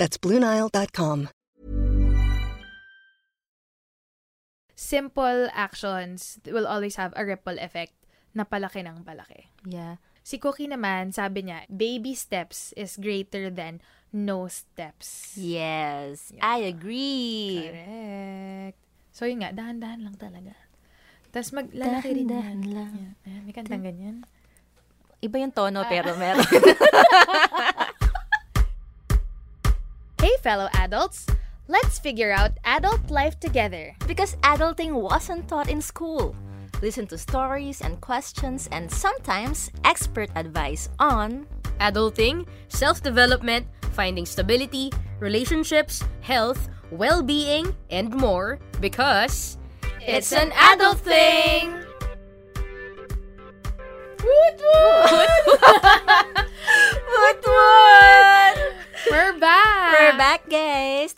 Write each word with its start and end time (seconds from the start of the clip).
That's 0.00 0.16
BlueNile.com. 0.16 1.28
Simple 4.74 5.52
actions 5.52 6.40
will 6.48 6.64
always 6.64 6.96
have 6.96 7.12
a 7.12 7.20
ripple 7.20 7.60
effect 7.60 7.92
na 8.32 8.48
palaki 8.48 8.80
ng 8.80 9.04
palaki. 9.04 9.52
Yeah. 9.68 10.00
Si 10.24 10.40
Cookie 10.40 10.72
naman, 10.72 11.12
sabi 11.12 11.44
niya, 11.44 11.68
baby 11.68 12.16
steps 12.16 12.72
is 12.80 12.96
greater 12.96 13.52
than 13.52 13.84
no 14.08 14.48
steps. 14.48 15.36
Yes, 15.36 16.32
Yeah. 16.32 16.48
I 16.48 16.64
agree. 16.64 17.68
Correct. 17.68 18.80
So 19.12 19.28
yun 19.28 19.44
nga, 19.44 19.52
dahan-dahan 19.52 20.00
lang 20.00 20.16
talaga. 20.16 20.56
Tapos 21.28 21.52
maglalaki 21.52 22.16
rin 22.16 22.24
Dahan-dahan 22.24 22.58
yan. 22.64 22.72
lang. 22.72 22.92
Yan. 22.96 23.12
Ayan, 23.28 23.40
may 23.44 23.52
kantang 23.52 23.84
ganyan. 23.84 24.16
Iba 25.20 25.36
yung 25.44 25.52
tono 25.52 25.84
pero 25.84 26.16
meron. 26.16 26.40
Hey 30.40 30.56
fellow 30.56 30.70
adults! 30.72 31.26
Let's 31.68 31.98
figure 31.98 32.32
out 32.32 32.56
adult 32.64 33.10
life 33.10 33.38
together. 33.40 33.92
because 34.06 34.40
adulting 34.40 34.96
wasn't 34.96 35.46
taught 35.48 35.68
in 35.68 35.82
school. 35.82 36.34
Listen 36.80 37.06
to 37.08 37.18
stories 37.18 37.82
and 37.82 38.00
questions 38.00 38.66
and 38.72 38.90
sometimes 38.90 39.70
expert 39.84 40.30
advice 40.36 40.88
on 40.98 41.44
adulting, 41.78 42.48
self 42.72 43.02
development, 43.02 43.66
finding 43.92 44.24
stability, 44.24 44.88
relationships, 45.20 46.00
health, 46.24 46.70
well 46.90 47.20
being, 47.22 47.76
and 47.90 48.08
more 48.08 48.58
because 48.80 49.58
it's 50.00 50.32
an 50.32 50.52
adult 50.56 51.04
thing! 51.04 51.68
Woot 54.24 54.56
woot! 54.56 55.29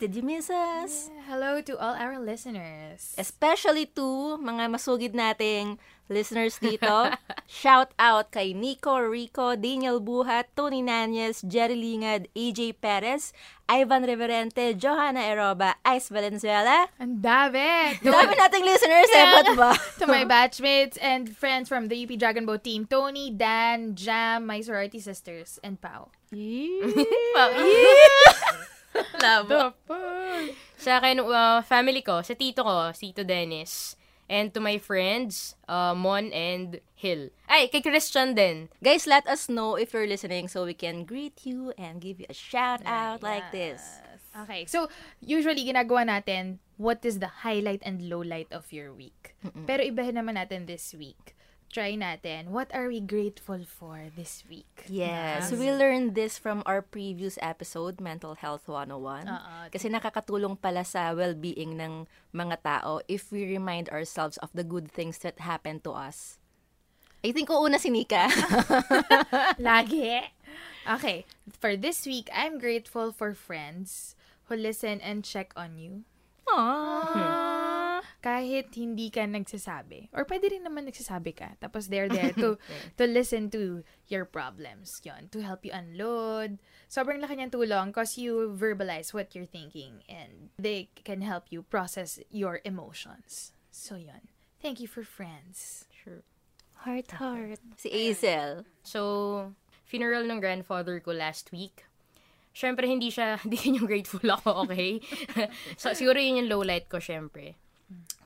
Did 0.03 0.19
you 0.19 0.27
miss 0.27 0.51
us? 0.51 1.07
Hello 1.31 1.63
to 1.63 1.79
all 1.79 1.95
our 1.95 2.19
listeners. 2.19 3.15
Especially 3.15 3.87
to 3.95 4.35
mga 4.35 4.67
masugid 4.67 5.15
nating 5.15 5.79
listeners 6.11 6.59
dito. 6.59 7.07
Shout 7.47 7.95
out 7.95 8.27
kay 8.35 8.51
Nico 8.51 8.99
Rico, 8.99 9.55
Daniel 9.55 10.03
Buhat, 10.03 10.51
Tony 10.59 10.83
Nanyes, 10.83 11.39
Jerry 11.47 11.79
Lingad, 11.79 12.27
AJ 12.35 12.83
Perez, 12.83 13.31
Ivan 13.71 14.03
Reverente, 14.03 14.75
Johanna 14.75 15.23
Eroba, 15.23 15.79
Ice 15.87 16.11
Valenzuela. 16.11 16.91
Ang 16.99 17.23
dami! 17.23 17.95
Dami 18.03 18.35
nating 18.35 18.67
listeners 18.67 19.07
eh, 19.07 19.23
ba't 19.39 19.55
ba? 19.55 19.71
to 20.03 20.03
my 20.03 20.27
batchmates 20.35 20.99
and 20.99 21.31
friends 21.31 21.71
from 21.71 21.87
the 21.87 21.95
UP 21.95 22.11
Dragon 22.19 22.43
Boat 22.43 22.67
team, 22.67 22.83
Tony, 22.83 23.31
Dan, 23.31 23.95
Jam, 23.95 24.43
my 24.43 24.59
sorority 24.59 24.99
sisters, 24.99 25.63
and 25.63 25.79
Pau. 25.79 26.11
Labo. 29.19 29.73
Sa 30.77 30.99
akin, 30.99 31.23
uh, 31.23 31.61
family 31.63 32.03
ko, 32.03 32.21
sa 32.21 32.35
tito 32.35 32.63
ko, 32.63 32.91
si 32.91 33.11
Tito 33.11 33.23
Dennis. 33.23 33.95
And 34.31 34.55
to 34.55 34.63
my 34.63 34.79
friends, 34.79 35.53
uh, 35.67 35.93
Mon 35.93 36.31
and 36.31 36.79
Hill. 36.95 37.29
Ay, 37.45 37.67
kay 37.67 37.83
Christian 37.83 38.33
din. 38.33 38.71
Guys, 38.79 39.05
let 39.05 39.27
us 39.27 39.51
know 39.51 39.75
if 39.75 39.91
you're 39.91 40.07
listening 40.07 40.47
so 40.47 40.63
we 40.63 40.73
can 40.73 41.03
greet 41.03 41.43
you 41.43 41.75
and 41.75 41.99
give 41.99 42.23
you 42.23 42.25
a 42.31 42.33
shout 42.33 42.79
out 42.87 43.21
like 43.21 43.51
this. 43.51 43.99
Okay, 44.33 44.65
so 44.65 44.89
usually 45.21 45.61
ginagawa 45.61 46.07
natin, 46.07 46.57
what 46.81 47.05
is 47.05 47.19
the 47.19 47.45
highlight 47.45 47.83
and 47.85 48.09
low 48.09 48.23
light 48.25 48.49
of 48.49 48.71
your 48.73 48.89
week? 48.95 49.35
Pero 49.69 49.83
ibahin 49.85 50.17
naman 50.17 50.39
natin 50.39 50.65
this 50.65 50.95
week. 50.97 51.35
Try 51.73 51.97
natin, 51.97 52.53
what 52.53 52.69
are 52.69 52.85
we 52.85 53.01
grateful 53.01 53.65
for 53.65 54.13
this 54.13 54.45
week? 54.45 54.85
Yes, 54.85 55.49
we 55.49 55.73
learned 55.73 56.13
this 56.13 56.37
from 56.37 56.61
our 56.69 56.85
previous 56.85 57.41
episode, 57.41 57.97
Mental 57.97 58.37
Health 58.37 58.69
101. 58.69 59.25
Oo. 59.25 59.55
Kasi 59.73 59.89
nakakatulong 59.89 60.53
pala 60.61 60.85
sa 60.85 61.17
well-being 61.17 61.73
ng 61.73 62.05
mga 62.29 62.61
tao 62.61 63.01
if 63.09 63.33
we 63.33 63.49
remind 63.49 63.89
ourselves 63.89 64.37
of 64.45 64.53
the 64.53 64.61
good 64.61 64.85
things 64.85 65.25
that 65.25 65.41
happen 65.41 65.81
to 65.81 65.97
us. 65.97 66.37
I 67.25 67.33
think 67.33 67.49
uuna 67.49 67.81
si 67.81 67.89
Nika. 67.89 68.29
Lagi. 69.57 70.29
Okay, 70.85 71.25
for 71.57 71.73
this 71.73 72.05
week, 72.05 72.29
I'm 72.29 72.61
grateful 72.61 73.09
for 73.09 73.33
friends 73.33 74.13
who 74.45 74.53
listen 74.53 75.01
and 75.01 75.25
check 75.25 75.49
on 75.57 75.81
you. 75.81 76.05
Aww. 76.45 77.62
Kahit 78.23 78.71
hindi 78.71 79.11
ka 79.11 79.27
nagsasabi. 79.27 80.07
Or 80.15 80.23
pwede 80.23 80.55
rin 80.55 80.63
naman 80.63 80.87
nagsasabi 80.87 81.35
ka. 81.35 81.59
Tapos 81.59 81.91
they're 81.91 82.07
there 82.07 82.31
to 82.41 82.55
to 82.95 83.03
listen 83.03 83.51
to 83.51 83.83
your 84.07 84.23
problems. 84.23 85.03
Yon, 85.03 85.27
to 85.35 85.43
help 85.43 85.67
you 85.67 85.75
unload. 85.75 86.63
Sobrang 86.87 87.19
laki 87.19 87.35
niyang 87.35 87.51
tulong 87.51 87.91
because 87.91 88.15
you 88.15 88.55
verbalize 88.55 89.11
what 89.11 89.35
you're 89.35 89.49
thinking 89.49 90.07
and 90.07 90.55
they 90.55 90.87
can 91.03 91.19
help 91.19 91.51
you 91.51 91.67
process 91.67 92.23
your 92.31 92.63
emotions. 92.63 93.51
So 93.75 93.99
yon. 93.99 94.31
Thank 94.63 94.79
you 94.79 94.87
for 94.87 95.03
friends. 95.03 95.91
Sure. 95.91 96.23
Heart, 96.87 97.11
heart. 97.19 97.59
Si 97.75 97.91
Azel. 97.91 98.63
So, 98.83 99.51
funeral 99.83 100.23
ng 100.23 100.39
grandfather 100.39 101.03
ko 101.03 101.11
last 101.11 101.51
week. 101.51 101.83
Siyempre, 102.55 102.87
hindi 102.87 103.11
siya, 103.11 103.35
hindi 103.43 103.59
yun 103.59 103.83
yung 103.83 103.89
grateful 103.91 104.23
ako, 104.23 104.67
okay? 104.67 105.03
so, 105.81 105.91
siguro 105.91 106.15
yun 106.19 106.43
yung 106.43 106.49
low 106.51 106.63
light 106.63 106.87
ko, 106.87 107.03
syempre. 107.03 107.59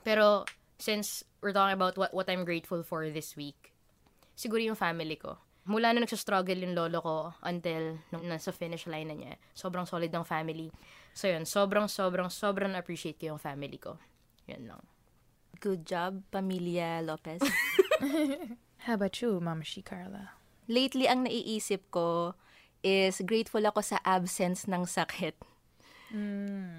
Pero, 0.04 0.44
since 0.78 1.24
we're 1.42 1.52
talking 1.52 1.74
about 1.74 1.98
what, 1.98 2.14
what 2.14 2.30
I'm 2.30 2.44
grateful 2.44 2.82
for 2.82 3.08
this 3.10 3.36
week, 3.36 3.74
siguro 4.38 4.62
yung 4.62 4.78
family 4.78 5.16
ko. 5.16 5.38
Mula 5.68 5.92
na 5.92 6.00
nagsastruggle 6.06 6.64
yung 6.64 6.72
lolo 6.72 6.98
ko 7.04 7.16
until 7.44 8.00
nung 8.08 8.24
nasa 8.24 8.54
finish 8.54 8.88
line 8.88 9.10
na 9.10 9.16
niya, 9.18 9.34
sobrang 9.52 9.84
solid 9.84 10.08
ng 10.08 10.24
family. 10.24 10.72
So, 11.12 11.28
yun, 11.28 11.44
sobrang, 11.44 11.90
sobrang, 11.92 12.32
sobrang 12.32 12.72
appreciate 12.72 13.20
ko 13.20 13.36
yung 13.36 13.42
family 13.42 13.76
ko. 13.76 14.00
Yun 14.48 14.64
lang. 14.64 14.82
Good 15.60 15.84
job, 15.84 16.24
Pamilya 16.32 17.04
Lopez. 17.04 17.42
How 18.86 18.94
about 18.94 19.20
you, 19.20 19.42
Mama 19.42 19.66
Shi 19.66 19.82
Carla? 19.82 20.38
Lately, 20.70 21.10
ang 21.10 21.26
naiisip 21.26 21.90
ko 21.90 22.38
is 22.80 23.20
grateful 23.26 23.64
ako 23.66 23.82
sa 23.82 23.98
absence 24.06 24.70
ng 24.70 24.86
sakit. 24.86 25.34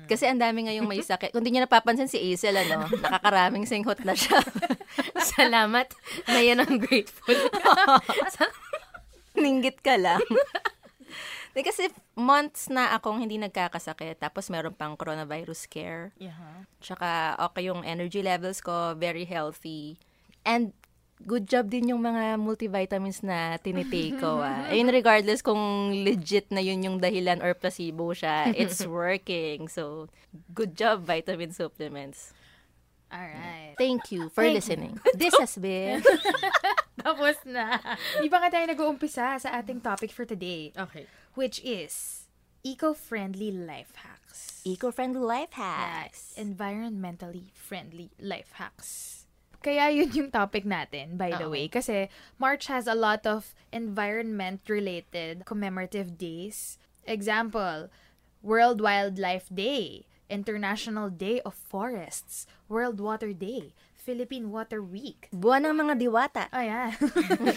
Kasi 0.09 0.25
ang 0.25 0.41
dami 0.41 0.65
ngayong 0.65 0.89
may 0.89 1.05
sakit. 1.05 1.29
Kung 1.29 1.45
di 1.45 1.53
niya 1.53 1.69
napapansin 1.69 2.09
si 2.09 2.17
Azel, 2.17 2.57
ano, 2.57 2.89
nakakaraming 3.05 3.69
singhot 3.69 4.01
na 4.01 4.17
siya. 4.17 4.41
Salamat 5.37 5.93
na 6.25 6.39
yan 6.41 6.65
ang 6.65 6.81
grateful. 6.81 7.37
Ninggit 9.37 9.85
ka 9.85 10.01
lang. 10.01 10.23
Di 11.53 11.61
kasi 11.61 11.93
months 12.17 12.73
na 12.73 12.97
akong 12.97 13.21
hindi 13.21 13.37
nagkakasakit. 13.37 14.17
Tapos 14.17 14.49
meron 14.49 14.73
pang 14.73 14.97
coronavirus 14.97 15.69
scare. 15.69 16.09
Yeah. 16.17 16.65
Tsaka 16.81 17.37
okay 17.37 17.69
yung 17.69 17.85
energy 17.85 18.25
levels 18.25 18.65
ko, 18.65 18.97
very 18.97 19.29
healthy. 19.29 20.01
And 20.41 20.73
good 21.19 21.45
job 21.45 21.67
din 21.69 21.91
yung 21.91 21.99
mga 21.99 22.39
multivitamins 22.39 23.21
na 23.21 23.57
tinitake 23.57 24.17
ko. 24.17 24.39
Ah. 24.39 24.67
Ayun, 24.71 24.89
regardless 24.89 25.43
kung 25.43 25.91
legit 25.91 26.47
na 26.49 26.63
yun 26.63 26.79
yung 26.81 26.97
dahilan 26.97 27.43
or 27.43 27.53
placebo 27.53 28.15
siya, 28.15 28.51
it's 28.55 28.81
working. 28.89 29.67
So, 29.67 30.07
good 30.53 30.73
job, 30.75 31.03
vitamin 31.03 31.51
supplements. 31.51 32.31
Alright. 33.09 33.73
Thank 33.77 34.13
you 34.13 34.29
for 34.29 34.45
Thank 34.45 34.61
listening. 34.61 35.01
This 35.17 35.33
has 35.41 35.57
been 35.57 36.05
Tapos 36.99 37.41
na. 37.41 37.81
Di 38.21 38.29
pa 38.29 38.37
nga 38.37 38.53
tayo 38.53 38.69
nag-uumpisa 38.69 39.39
sa 39.41 39.49
ating 39.57 39.81
topic 39.81 40.13
for 40.13 40.29
today, 40.29 40.69
Okay. 40.77 41.09
which 41.33 41.57
is 41.65 42.25
eco-friendly 42.61 43.49
life 43.49 43.95
hacks. 43.97 44.61
Eco-Friendly 44.67 45.23
Life 45.23 45.55
Yes, 45.55 45.63
Hacks. 45.63 46.21
environmentally 46.37 47.47
friendly 47.55 48.11
life 48.19 48.51
hacks. 48.59 49.18
Kaya 49.59 49.91
yun 49.91 50.11
yung 50.15 50.31
topic 50.31 50.63
natin, 50.63 51.19
by 51.19 51.35
the 51.35 51.47
Oo. 51.47 51.53
way. 51.53 51.67
Kasi 51.67 52.07
March 52.39 52.71
has 52.71 52.87
a 52.87 52.95
lot 52.95 53.27
of 53.27 53.51
environment-related 53.75 55.43
commemorative 55.43 56.15
days. 56.15 56.79
Example, 57.03 57.91
World 58.39 58.79
Wildlife 58.79 59.51
Day, 59.51 60.07
International 60.31 61.11
Day 61.11 61.43
of 61.43 61.57
Forests, 61.57 62.47
World 62.71 63.03
Water 63.03 63.35
Day, 63.35 63.75
Philippine 63.99 64.47
Water 64.47 64.79
Week. 64.79 65.27
Buwan 65.35 65.67
ng 65.67 65.75
mga 65.75 65.93
diwata. 65.99 66.43
Oh, 66.55 66.63
yeah. 66.63 66.95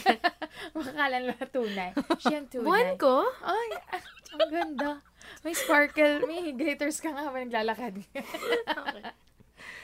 Makakala 0.74 1.16
na 1.22 1.38
tunay. 1.48 1.90
Siyang 2.18 2.50
tunay. 2.50 2.66
Buwan 2.66 2.90
ko? 2.98 3.24
Ay, 3.46 3.68
ang 4.34 4.50
ganda. 4.50 4.90
May 5.46 5.54
sparkle, 5.54 6.26
may 6.26 6.50
glitters 6.50 6.98
ka 6.98 7.14
nga 7.14 7.30
habang 7.30 7.46
naglalakad. 7.46 8.02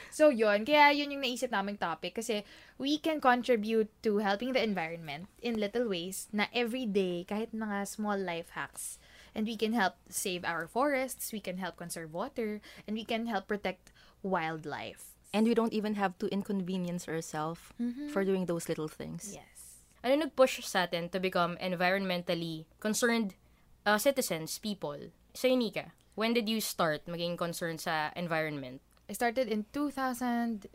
So, 0.09 0.29
yun. 0.29 0.65
Kaya 0.65 0.91
yun 0.93 1.13
yung 1.13 1.23
naisip 1.23 1.53
naming 1.53 1.77
topic 1.77 2.17
kasi 2.17 2.43
we 2.77 2.97
can 2.97 3.21
contribute 3.21 3.89
to 4.01 4.19
helping 4.19 4.53
the 4.53 4.61
environment 4.61 5.29
in 5.41 5.61
little 5.61 5.87
ways 5.87 6.27
na 6.33 6.49
everyday, 6.53 7.25
kahit 7.25 7.53
mga 7.53 7.87
small 7.87 8.17
life 8.17 8.53
hacks. 8.57 8.97
And 9.37 9.45
we 9.45 9.55
can 9.55 9.73
help 9.77 9.95
save 10.09 10.43
our 10.43 10.65
forests, 10.65 11.31
we 11.31 11.39
can 11.39 11.61
help 11.61 11.77
conserve 11.77 12.13
water, 12.13 12.61
and 12.89 12.97
we 12.97 13.05
can 13.05 13.29
help 13.29 13.47
protect 13.47 13.93
wildlife. 14.25 15.13
And 15.29 15.45
we 15.45 15.53
don't 15.53 15.73
even 15.73 15.93
have 16.01 16.17
to 16.19 16.27
inconvenience 16.33 17.05
ourselves 17.05 17.61
for 18.09 18.25
doing 18.25 18.49
those 18.49 18.67
little 18.67 18.89
things. 18.89 19.37
Yes. 19.37 19.85
Ano 20.01 20.25
nag-push 20.25 20.65
sa 20.65 20.89
atin 20.89 21.13
to 21.13 21.19
become 21.21 21.59
environmentally 21.61 22.65
concerned 22.81 23.37
uh, 23.85 24.01
citizens, 24.01 24.57
people? 24.57 25.13
Sa 25.37 25.47
Nika, 25.53 25.93
when 26.15 26.33
did 26.33 26.49
you 26.49 26.57
start 26.57 27.05
maging 27.05 27.37
concerned 27.37 27.77
sa 27.77 28.09
environment? 28.15 28.81
I 29.09 29.13
started 29.17 29.49
in 29.49 29.65
2015. 29.73 30.69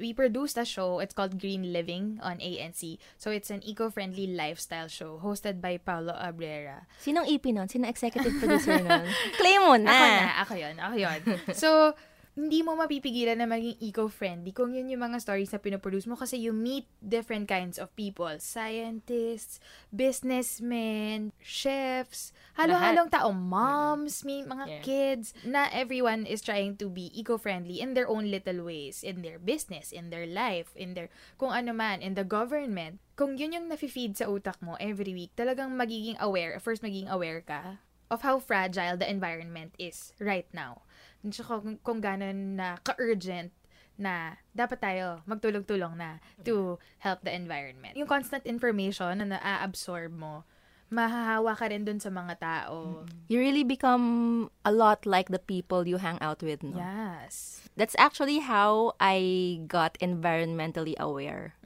We 0.00 0.16
produced 0.16 0.56
a 0.56 0.64
show. 0.64 1.00
It's 1.04 1.12
called 1.12 1.38
Green 1.38 1.70
Living 1.70 2.18
on 2.24 2.40
ANC. 2.40 2.96
So 3.20 3.30
it's 3.30 3.52
an 3.52 3.60
eco-friendly 3.60 4.32
lifestyle 4.32 4.88
show 4.88 5.20
hosted 5.22 5.60
by 5.60 5.76
Paulo 5.76 6.16
Abrera. 6.16 6.88
Sinong 7.04 7.28
EP 7.28 7.44
nun? 7.52 7.68
Sinong 7.68 7.92
executive 7.92 8.32
producer 8.40 8.80
nun? 8.80 9.04
Claim 9.40 9.60
mo 9.68 9.76
na! 9.76 9.92
Ako 9.92 10.16
na, 10.16 10.32
ako 10.40 10.54
yun, 10.56 10.74
ako 10.80 10.94
yun. 10.96 11.20
So, 11.52 11.92
hindi 12.36 12.60
mo 12.60 12.76
mapipigilan 12.76 13.40
na 13.40 13.48
maging 13.48 13.80
eco-friendly 13.80 14.52
kung 14.52 14.76
yun 14.76 14.92
yung 14.92 15.00
mga 15.00 15.24
stories 15.24 15.48
na 15.48 15.58
pinoproduce 15.58 16.04
mo 16.04 16.20
kasi 16.20 16.36
you 16.36 16.52
meet 16.52 16.84
different 17.00 17.48
kinds 17.48 17.80
of 17.80 17.88
people. 17.96 18.28
Scientists, 18.36 19.56
businessmen, 19.88 21.32
chefs, 21.40 22.36
halo-halong 22.60 23.08
tao, 23.08 23.32
moms, 23.32 24.20
may 24.20 24.44
mga 24.44 24.64
Yeah. 24.68 24.82
kids, 24.84 25.32
na 25.48 25.72
everyone 25.72 26.28
is 26.28 26.44
trying 26.44 26.76
to 26.76 26.92
be 26.92 27.08
eco-friendly 27.16 27.80
in 27.80 27.96
their 27.96 28.04
own 28.04 28.28
little 28.28 28.68
ways, 28.68 29.00
in 29.00 29.24
their 29.24 29.40
business, 29.40 29.88
in 29.88 30.12
their 30.12 30.28
life, 30.28 30.76
in 30.76 30.92
their, 30.92 31.08
kung 31.40 31.56
ano 31.56 31.72
man, 31.72 32.04
in 32.04 32.12
the 32.12 32.26
government. 32.26 33.00
Kung 33.16 33.40
yun 33.40 33.56
yung 33.56 33.72
nafe-feed 33.72 34.12
sa 34.12 34.28
utak 34.28 34.60
mo 34.60 34.76
every 34.76 35.16
week, 35.16 35.32
talagang 35.40 35.72
magiging 35.72 36.20
aware, 36.20 36.60
first 36.60 36.84
magiging 36.84 37.08
aware 37.08 37.40
ka 37.40 37.80
of 38.06 38.22
how 38.22 38.38
fragile 38.38 38.94
the 38.94 39.08
environment 39.08 39.74
is 39.80 40.14
right 40.22 40.46
now. 40.54 40.85
At 41.26 41.34
saka 41.34 41.58
kung, 41.58 41.76
kung 41.82 41.98
gano'n 41.98 42.54
na 42.54 42.78
ka-urgent 42.86 43.50
na 43.98 44.38
dapat 44.54 44.78
tayo 44.78 45.24
magtulong-tulong 45.26 45.98
na 45.98 46.22
to 46.46 46.78
help 47.02 47.24
the 47.26 47.32
environment. 47.34 47.98
Yung 47.98 48.06
constant 48.06 48.44
information 48.46 49.18
na 49.18 49.34
na-absorb 49.34 50.14
mo, 50.14 50.44
mahahawa 50.92 51.58
ka 51.58 51.66
rin 51.66 51.82
dun 51.82 51.98
sa 51.98 52.12
mga 52.12 52.38
tao. 52.38 53.02
You 53.26 53.42
really 53.42 53.64
become 53.66 54.46
a 54.62 54.70
lot 54.70 55.02
like 55.02 55.32
the 55.32 55.42
people 55.42 55.88
you 55.88 55.98
hang 55.98 56.20
out 56.22 56.44
with, 56.44 56.62
no? 56.62 56.78
Yes. 56.78 57.66
That's 57.74 57.96
actually 57.98 58.38
how 58.38 58.94
I 59.00 59.60
got 59.66 59.98
environmentally 59.98 60.94
aware 61.00 61.58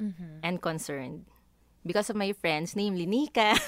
and 0.42 0.62
concerned. 0.62 1.28
Because 1.84 2.08
of 2.12 2.16
my 2.16 2.32
friends, 2.32 2.76
namely 2.76 3.04
Nika. 3.08 3.56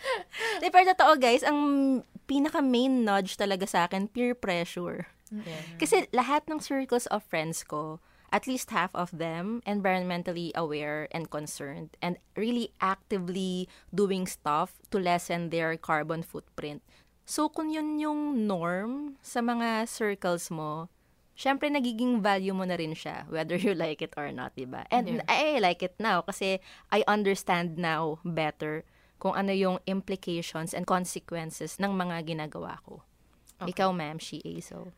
Di, 0.60 0.68
pero 0.72 0.84
totoo 0.92 1.16
guys, 1.20 1.44
ang 1.44 2.00
pinaka 2.30 2.62
main 2.62 3.02
nudge 3.02 3.34
talaga 3.34 3.66
sa 3.66 3.90
akin, 3.90 4.06
peer 4.06 4.38
pressure. 4.38 5.10
Kasi 5.82 6.06
lahat 6.14 6.46
ng 6.46 6.62
circles 6.62 7.10
of 7.10 7.26
friends 7.26 7.66
ko, 7.66 7.98
at 8.30 8.46
least 8.46 8.70
half 8.70 8.94
of 8.94 9.10
them 9.10 9.58
environmentally 9.66 10.54
aware 10.54 11.10
and 11.10 11.34
concerned 11.34 11.90
and 11.98 12.14
really 12.38 12.70
actively 12.78 13.66
doing 13.90 14.30
stuff 14.30 14.78
to 14.94 15.02
lessen 15.02 15.50
their 15.50 15.74
carbon 15.74 16.22
footprint. 16.22 16.78
So 17.26 17.50
kung 17.50 17.74
yun 17.74 17.98
yung 17.98 18.46
norm 18.46 19.18
sa 19.22 19.42
mga 19.42 19.90
circles 19.90 20.50
mo, 20.50 20.86
syempre 21.34 21.66
nagiging 21.70 22.22
value 22.22 22.54
mo 22.54 22.62
na 22.62 22.78
rin 22.78 22.94
siya, 22.94 23.26
whether 23.26 23.58
you 23.58 23.74
like 23.74 24.02
it 24.02 24.14
or 24.14 24.30
not, 24.30 24.54
diba? 24.54 24.86
And 24.90 25.22
I, 25.26 25.58
I 25.58 25.62
like 25.62 25.82
it 25.82 25.98
now 25.98 26.22
kasi 26.22 26.62
I 26.90 27.02
understand 27.10 27.78
now 27.78 28.22
better 28.22 28.86
kung 29.20 29.36
ano 29.36 29.52
yung 29.52 29.76
implications 29.84 30.72
and 30.72 30.88
consequences 30.88 31.76
ng 31.76 31.92
mga 31.92 32.24
ginagawa 32.24 32.80
ko. 32.82 33.04
Ikaw, 33.60 33.92
ma'am, 33.92 34.16
she 34.16 34.40
so. 34.64 34.88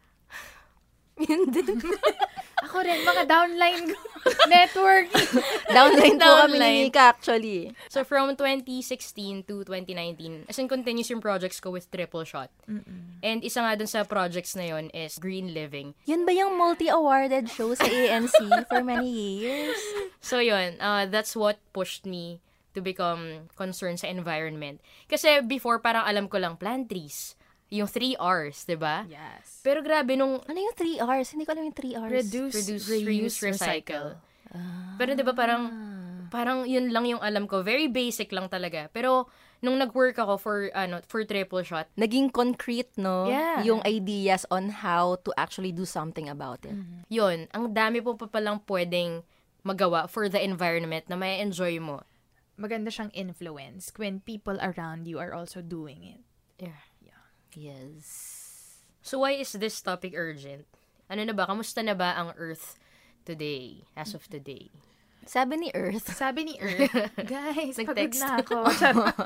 Yun 1.29 1.51
din. 1.51 1.83
Ako 2.65 2.79
rin, 2.87 3.03
mga 3.03 3.27
downline. 3.27 3.91
Network. 4.55 5.11
Downline 5.67 6.15
po 6.15 6.31
kami 6.47 6.57
ni 6.57 6.63
Downline. 6.63 6.83
Nika, 6.89 7.11
actually. 7.11 7.61
So, 7.91 8.07
from 8.07 8.39
2016 8.39 9.51
to 9.51 9.67
2019, 9.67 10.47
as 10.47 10.63
in 10.63 10.71
continuous 10.71 11.11
yung 11.11 11.21
projects 11.21 11.59
ko 11.59 11.75
with 11.75 11.91
Triple 11.91 12.23
Shot. 12.23 12.55
And 13.19 13.43
isa 13.43 13.67
nga 13.67 13.75
dun 13.75 13.91
sa 13.91 14.07
projects 14.07 14.55
na 14.55 14.71
yon 14.71 14.95
is 14.95 15.19
Green 15.19 15.51
Living. 15.51 15.99
Yun 16.07 16.23
ba 16.23 16.33
yung 16.33 16.55
multi-awarded 16.55 17.51
show 17.51 17.75
sa 17.75 17.85
ANC 17.85 18.39
for 18.71 18.81
many 18.87 19.11
years? 19.11 19.79
So, 20.23 20.39
yun, 20.39 20.79
uh, 20.79 21.11
that's 21.11 21.35
what 21.35 21.59
pushed 21.75 22.07
me 22.07 22.39
to 22.73 22.81
become 22.81 23.49
concerned 23.55 24.01
sa 24.01 24.09
environment. 24.09 24.81
Kasi 25.09 25.41
before, 25.45 25.79
parang 25.79 26.05
alam 26.05 26.27
ko 26.29 26.41
lang, 26.41 26.57
plant 26.57 26.89
trees. 26.89 27.37
Yung 27.73 27.89
3 27.89 28.21
R's, 28.21 28.69
di 28.69 28.77
ba? 28.77 29.09
Yes. 29.09 29.65
Pero 29.65 29.81
grabe 29.81 30.13
nung 30.13 30.45
Ano 30.45 30.59
yung 30.61 30.77
3 30.77 31.01
R's? 31.01 31.33
Hindi 31.33 31.49
ko 31.49 31.57
alam 31.57 31.65
yung 31.73 31.79
3 31.79 31.97
R's. 32.05 32.13
Reduce, 32.13 32.55
reduce, 32.61 32.85
reuse, 32.85 33.09
reuse, 33.09 33.39
recycle. 33.41 34.21
Pero 35.01 35.17
'di 35.17 35.25
ba 35.25 35.33
parang 35.33 35.73
parang 36.29 36.69
'yun 36.69 36.93
lang 36.93 37.09
yung 37.09 37.23
alam 37.25 37.49
ko. 37.49 37.65
Very 37.65 37.89
basic 37.89 38.29
lang 38.33 38.53
talaga. 38.53 38.93
Pero 38.93 39.29
nung 39.65 39.81
nag-work 39.81 40.21
ako 40.21 40.35
for 40.37 40.69
ano 40.77 41.01
for 41.09 41.25
triple 41.25 41.65
shot, 41.65 41.89
Naging 41.97 42.29
concrete, 42.29 42.93
no? 43.01 43.25
Yeah. 43.29 43.65
Yung 43.65 43.81
ideas 43.89 44.45
on 44.53 44.69
how 44.85 45.17
to 45.25 45.33
actually 45.41 45.73
do 45.73 45.89
something 45.89 46.29
about 46.29 46.61
it. 46.69 46.77
'yun, 47.09 47.49
ang 47.57 47.73
dami 47.73 48.05
po 48.05 48.21
pa 48.21 48.29
palang 48.29 48.61
pwedeng 48.69 49.25
magawa 49.63 50.11
for 50.11 50.29
the 50.29 50.43
environment 50.43 51.07
na 51.09 51.17
may 51.17 51.41
enjoy 51.41 51.79
mo. 51.81 52.05
Maganda 52.63 52.95
siyang 52.95 53.11
influence 53.11 53.91
when 53.99 54.23
people 54.23 54.55
around 54.63 55.11
you 55.11 55.19
are 55.19 55.35
also 55.35 55.59
doing 55.59 56.07
it. 56.07 56.23
Yeah. 56.63 56.87
Yes. 57.55 58.07
So 59.03 59.21
why 59.21 59.37
is 59.37 59.53
this 59.53 59.81
topic 59.81 60.15
urgent? 60.17 60.65
Ano 61.13 61.27
na 61.27 61.35
ba? 61.37 61.45
Kamusta 61.45 61.85
na 61.85 61.93
ba 61.93 62.17
ang 62.17 62.33
Earth 62.39 62.79
today, 63.29 63.85
as 63.93 64.17
of 64.17 64.25
today? 64.31 64.73
Sabi 65.23 65.55
ni 65.61 65.69
Earth, 65.77 66.09
Sabi 66.23 66.49
ni 66.49 66.55
Earth, 66.59 66.95
guys, 67.29 67.77
pagod 67.79 68.15
na 68.17 68.43
ako. 68.43 68.59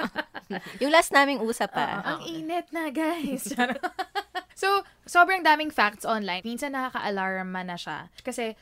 yung 0.83 0.93
last 0.93 1.15
naming 1.15 1.41
usap 1.41 1.73
pa. 1.73 2.05
Ang 2.05 2.21
init 2.27 2.69
na, 2.75 2.93
guys. 2.93 3.49
so, 4.53 4.85
sobrang 5.09 5.41
daming 5.41 5.73
facts 5.73 6.05
online. 6.05 6.45
Minsan 6.45 6.77
nakaka-alarma 6.77 7.65
na 7.65 7.79
siya. 7.81 8.13
Kasi 8.21 8.59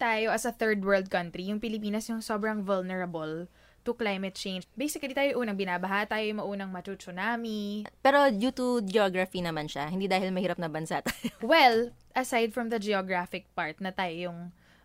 tayo 0.00 0.34
as 0.34 0.46
a 0.48 0.54
third 0.54 0.82
world 0.82 1.12
country, 1.12 1.46
yung 1.46 1.62
Pilipinas 1.62 2.10
yung 2.10 2.24
sobrang 2.24 2.64
vulnerable 2.66 3.46
to 3.86 3.94
climate 3.94 4.34
change. 4.34 4.66
Basically, 4.74 5.14
tayo 5.14 5.34
yung 5.36 5.48
unang 5.48 5.58
binabaha, 5.58 6.04
tayo 6.08 6.24
yung 6.24 6.40
maunang 6.42 6.70
matu-tsunami. 6.70 7.86
Pero 8.02 8.28
due 8.34 8.52
to 8.52 8.82
geography 8.84 9.40
naman 9.40 9.70
siya, 9.70 9.88
hindi 9.88 10.10
dahil 10.10 10.34
mahirap 10.34 10.58
na 10.58 10.70
bansa 10.70 11.02
tayo. 11.02 11.30
Well, 11.44 11.94
aside 12.12 12.52
from 12.52 12.68
the 12.68 12.82
geographic 12.82 13.48
part 13.54 13.78
na 13.78 13.94
tayo 13.94 14.32
yung 14.32 14.38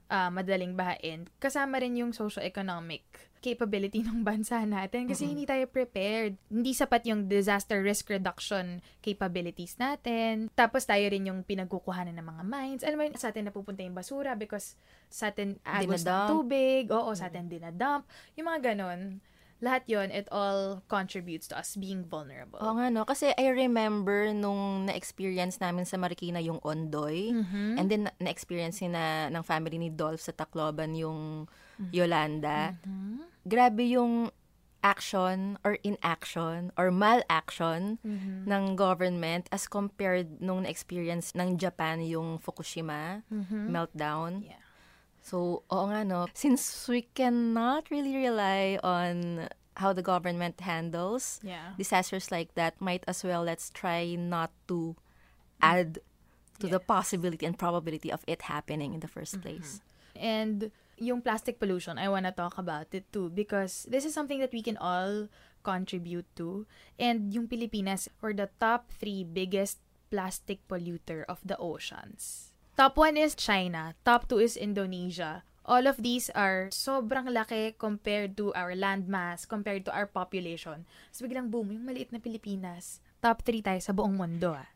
ah, 0.07 0.29
madaling 0.29 0.77
bahain, 0.77 1.27
kasama 1.41 1.81
rin 1.81 1.97
yung 1.97 2.13
socio-economic 2.13 3.32
capability 3.43 3.99
ng 3.99 4.23
bansa 4.23 4.63
natin 4.63 5.03
kasi 5.05 5.27
hindi 5.27 5.43
tayo 5.43 5.67
prepared. 5.67 6.39
Hindi 6.47 6.71
sapat 6.71 7.03
yung 7.05 7.27
disaster 7.27 7.83
risk 7.83 8.07
reduction 8.07 8.79
capabilities 9.03 9.75
natin. 9.75 10.47
Tapos 10.53 10.87
tayo 10.87 11.03
rin 11.03 11.27
yung 11.27 11.43
pinagkukuhanan 11.43 12.15
ng 12.15 12.23
mga 12.23 12.43
mines. 12.47 12.81
Alam 12.81 12.97
mo, 12.97 13.03
yun, 13.03 13.19
sa 13.19 13.29
atin 13.29 13.51
napupunta 13.51 13.83
yung 13.83 13.93
basura 13.93 14.33
because 14.33 14.79
sa 15.11 15.27
atin 15.27 15.59
agos 15.61 16.01
ng 16.01 16.07
Dinadump. 16.07 16.29
tubig. 16.31 16.83
Oo, 16.87 17.11
sa 17.11 17.27
atin 17.27 17.45
dinadump. 17.45 18.07
Yung 18.33 18.47
mga 18.47 18.73
ganon. 18.73 19.19
Lahat 19.59 19.87
yon 19.87 20.11
it 20.11 20.27
all 20.27 20.83
contributes 20.87 21.47
to 21.47 21.55
us 21.55 21.75
being 21.75 22.03
vulnerable. 22.03 22.59
Oo 22.59 22.75
nga, 22.75 22.91
no? 22.91 23.07
Kasi 23.07 23.31
I 23.31 23.47
remember 23.47 24.35
nung 24.35 24.87
na-experience 24.87 25.55
namin 25.57 25.83
sa 25.83 25.95
Marikina 25.95 26.39
yung 26.39 26.59
Ondoy. 26.59 27.31
And 27.79 27.87
then 27.87 28.07
na- 28.07 28.17
na-experience 28.19 28.83
na 28.83 29.27
ng 29.27 29.39
family 29.41 29.77
ni 29.77 29.87
Dolph 29.87 30.19
sa 30.19 30.31
Tacloban 30.31 30.91
yung 30.93 31.47
Mm-hmm. 31.81 31.93
Yolanda. 31.93 32.77
Mm-hmm. 32.85 33.15
Grabe 33.47 33.83
yung 33.89 34.31
action 34.83 35.57
or 35.63 35.79
inaction 35.83 36.71
or 36.77 36.91
malaction 36.91 37.97
mm-hmm. 38.03 38.51
ng 38.51 38.75
government 38.75 39.47
as 39.51 39.65
compared 39.65 40.43
nung 40.43 40.63
na-experience 40.67 41.31
ng 41.39 41.57
Japan 41.57 42.03
yung 42.03 42.37
Fukushima 42.37 43.23
meltdown. 43.47 44.43
Yeah. 44.43 44.59
So, 45.23 45.63
oo 45.71 45.87
nga 45.87 46.03
no, 46.03 46.27
since 46.35 46.67
we 46.91 47.07
cannot 47.15 47.87
really 47.87 48.11
rely 48.11 48.75
on 48.83 49.47
how 49.79 49.95
the 49.95 50.03
government 50.03 50.59
handles 50.59 51.39
Yeah. 51.41 51.79
disasters 51.79 52.27
like 52.27 52.53
that, 52.59 52.75
might 52.83 53.07
as 53.07 53.23
well 53.23 53.47
let's 53.47 53.71
try 53.71 54.19
not 54.19 54.51
to 54.67 54.99
add 55.63 56.03
to 56.59 56.67
the 56.67 56.79
possibility 56.79 57.47
and 57.47 57.57
probability 57.57 58.11
of 58.11 58.27
it 58.27 58.51
happening 58.51 58.93
in 58.93 58.99
the 58.99 59.07
first 59.07 59.39
place. 59.39 59.79
And 60.15 60.71
yung 60.97 61.21
plastic 61.21 61.59
pollution, 61.59 61.97
I 61.97 62.09
wanna 62.09 62.31
talk 62.31 62.57
about 62.57 62.93
it 62.93 63.09
too 63.11 63.29
because 63.29 63.85
this 63.89 64.05
is 64.05 64.13
something 64.13 64.39
that 64.39 64.53
we 64.53 64.61
can 64.61 64.77
all 64.77 65.27
contribute 65.63 66.27
to. 66.35 66.65
And 66.99 67.33
yung 67.33 67.47
Pilipinas 67.47 68.07
were 68.21 68.33
the 68.33 68.49
top 68.59 68.91
three 68.91 69.23
biggest 69.23 69.79
plastic 70.11 70.61
polluter 70.69 71.25
of 71.25 71.41
the 71.41 71.57
oceans. 71.57 72.53
Top 72.77 72.97
one 72.97 73.17
is 73.17 73.33
China. 73.33 73.93
Top 74.05 74.29
two 74.29 74.37
is 74.37 74.57
Indonesia. 74.57 75.41
All 75.63 75.87
of 75.87 75.95
these 76.03 76.27
are 76.35 76.67
sobrang 76.75 77.31
laki 77.31 77.79
compared 77.79 78.35
to 78.35 78.51
our 78.51 78.75
land 78.75 79.07
mass, 79.07 79.47
compared 79.47 79.87
to 79.87 79.93
our 79.95 80.05
population. 80.05 80.83
Tapos 81.09 81.23
biglang 81.23 81.47
boom, 81.47 81.71
yung 81.71 81.87
maliit 81.87 82.11
na 82.11 82.19
Pilipinas. 82.19 82.99
Top 83.23 83.47
three 83.47 83.63
tayo 83.63 83.79
sa 83.79 83.95
buong 83.95 84.19
mundo 84.19 84.51
ah. 84.51 84.67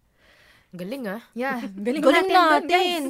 Galing 0.76 1.08
ah. 1.08 1.22
Yeah, 1.32 1.64
galing, 1.86 2.04
Galing 2.04 2.28
natin. 2.28 2.64
natin! 2.68 3.02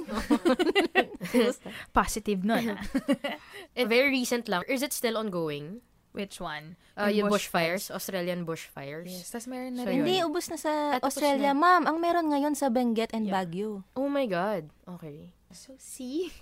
Positive 1.98 2.42
nun 2.46 2.78
ah. 2.78 2.82
Eh, 3.78 3.86
very 3.86 4.10
recent 4.10 4.46
lang. 4.48 4.62
Is 4.66 4.82
it 4.82 4.94
still 4.94 5.18
ongoing? 5.18 5.82
Which 6.14 6.42
one? 6.42 6.78
Uh, 6.98 7.14
yung 7.14 7.30
bush 7.30 7.46
bushfires, 7.46 7.94
Australian 7.94 8.42
bushfires. 8.42 9.06
Yes, 9.06 9.30
tapos 9.30 9.46
meron 9.46 9.78
na 9.78 9.86
So, 9.86 9.90
rin. 9.94 10.02
Hindi, 10.02 10.16
ubos 10.26 10.50
na 10.50 10.58
sa 10.58 10.98
At 10.98 11.06
Australia. 11.06 11.54
na. 11.54 11.62
Ma'am, 11.62 11.84
ang 11.86 11.98
meron 12.02 12.34
ngayon 12.34 12.58
sa 12.58 12.74
Benguet 12.74 13.14
and 13.14 13.30
Yeah. 13.30 13.38
Baguio. 13.38 13.86
Oh 13.94 14.10
my 14.10 14.26
God. 14.26 14.74
Okay. 14.98 15.30
So, 15.54 15.78
see? 15.78 16.34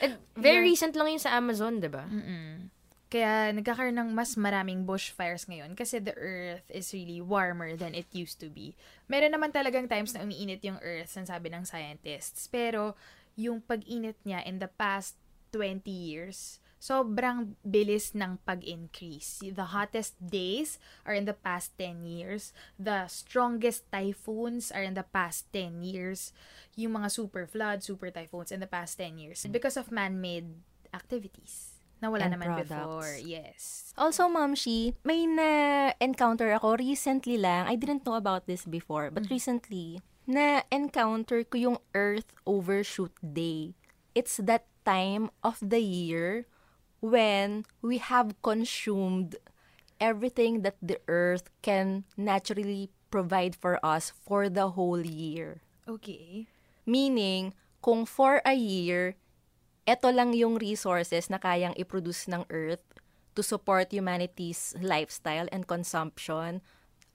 Eh, 0.00 0.14
very 0.36 0.60
recent 0.68 0.92
lang 0.94 1.08
yun 1.08 1.22
sa 1.22 1.32
Amazon, 1.32 1.80
di 1.80 1.88
ba? 1.88 2.04
Mm-mm. 2.04 2.68
Kaya 3.10 3.50
nagkakaroon 3.50 3.98
ng 3.98 4.14
mas 4.14 4.38
maraming 4.38 4.86
bushfires 4.86 5.50
ngayon 5.50 5.74
kasi 5.74 5.98
the 5.98 6.14
earth 6.14 6.62
is 6.70 6.94
really 6.94 7.18
warmer 7.18 7.74
than 7.74 7.90
it 7.90 8.06
used 8.14 8.38
to 8.38 8.46
be. 8.46 8.78
Meron 9.10 9.34
naman 9.34 9.50
talagang 9.50 9.90
times 9.90 10.14
na 10.14 10.22
umiinit 10.22 10.62
yung 10.62 10.78
earth, 10.78 11.18
sabi 11.18 11.50
ng 11.50 11.66
scientists. 11.66 12.46
Pero 12.46 12.94
yung 13.34 13.66
pag-init 13.66 14.14
niya 14.22 14.46
in 14.46 14.62
the 14.62 14.70
past 14.70 15.18
20 15.50 15.82
years, 15.90 16.62
sobrang 16.78 17.58
bilis 17.66 18.14
ng 18.14 18.38
pag-increase. 18.46 19.42
The 19.42 19.74
hottest 19.74 20.14
days 20.22 20.78
are 21.02 21.18
in 21.18 21.26
the 21.26 21.34
past 21.34 21.74
10 21.82 22.06
years. 22.06 22.54
The 22.78 23.10
strongest 23.10 23.90
typhoons 23.90 24.70
are 24.70 24.86
in 24.86 24.94
the 24.94 25.02
past 25.10 25.50
10 25.50 25.82
years. 25.82 26.30
Yung 26.78 26.94
mga 26.94 27.10
super 27.10 27.50
floods, 27.50 27.90
super 27.90 28.14
typhoons 28.14 28.54
in 28.54 28.62
the 28.62 28.70
past 28.70 29.02
10 29.02 29.18
years. 29.18 29.42
Because 29.50 29.74
of 29.74 29.90
man-made 29.90 30.62
activities 30.94 31.79
na 32.00 32.08
wala 32.08 32.26
naman 32.26 32.48
products. 32.48 32.72
before. 32.72 33.12
Yes. 33.20 33.62
Also, 33.96 34.28
Ma'am 34.28 34.56
Shi, 34.56 34.96
may 35.04 35.28
na-encounter 35.28 36.52
ako 36.56 36.80
recently 36.80 37.36
lang. 37.36 37.68
I 37.68 37.76
didn't 37.76 38.08
know 38.08 38.16
about 38.16 38.48
this 38.48 38.64
before, 38.64 39.12
but 39.12 39.28
recently, 39.28 40.00
na-encounter 40.24 41.44
ko 41.44 41.56
yung 41.60 41.78
Earth 41.92 42.32
Overshoot 42.48 43.12
Day. 43.20 43.76
It's 44.16 44.40
that 44.40 44.64
time 44.84 45.28
of 45.44 45.60
the 45.60 45.80
year 45.80 46.48
when 47.00 47.64
we 47.84 48.00
have 48.00 48.36
consumed 48.42 49.36
everything 50.00 50.64
that 50.64 50.80
the 50.80 50.96
Earth 51.08 51.52
can 51.60 52.04
naturally 52.16 52.88
provide 53.12 53.54
for 53.54 53.76
us 53.84 54.12
for 54.24 54.48
the 54.48 54.74
whole 54.74 55.04
year. 55.04 55.60
Okay. 55.84 56.48
Meaning, 56.86 57.52
kung 57.84 58.06
for 58.06 58.40
a 58.44 58.54
year, 58.54 59.16
eto 59.88 60.08
lang 60.12 60.32
yung 60.36 60.60
resources 60.60 61.28
na 61.28 61.38
kayang 61.40 61.76
i-produce 61.76 62.28
ng 62.28 62.44
Earth 62.50 62.82
to 63.36 63.42
support 63.44 63.92
humanity's 63.94 64.74
lifestyle 64.80 65.46
and 65.54 65.68
consumption. 65.70 66.60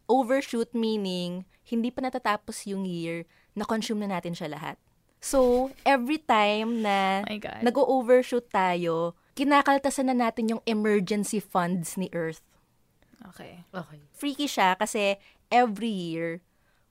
Overshoot 0.06 0.72
meaning, 0.72 1.50
hindi 1.66 1.90
pa 1.90 2.06
natatapos 2.06 2.70
yung 2.70 2.86
year, 2.86 3.26
na-consume 3.58 4.06
na 4.06 4.18
natin 4.18 4.38
siya 4.38 4.54
lahat. 4.54 4.78
So, 5.18 5.74
every 5.82 6.22
time 6.22 6.86
na 6.86 7.26
God. 7.26 7.66
nag-overshoot 7.66 8.54
tayo, 8.54 9.18
kinakaltasan 9.34 10.14
na 10.14 10.18
natin 10.30 10.54
yung 10.54 10.62
emergency 10.70 11.42
funds 11.42 11.98
ni 11.98 12.14
Earth 12.14 12.46
Okay. 13.34 13.66
Okay. 13.74 14.00
freaky 14.14 14.46
siya 14.46 14.78
kasi 14.78 15.18
every 15.50 15.90
year, 15.90 16.46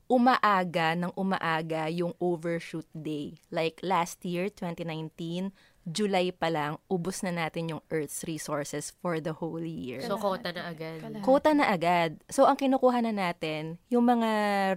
umaaga 0.07 0.93
ng 0.95 1.13
umaaga 1.17 1.89
yung 1.89 2.13
overshoot 2.21 2.87
day. 2.93 3.41
Like 3.49 3.81
last 3.81 4.25
year, 4.25 4.53
2019, 4.53 5.53
July 5.85 6.33
pa 6.33 6.49
lang, 6.49 6.81
ubos 6.89 7.21
na 7.21 7.33
natin 7.33 7.77
yung 7.77 7.83
Earth's 7.93 8.25
resources 8.25 8.89
for 9.05 9.21
the 9.21 9.37
whole 9.37 9.61
year. 9.61 10.01
So, 10.01 10.17
kota 10.17 10.49
na 10.49 10.73
agad. 10.73 10.97
Kalahati. 11.05 11.25
Quota 11.25 11.51
na 11.53 11.69
agad. 11.69 12.11
So, 12.33 12.49
ang 12.49 12.57
kinukuha 12.57 13.05
na 13.05 13.13
natin, 13.13 13.77
yung 13.93 14.09
mga 14.09 14.31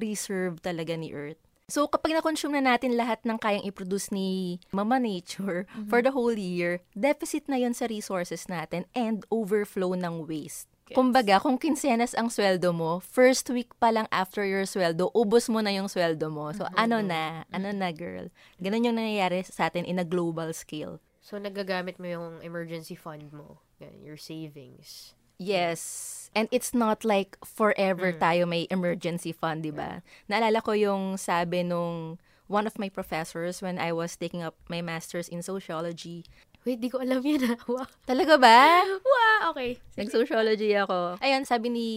reserve 0.04 0.60
talaga 0.60 1.00
ni 1.00 1.16
Earth. 1.16 1.40
So, 1.68 1.84
kapag 1.88 2.16
na-consume 2.16 2.60
na 2.60 2.76
natin 2.76 2.96
lahat 2.96 3.24
ng 3.28 3.40
kayang 3.40 3.68
i-produce 3.68 4.08
ni 4.12 4.60
Mama 4.72 5.04
Nature 5.04 5.68
for 5.92 6.00
the 6.00 6.16
whole 6.16 6.36
year, 6.36 6.80
deficit 6.96 7.48
na 7.52 7.60
yon 7.60 7.76
sa 7.76 7.92
resources 7.92 8.48
natin 8.48 8.88
and 8.96 9.28
overflow 9.28 9.92
ng 9.92 10.24
waste. 10.24 10.72
Gets. 10.88 10.96
Kumbaga, 10.96 11.44
kung 11.44 11.60
kinsenas 11.60 12.16
ang 12.16 12.32
sweldo 12.32 12.72
mo, 12.72 13.04
first 13.04 13.52
week 13.52 13.76
pa 13.76 13.92
lang 13.92 14.08
after 14.08 14.48
your 14.48 14.64
sweldo, 14.64 15.12
ubos 15.12 15.52
mo 15.52 15.60
na 15.60 15.76
yung 15.76 15.92
sweldo 15.92 16.32
mo. 16.32 16.56
So, 16.56 16.64
ano 16.80 17.04
na? 17.04 17.44
Ano 17.52 17.76
na, 17.76 17.92
girl? 17.92 18.32
Ganun 18.64 18.88
yung 18.88 18.96
nangyayari 18.96 19.44
sa 19.44 19.68
atin 19.68 19.84
in 19.84 20.00
a 20.00 20.08
global 20.08 20.56
scale. 20.56 21.04
So, 21.20 21.36
nagagamit 21.36 22.00
mo 22.00 22.08
yung 22.08 22.40
emergency 22.40 22.96
fund 22.96 23.36
mo. 23.36 23.60
Your 23.84 24.16
savings. 24.16 25.12
Yes. 25.38 26.32
And 26.32 26.48
it's 26.56 26.74
not 26.74 27.04
like 27.04 27.38
forever 27.44 28.16
tayo 28.16 28.48
may 28.48 28.66
emergency 28.72 29.36
fund, 29.36 29.68
di 29.68 29.76
ba? 29.76 30.02
Naalala 30.32 30.64
ko 30.64 30.72
yung 30.72 31.20
sabi 31.20 31.68
nung 31.68 32.18
one 32.48 32.66
of 32.66 32.80
my 32.80 32.88
professors 32.88 33.62
when 33.62 33.78
I 33.78 33.92
was 33.92 34.16
taking 34.16 34.42
up 34.42 34.56
my 34.72 34.82
master's 34.82 35.28
in 35.28 35.44
sociology. 35.44 36.24
Wait, 36.68 36.84
di 36.84 36.92
ko 36.92 37.00
alam 37.00 37.24
yan 37.24 37.48
ah. 37.48 37.58
Wow. 37.72 37.88
Talaga 38.04 38.36
ba? 38.36 38.84
Wow, 38.84 39.56
okay. 39.56 39.80
Nag-sociology 39.96 40.76
ako. 40.76 41.16
Ayun, 41.24 41.48
sabi 41.48 41.72
ni 41.72 41.88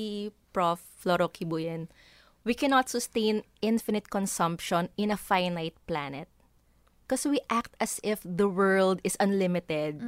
Prof. 0.54 0.78
Floro 1.00 1.26
Kibuyen, 1.26 1.90
we 2.46 2.54
cannot 2.54 2.86
sustain 2.86 3.42
infinite 3.58 4.12
consumption 4.14 4.92
in 4.94 5.10
a 5.10 5.18
finite 5.18 5.74
planet. 5.90 6.30
Because 7.02 7.26
we 7.26 7.42
act 7.50 7.74
as 7.82 7.98
if 8.06 8.22
the 8.22 8.46
world 8.46 9.02
is 9.02 9.18
unlimited. 9.18 9.98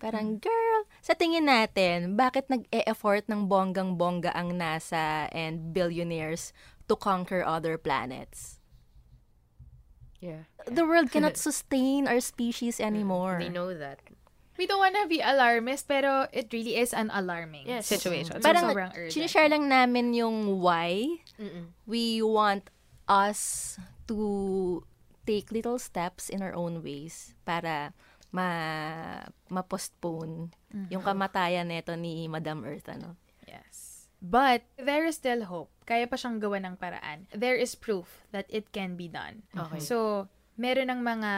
Parang, 0.00 0.40
girl, 0.40 0.88
sa 1.04 1.12
tingin 1.12 1.44
natin, 1.44 2.16
bakit 2.16 2.48
nag-e-effort 2.48 3.28
ng 3.28 3.44
bonggang-bongga 3.44 4.32
ang 4.32 4.56
NASA 4.56 5.28
and 5.36 5.76
billionaires 5.76 6.56
to 6.88 6.96
conquer 6.96 7.44
other 7.44 7.76
planets? 7.76 8.63
Yeah. 10.24 10.48
The 10.64 10.88
world 10.88 11.12
cannot 11.12 11.36
sustain 11.36 12.08
our 12.08 12.24
species 12.24 12.80
anymore. 12.80 13.36
They 13.36 13.52
know 13.52 13.76
that. 13.76 14.00
We 14.56 14.64
don't 14.64 14.78
wanna 14.80 15.04
be 15.04 15.20
alarmist, 15.20 15.84
pero 15.84 16.30
it 16.32 16.48
really 16.48 16.78
is 16.80 16.94
an 16.94 17.10
alarming 17.12 17.66
Yes. 17.68 17.84
situation. 17.90 18.38
So, 18.38 18.46
Parang, 18.46 18.70
sobrang 18.72 18.90
urgent. 18.96 19.12
sinishare 19.12 19.50
lang 19.52 19.68
namin 19.68 20.14
yung 20.14 20.62
why 20.62 21.20
Mm-mm. 21.36 21.74
we 21.84 22.22
want 22.22 22.70
us 23.10 23.76
to 24.08 24.86
take 25.26 25.50
little 25.50 25.76
steps 25.76 26.30
in 26.30 26.38
our 26.40 26.54
own 26.54 26.80
ways 26.86 27.34
para 27.44 27.92
ma 28.30 28.48
ma-postpone 29.50 30.54
yung 30.90 31.02
kamatayan 31.02 31.66
nito 31.68 31.98
ni 31.98 32.30
Madam 32.30 32.62
Earth 32.62 32.86
ano. 32.88 33.18
Yes. 33.50 34.06
But, 34.24 34.62
there 34.78 35.04
is 35.04 35.18
still 35.20 35.50
hope. 35.50 35.73
Kaya 35.84 36.08
pa 36.08 36.16
siyang 36.16 36.40
gawa 36.40 36.58
ng 36.64 36.76
paraan. 36.80 37.28
There 37.32 37.56
is 37.56 37.76
proof 37.76 38.24
that 38.32 38.48
it 38.48 38.72
can 38.72 38.96
be 38.96 39.08
done. 39.08 39.44
Okay. 39.52 39.80
So, 39.84 40.28
meron 40.56 40.88
ng 40.88 41.00
mga 41.04 41.32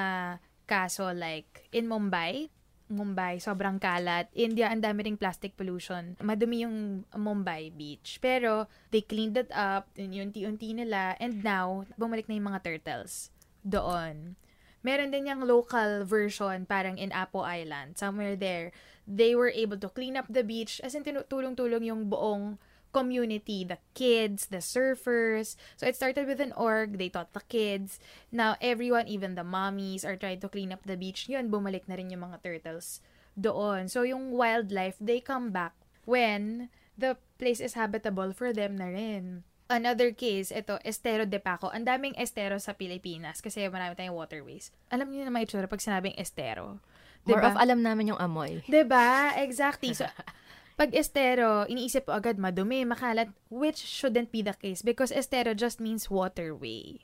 kaso 0.70 1.10
like 1.10 1.66
in 1.74 1.90
Mumbai, 1.90 2.50
Mumbai, 2.86 3.42
sobrang 3.42 3.82
kalat. 3.82 4.30
India, 4.30 4.70
ang 4.70 4.78
dami 4.78 5.02
ring 5.02 5.18
plastic 5.18 5.58
pollution. 5.58 6.14
Madumi 6.22 6.62
yung 6.62 7.02
Mumbai 7.18 7.74
beach. 7.74 8.22
Pero, 8.22 8.70
they 8.94 9.02
cleaned 9.02 9.34
it 9.34 9.50
up, 9.50 9.90
unti-unti 9.98 10.70
nila, 10.70 11.18
and 11.18 11.42
now, 11.42 11.82
bumalik 11.98 12.30
na 12.30 12.38
yung 12.38 12.54
mga 12.54 12.62
turtles 12.62 13.34
doon. 13.66 14.38
Meron 14.86 15.10
din 15.10 15.26
yung 15.26 15.42
local 15.42 16.06
version, 16.06 16.62
parang 16.62 16.94
in 16.94 17.10
Apo 17.10 17.42
Island, 17.42 17.98
somewhere 17.98 18.38
there. 18.38 18.70
They 19.02 19.34
were 19.34 19.50
able 19.50 19.82
to 19.82 19.90
clean 19.90 20.14
up 20.14 20.30
the 20.30 20.46
beach, 20.46 20.78
as 20.78 20.94
in 20.94 21.02
tinutulong-tulong 21.02 21.90
yung 21.90 22.06
buong 22.06 22.54
community, 22.92 23.64
the 23.64 23.78
kids, 23.94 24.46
the 24.50 24.62
surfers. 24.62 25.56
So 25.76 25.86
it 25.86 25.96
started 25.96 26.26
with 26.26 26.40
an 26.40 26.52
org, 26.56 26.98
they 26.98 27.08
taught 27.08 27.32
the 27.32 27.44
kids. 27.48 27.98
Now 28.30 28.56
everyone, 28.60 29.08
even 29.08 29.34
the 29.34 29.46
mommies, 29.46 30.04
are 30.04 30.16
trying 30.16 30.40
to 30.40 30.48
clean 30.48 30.72
up 30.72 30.84
the 30.84 30.96
beach. 30.96 31.28
Yun, 31.28 31.50
bumalik 31.50 31.88
na 31.88 31.96
rin 31.96 32.10
yung 32.10 32.24
mga 32.26 32.42
turtles 32.42 33.00
doon. 33.36 33.88
So 33.88 34.02
yung 34.02 34.32
wildlife, 34.32 34.96
they 35.00 35.20
come 35.20 35.50
back 35.52 35.76
when 36.08 36.68
the 36.96 37.20
place 37.36 37.60
is 37.60 37.76
habitable 37.76 38.32
for 38.32 38.52
them 38.52 38.80
na 38.80 38.88
rin. 38.88 39.44
Another 39.66 40.14
case, 40.14 40.54
ito, 40.54 40.78
Estero 40.86 41.26
de 41.26 41.42
Paco. 41.42 41.74
Ang 41.74 41.82
daming 41.82 42.14
estero 42.14 42.54
sa 42.62 42.78
Pilipinas 42.78 43.42
kasi 43.42 43.66
marami 43.66 43.98
tayong 43.98 44.14
waterways. 44.14 44.70
Alam 44.94 45.10
niyo 45.10 45.26
na 45.26 45.34
may 45.34 45.42
itsura 45.42 45.66
pag 45.66 45.82
sinabing 45.82 46.14
estero. 46.14 46.78
More 47.26 47.42
Diba? 47.42 47.50
of 47.50 47.58
alam 47.58 47.82
namin 47.82 48.14
yung 48.14 48.20
amoy. 48.22 48.62
ba? 48.86 49.34
Exactly. 49.42 49.90
So, 49.90 50.06
pag 50.76 50.92
estero, 50.92 51.64
iniisip 51.66 52.06
po 52.06 52.12
agad 52.12 52.36
madumi, 52.36 52.84
makalat, 52.84 53.32
which 53.48 53.80
shouldn't 53.80 54.28
be 54.28 54.44
the 54.44 54.52
case 54.52 54.84
because 54.84 55.08
estero 55.08 55.56
just 55.56 55.80
means 55.80 56.12
waterway. 56.12 57.00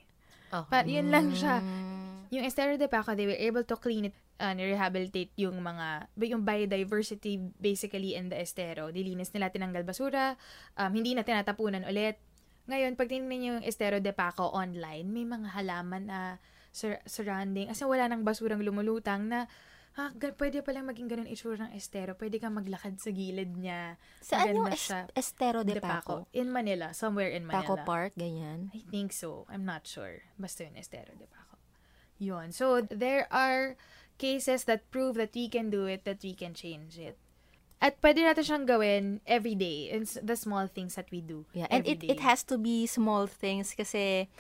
Okay. 0.53 0.69
But 0.69 0.85
yun 0.85 1.09
lang 1.09 1.33
siya. 1.33 1.65
Yung 2.29 2.45
estero 2.45 2.77
de 2.77 2.89
Paco, 2.89 3.17
they 3.17 3.25
were 3.25 3.41
able 3.41 3.65
to 3.65 3.77
clean 3.81 4.13
it 4.13 4.17
uh, 4.37 4.53
rehabilitate 4.53 5.33
yung 5.41 5.57
mga, 5.65 6.13
yung 6.29 6.45
biodiversity 6.45 7.41
basically 7.57 8.13
in 8.19 8.29
the 8.29 8.37
estero. 8.37 8.93
Dilinis 8.93 9.33
nila, 9.33 9.49
tinanggal 9.49 9.87
basura, 9.89 10.37
um, 10.77 10.93
hindi 10.93 11.17
na 11.17 11.25
tinatapunan 11.25 11.89
ulit. 11.89 12.21
Ngayon, 12.67 12.95
pag 12.95 13.11
tingnan 13.11 13.31
niyo 13.31 13.51
yung 13.59 13.67
Estero 13.67 13.99
de 13.99 14.15
Paco 14.15 14.47
online, 14.55 15.03
may 15.11 15.27
mga 15.27 15.51
halaman 15.51 16.07
na 16.07 16.39
sur- 16.71 17.03
surrounding, 17.11 17.67
as 17.67 17.83
wala 17.83 18.07
nang 18.07 18.23
basurang 18.23 18.63
lumulutang 18.63 19.27
na 19.27 19.51
ha, 19.93 20.11
ga- 20.17 20.33
pwede 20.37 20.61
palang 20.61 20.89
maging 20.89 21.09
ganun 21.09 21.29
itsura 21.29 21.69
ng 21.69 21.73
estero. 21.77 22.17
Pwede 22.17 22.41
kang 22.41 22.57
maglakad 22.57 22.97
sa 22.97 23.13
gilid 23.13 23.53
niya. 23.55 23.97
Saan 24.21 24.57
yung 24.57 24.65
Maganda 24.65 24.77
es- 24.77 24.87
siya. 24.89 25.01
Estero 25.13 25.61
de, 25.63 25.77
Paco? 25.77 26.25
In 26.33 26.49
Manila. 26.49 26.93
Somewhere 26.93 27.29
in 27.29 27.45
Manila. 27.45 27.61
Paco 27.63 27.75
Park, 27.85 28.13
ganyan. 28.17 28.73
I 28.73 28.81
think 28.89 29.13
so. 29.13 29.45
I'm 29.53 29.65
not 29.65 29.85
sure. 29.85 30.25
Basta 30.37 30.65
yun, 30.65 30.77
Estero 30.77 31.13
de 31.15 31.29
Paco. 31.29 31.57
Yun. 32.19 32.53
So, 32.53 32.81
there 32.81 33.27
are 33.35 33.77
cases 34.17 34.65
that 34.71 34.87
prove 34.95 35.19
that 35.19 35.35
we 35.35 35.49
can 35.49 35.69
do 35.69 35.85
it, 35.91 36.05
that 36.05 36.23
we 36.23 36.33
can 36.33 36.55
change 36.55 36.97
it. 36.97 37.19
At 37.83 37.99
pwede 37.99 38.23
natin 38.23 38.47
siyang 38.47 38.65
gawin 38.65 39.05
every 39.27 39.59
day. 39.59 39.91
It's 39.91 40.15
the 40.23 40.39
small 40.39 40.71
things 40.71 40.95
that 40.95 41.11
we 41.11 41.19
do. 41.19 41.51
Yeah, 41.51 41.67
and 41.67 41.83
it 41.83 41.99
it 42.07 42.23
day. 42.23 42.23
has 42.23 42.47
to 42.47 42.55
be 42.55 42.87
small 42.87 43.27
things 43.27 43.75
kasi 43.75 44.31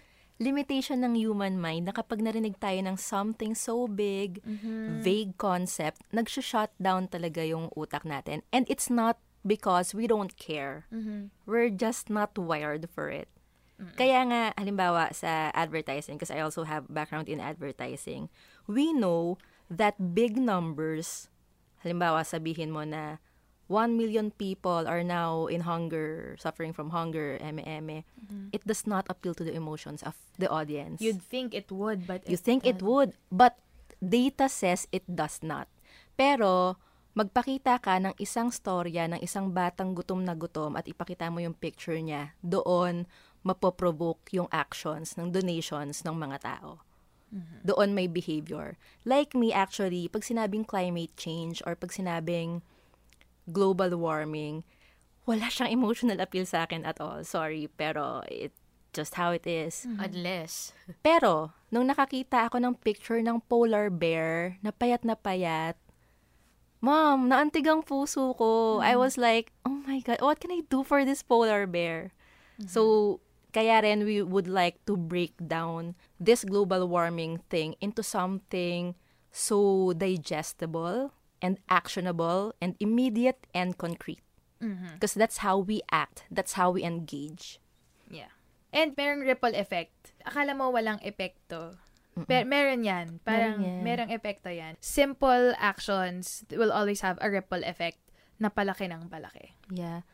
limitation 0.43 1.07
ng 1.07 1.15
human 1.15 1.57
mind 1.57 1.87
na 1.87 1.95
kapag 1.95 2.19
narinig 2.19 2.59
tayo 2.59 2.83
ng 2.83 2.99
something 2.99 3.55
so 3.55 3.87
big, 3.87 4.43
Mm-hmm. 4.43 5.01
vague 5.01 5.35
concept, 5.39 6.03
nag-shut 6.11 6.75
down 6.83 7.07
talaga 7.07 7.47
yung 7.47 7.71
utak 7.79 8.03
natin. 8.03 8.43
And 8.51 8.67
it's 8.67 8.91
not 8.91 9.23
because 9.47 9.95
we 9.95 10.11
don't 10.11 10.35
care. 10.35 10.87
Mm-hmm. 10.91 11.31
We're 11.47 11.71
just 11.71 12.11
not 12.11 12.35
wired 12.35 12.91
for 12.91 13.09
it. 13.09 13.31
Kaya 13.99 14.23
nga, 14.31 14.43
halimbawa 14.55 15.11
sa 15.11 15.51
advertising, 15.59 16.15
because 16.15 16.31
I 16.31 16.39
also 16.39 16.63
have 16.63 16.87
background 16.87 17.27
in 17.27 17.43
advertising, 17.43 18.31
we 18.71 18.95
know 18.95 19.43
that 19.67 20.15
big 20.15 20.39
numbers, 20.39 21.27
halimbawa 21.83 22.23
sabihin 22.23 22.71
mo 22.71 22.87
na 22.87 23.19
1 23.73 23.97
million 23.97 24.29
people 24.37 24.85
are 24.85 25.01
now 25.01 25.49
in 25.49 25.65
hunger, 25.65 26.37
suffering 26.37 26.77
from 26.77 26.93
hunger, 26.93 27.41
eme-eme, 27.41 28.05
it 28.53 28.61
does 28.69 28.85
not 28.85 29.09
appeal 29.09 29.33
to 29.33 29.41
the 29.41 29.57
emotions 29.57 30.05
of 30.05 30.13
the 30.37 30.49
audience. 30.53 31.01
You'd 31.01 31.25
think 31.25 31.57
it 31.57 31.73
would, 31.73 32.05
but 32.05 32.29
You 32.29 32.37
think 32.37 32.69
it 32.69 32.85
would, 32.85 33.17
but 33.33 33.57
data 34.05 34.53
says 34.53 34.85
it 34.93 35.09
does 35.09 35.41
not. 35.41 35.73
Pero, 36.21 36.77
magpakita 37.17 37.81
ka 37.81 37.97
ng 37.97 38.13
isang 38.21 38.53
storya 38.53 39.09
ng 39.09 39.25
isang 39.25 39.49
batang 39.57 39.97
gutom 39.97 40.21
na 40.21 40.37
gutom 40.37 40.77
at 40.77 40.85
ipakita 40.85 41.33
mo 41.33 41.41
yung 41.41 41.57
picture 41.57 41.97
niya, 41.97 42.37
doon 42.45 43.09
mapoprovoke 43.41 44.29
yung 44.37 44.47
actions 44.53 45.17
ng 45.17 45.33
donations 45.33 46.05
ng 46.05 46.15
mga 46.15 46.39
tao. 46.45 46.85
Doon 47.65 47.97
may 47.97 48.13
behavior. 48.13 48.77
Like 49.09 49.33
me 49.33 49.57
actually, 49.57 50.05
pag 50.13 50.21
sinabing 50.21 50.69
climate 50.69 51.17
change 51.17 51.65
or 51.65 51.73
pag 51.73 51.89
sinabing 51.89 52.61
global 53.51 53.97
warming, 53.99 54.63
wala 55.27 55.51
siyang 55.51 55.71
emotional 55.71 56.19
appeal 56.19 56.47
sa 56.47 56.67
akin 56.67 56.83
at 56.87 56.99
all. 56.99 57.23
Sorry, 57.23 57.71
pero 57.71 58.23
it 58.31 58.55
just 58.93 59.17
how 59.17 59.33
it 59.33 59.49
is. 59.49 59.89
Unless, 59.89 60.77
Pero, 61.01 61.57
nung 61.73 61.89
nakakita 61.89 62.47
ako 62.47 62.61
ng 62.61 62.75
picture 62.85 63.25
ng 63.25 63.41
polar 63.49 63.89
bear 63.89 64.61
na 64.61 64.69
payat 64.71 65.03
na 65.03 65.17
payat, 65.17 65.81
Mom, 66.83 67.31
naantig 67.31 67.63
ang 67.71 67.87
puso 67.87 68.35
ko. 68.35 68.83
I 68.83 68.99
was 68.99 69.15
like, 69.15 69.55
oh 69.63 69.79
my 69.87 70.03
God, 70.03 70.19
what 70.19 70.43
can 70.43 70.51
I 70.51 70.67
do 70.67 70.83
for 70.83 71.07
this 71.07 71.23
polar 71.23 71.63
bear? 71.63 72.11
So, 72.67 73.23
kaya 73.55 73.87
rin 73.87 74.03
we 74.03 74.19
would 74.19 74.51
like 74.51 74.83
to 74.91 74.99
break 74.99 75.39
down 75.39 75.95
this 76.19 76.43
global 76.43 76.91
warming 76.91 77.39
thing 77.47 77.79
into 77.79 78.03
something 78.03 78.99
so 79.31 79.93
digestible 79.95 81.15
and 81.43 81.59
actionable 81.69 82.55
and 82.63 82.79
immediate 82.79 83.45
and 83.53 83.77
concrete. 83.77 84.23
Because 84.63 85.19
that's 85.19 85.43
how 85.43 85.59
we 85.59 85.83
act. 85.91 86.23
That's 86.31 86.55
how 86.55 86.71
we 86.71 86.87
engage. 86.87 87.59
Yeah. 88.07 88.31
And 88.71 88.95
merong 88.95 89.27
ripple 89.27 89.59
effect. 89.59 90.15
Akala 90.23 90.55
mo 90.55 90.71
walang 90.71 91.03
epekto. 91.03 91.75
Pero 92.31 92.47
meron 92.47 92.87
yan. 92.87 93.19
Parang 93.27 93.59
Meron 93.59 93.67
yan. 93.67 93.83
merong 93.83 94.11
epekto 94.15 94.55
yan. 94.55 94.79
Simple 94.79 95.51
actions 95.59 96.47
will 96.55 96.71
always 96.71 97.03
have 97.03 97.19
a 97.19 97.27
ripple 97.27 97.67
effect 97.67 97.99
na 98.39 98.55
palaki 98.55 98.87
ng 98.87 99.11
palaki. 99.11 99.59
Yeah. 99.67 100.07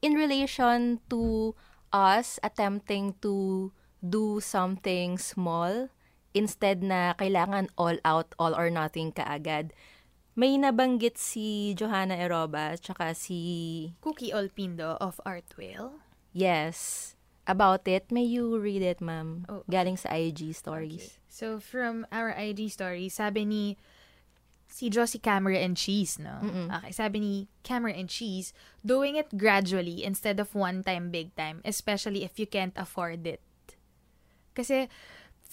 In 0.00 0.16
relation 0.16 1.04
to 1.12 1.52
us 1.92 2.40
attempting 2.40 3.20
to 3.20 3.68
do 4.00 4.40
something 4.40 5.20
small 5.20 5.92
instead 6.32 6.80
na 6.80 7.12
kailangan 7.20 7.68
all 7.76 8.00
out, 8.00 8.32
all 8.40 8.56
or 8.56 8.72
nothing 8.72 9.12
kaagad. 9.12 9.76
May 10.34 10.58
nabanggit 10.58 11.14
si 11.14 11.78
Johanna 11.78 12.18
Eroba 12.18 12.74
tsaka 12.74 13.14
si 13.14 13.94
Cookie 14.02 14.34
Olpindo 14.34 14.98
of 14.98 15.22
Artwell. 15.22 16.02
Yes. 16.34 17.14
About 17.46 17.86
it, 17.86 18.10
may 18.10 18.24
you 18.24 18.58
read 18.58 18.82
it, 18.82 18.98
ma'am? 18.98 19.46
Oh. 19.46 19.62
Galing 19.70 19.94
sa 19.94 20.10
IG 20.10 20.56
stories. 20.56 21.22
So, 21.28 21.60
from 21.60 22.02
our 22.10 22.34
IG 22.34 22.72
story, 22.72 23.06
sabi 23.12 23.44
ni 23.44 23.76
si 24.66 24.90
Josie 24.90 25.22
Camera 25.22 25.60
and 25.60 25.76
Cheese, 25.76 26.18
no? 26.18 26.42
Okay, 26.82 26.90
sabi 26.90 27.20
ni 27.20 27.34
Camera 27.62 27.94
and 27.94 28.10
Cheese, 28.10 28.50
doing 28.82 29.14
it 29.14 29.30
gradually 29.38 30.02
instead 30.02 30.40
of 30.40 30.50
one 30.56 30.82
time, 30.82 31.14
big 31.14 31.30
time, 31.36 31.62
especially 31.62 32.24
if 32.26 32.40
you 32.42 32.48
can't 32.48 32.74
afford 32.74 33.22
it. 33.22 33.44
Kasi, 34.56 34.90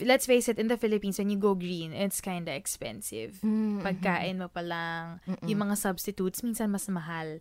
let's 0.02 0.26
face 0.26 0.48
it, 0.48 0.58
in 0.58 0.68
the 0.68 0.76
Philippines, 0.76 1.18
when 1.18 1.30
you 1.30 1.38
go 1.38 1.54
green, 1.54 1.92
it's 1.92 2.20
kinda 2.20 2.52
expensive. 2.52 3.40
Pagkain 3.82 4.38
mo 4.38 4.48
pa 4.48 4.62
lang, 4.62 5.22
yung 5.46 5.64
mga 5.64 5.78
substitutes, 5.78 6.42
minsan 6.42 6.70
mas 6.70 6.86
mahal. 6.88 7.40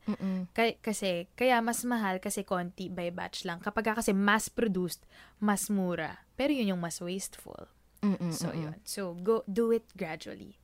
Kay- 0.52 0.78
kasi, 0.78 1.26
kaya 1.34 1.58
mas 1.60 1.82
mahal 1.82 2.18
kasi 2.18 2.42
konti 2.42 2.88
by 2.88 3.10
batch 3.10 3.44
lang. 3.44 3.58
Kapag 3.60 3.92
ka 3.92 3.92
kasi 4.00 4.12
mass-produced, 4.12 5.04
mas 5.38 5.68
mura. 5.68 6.24
Pero 6.36 6.52
yun 6.52 6.72
yung 6.72 6.82
mas 6.82 7.00
wasteful. 7.00 7.68
So, 8.32 8.48
yun. 8.56 8.80
So, 8.84 9.12
go, 9.12 9.44
do 9.44 9.72
it 9.72 9.84
gradually. 9.92 10.56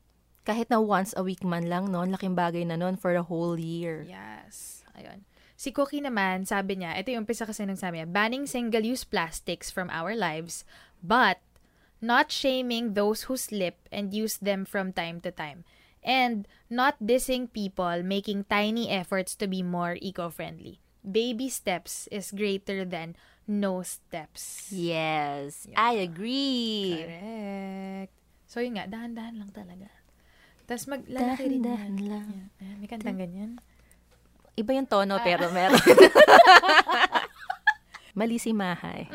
Kahit 0.46 0.70
na 0.70 0.78
once 0.78 1.12
a 1.12 1.26
week 1.26 1.42
man 1.42 1.68
lang, 1.68 1.90
no? 1.90 2.00
Laking 2.06 2.32
bagay 2.32 2.64
na 2.64 2.78
nun 2.78 2.96
for 2.96 3.12
a 3.12 3.20
whole 3.26 3.58
year. 3.58 4.06
Yes. 4.06 4.86
Ayun. 4.96 5.26
Si 5.56 5.72
Cookie 5.72 6.00
naman, 6.00 6.44
sabi 6.44 6.76
niya, 6.80 6.96
ito 6.96 7.12
yung 7.12 7.24
umpisa 7.24 7.44
kasi 7.48 7.64
nung 7.64 7.80
sabi 7.80 7.98
niya, 8.00 8.08
banning 8.08 8.44
single-use 8.44 9.04
plastics 9.08 9.72
from 9.72 9.88
our 9.88 10.12
lives, 10.12 10.64
but 11.00 11.40
not 12.00 12.30
shaming 12.30 12.94
those 12.94 13.26
who 13.26 13.36
slip 13.36 13.88
and 13.90 14.12
use 14.12 14.38
them 14.38 14.64
from 14.64 14.92
time 14.92 15.20
to 15.22 15.30
time. 15.30 15.64
And 16.06 16.46
not 16.70 17.02
dissing 17.02 17.50
people 17.50 18.02
making 18.02 18.46
tiny 18.46 18.90
efforts 18.90 19.34
to 19.42 19.48
be 19.48 19.62
more 19.62 19.98
eco-friendly. 19.98 20.78
Baby 21.02 21.50
steps 21.50 22.06
is 22.10 22.30
greater 22.30 22.84
than 22.84 23.16
no 23.46 23.82
steps. 23.82 24.70
Yes, 24.70 25.66
I 25.74 26.02
agree. 26.02 27.02
Correct. 27.02 28.14
So, 28.46 28.62
yun 28.62 28.78
nga, 28.78 28.86
dahan-dahan 28.86 29.42
lang 29.42 29.50
talaga. 29.50 29.90
Tapos 30.66 30.90
maglalaki 30.90 31.46
rin 31.46 31.62
yan. 31.62 31.94
lang. 32.06 32.28
Yan. 32.58 32.76
May 32.82 32.88
kantang 32.90 33.18
ganyan. 33.18 33.50
Iba 34.58 34.74
yung 34.74 34.90
tono, 34.90 35.22
pero 35.22 35.46
meron. 35.54 35.78
Mali 38.18 38.40
si 38.40 38.50
Maha 38.50 39.04
eh. 39.04 39.06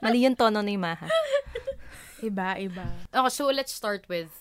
Mali 0.00 0.24
yung 0.24 0.38
tono 0.38 0.62
ni 0.62 0.78
Maha. 0.80 1.10
Iba, 2.22 2.56
iba. 2.56 2.86
okay, 3.12 3.30
so 3.32 3.46
let's 3.52 3.72
start 3.72 4.06
with 4.08 4.32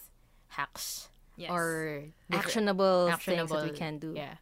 hacks. 0.55 1.09
Yes. 1.35 1.51
Or 1.51 2.07
different- 2.31 2.45
Actionable, 2.47 2.97
things 3.11 3.15
actionable. 3.19 3.59
that 3.59 3.71
we 3.71 3.75
can 3.75 3.99
do. 3.99 4.15
Yeah. 4.15 4.39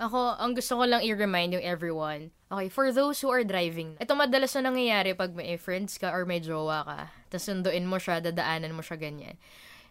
Ako, 0.00 0.34
ang 0.40 0.56
gusto 0.58 0.74
ko 0.74 0.84
lang 0.88 1.06
i-remind 1.06 1.54
yung 1.54 1.62
everyone. 1.62 2.34
Okay, 2.50 2.66
for 2.66 2.90
those 2.90 3.20
who 3.22 3.30
are 3.30 3.44
driving, 3.46 3.94
ito 4.02 4.10
madalas 4.16 4.56
na 4.58 4.72
nangyayari 4.72 5.14
pag 5.14 5.30
may 5.36 5.54
friends 5.54 6.00
ka 6.00 6.10
or 6.10 6.26
may 6.26 6.42
jowa 6.42 6.82
ka, 6.82 7.00
tapos 7.30 7.46
sunduin 7.46 7.86
mo 7.86 8.02
siya, 8.02 8.18
dadaanan 8.18 8.74
mo 8.74 8.82
siya 8.82 8.98
ganyan. 8.98 9.38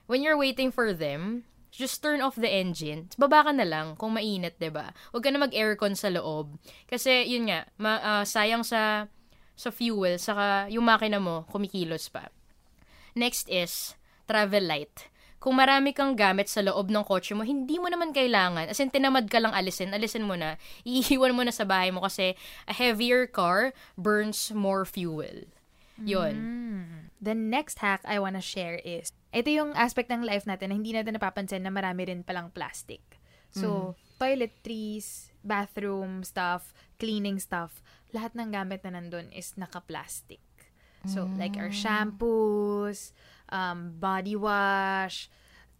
When 0.09 0.19
you're 0.19 0.35
waiting 0.35 0.75
for 0.75 0.91
them, 0.91 1.47
just 1.71 2.03
turn 2.03 2.19
off 2.19 2.35
the 2.35 2.51
engine. 2.51 3.07
Baba 3.15 3.47
ka 3.47 3.51
na 3.55 3.63
lang 3.63 3.95
kung 3.95 4.19
mainit, 4.19 4.59
'di 4.59 4.75
ba? 4.75 4.91
Huwag 5.15 5.23
ka 5.23 5.31
na 5.31 5.39
mag-aircon 5.39 5.95
sa 5.95 6.11
loob. 6.11 6.59
Kasi 6.91 7.23
yun 7.23 7.47
nga, 7.47 7.63
ma- 7.79 8.03
ah, 8.03 8.23
sayang 8.27 8.67
sa 8.67 9.07
sa 9.55 9.69
fuel, 9.71 10.19
saka 10.19 10.67
yung 10.67 10.83
makina 10.83 11.23
mo 11.23 11.47
kumikilos 11.47 12.11
pa. 12.11 12.27
Next 13.13 13.45
is 13.49 13.93
travel 14.25 14.65
light. 14.65 15.13
Kung 15.43 15.59
marami 15.59 15.91
kang 15.91 16.15
gamit 16.15 16.47
sa 16.47 16.63
loob 16.63 16.87
ng 16.87 17.03
kotse 17.03 17.35
mo, 17.35 17.43
hindi 17.43 17.75
mo 17.75 17.91
naman 17.91 18.15
kailangan. 18.15 18.71
As 18.71 18.79
in, 18.79 18.87
tinamad 18.87 19.27
ka 19.27 19.43
lang 19.43 19.51
alisin. 19.51 19.91
Alisin 19.91 20.23
mo 20.23 20.39
na. 20.39 20.55
Iiwan 20.87 21.35
mo 21.35 21.43
na 21.43 21.51
sa 21.51 21.67
bahay 21.67 21.91
mo 21.91 21.99
kasi 21.99 22.39
a 22.63 22.71
heavier 22.71 23.27
car 23.27 23.75
burns 23.99 24.55
more 24.55 24.87
fuel. 24.87 25.43
Yun. 25.99 26.33
The 27.19 27.35
next 27.35 27.83
hack 27.83 28.01
I 28.07 28.23
wanna 28.23 28.39
share 28.39 28.79
is, 28.87 29.11
ito 29.35 29.51
yung 29.51 29.75
aspect 29.75 30.07
ng 30.07 30.23
life 30.23 30.47
natin 30.47 30.71
na 30.71 30.75
hindi 30.79 30.95
natin 30.95 31.19
napapansin 31.19 31.63
na 31.63 31.71
marami 31.75 32.07
rin 32.07 32.23
palang 32.23 32.49
plastic. 32.55 33.03
So, 33.53 33.93
toiletries, 34.17 35.29
bathroom 35.45 36.25
stuff, 36.25 36.73
cleaning 36.97 37.37
stuff, 37.37 37.83
lahat 38.09 38.33
ng 38.33 38.49
gamit 38.49 38.81
na 38.81 38.97
nandun 38.97 39.29
is 39.29 39.53
naka-plastic. 39.59 40.41
So, 41.03 41.27
like 41.35 41.59
our 41.59 41.67
shampoos, 41.69 43.11
um, 43.51 43.99
body 43.99 44.35
wash, 44.39 45.27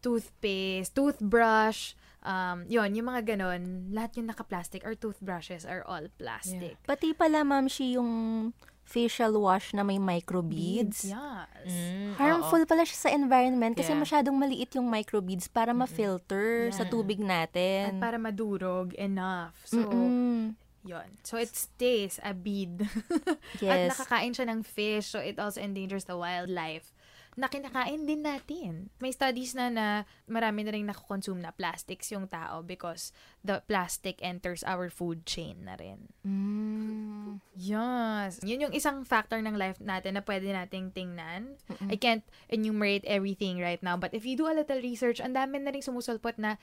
toothpaste, 0.03 0.91
toothbrush, 0.91 1.95
um, 2.27 2.67
yon 2.67 2.91
yung 2.95 3.07
mga 3.07 3.36
ganon, 3.36 3.88
lahat 3.95 4.19
yung 4.19 4.27
naka-plastic, 4.27 4.83
or 4.83 4.95
toothbrushes 4.99 5.63
are 5.63 5.83
all 5.88 6.12
plastic. 6.19 6.75
Pati 6.83 7.15
pala, 7.15 7.47
ma'am, 7.47 7.71
she 7.71 7.95
yung 7.95 8.51
facial 8.83 9.39
wash 9.39 9.71
na 9.71 9.79
may 9.79 9.95
microbeads. 9.95 11.07
Yes. 11.07 11.71
Mm, 11.71 12.19
Harmful 12.19 12.67
pala 12.67 12.83
siya 12.83 13.07
sa 13.07 13.09
environment 13.15 13.79
kasi 13.79 13.95
Yeah. 13.95 14.03
masyadong 14.03 14.36
maliit 14.36 14.75
yung 14.75 14.91
microbeads 14.91 15.47
para 15.47 15.71
ma-filter 15.71 16.67
sa 16.75 16.83
tubig 16.83 17.23
At 17.23 17.55
natin. 17.55 18.03
para 18.03 18.19
madurog 18.19 18.91
enough. 18.99 19.55
So, 19.63 19.88
Mm-mm. 19.88 20.59
Yon 20.84 21.19
So, 21.24 21.39
it 21.39 21.56
stays 21.56 22.19
a 22.22 22.36
bead. 22.36 22.84
At 23.63 23.63
Yes. 23.63 23.96
nakakain 23.96 24.36
siya 24.36 24.48
ng 24.52 24.62
fish, 24.62 25.12
so 25.12 25.19
it 25.19 25.39
also 25.39 25.63
endangers 25.63 26.06
the 26.06 26.15
wildlife 26.19 26.91
na 27.34 27.50
kinakain 27.50 28.06
din 28.06 28.22
natin. 28.22 28.93
May 29.02 29.10
studies 29.10 29.58
na 29.58 29.74
na 29.74 30.06
marami 30.30 30.62
na 30.62 30.72
rin 30.74 30.86
nakukonsume 30.86 31.41
na 31.41 31.50
plastics 31.50 32.13
yung 32.13 32.30
tao 32.30 32.62
because 32.62 33.10
the 33.41 33.58
plastic 33.65 34.22
enters 34.22 34.62
our 34.62 34.86
food 34.93 35.26
chain 35.26 35.65
na 35.65 35.74
rin. 35.74 36.13
Mm. 36.22 37.41
Yes. 37.58 38.38
Yun 38.46 38.69
yung 38.69 38.76
isang 38.78 39.02
factor 39.02 39.41
ng 39.41 39.58
life 39.58 39.82
natin 39.82 40.13
na 40.13 40.22
pwede 40.22 40.46
nating 40.54 40.93
tingnan. 40.93 41.58
I 41.89 41.98
can't 41.98 42.26
enumerate 42.54 43.06
everything 43.10 43.58
right 43.58 43.82
now, 43.82 43.98
but 43.98 44.13
if 44.13 44.30
you 44.30 44.38
do 44.38 44.46
a 44.46 44.54
little 44.54 44.78
research, 44.78 45.17
ang 45.17 45.34
dami 45.34 45.58
na 45.58 45.74
rin 45.74 45.82
sumusulpot 45.82 46.38
na 46.38 46.62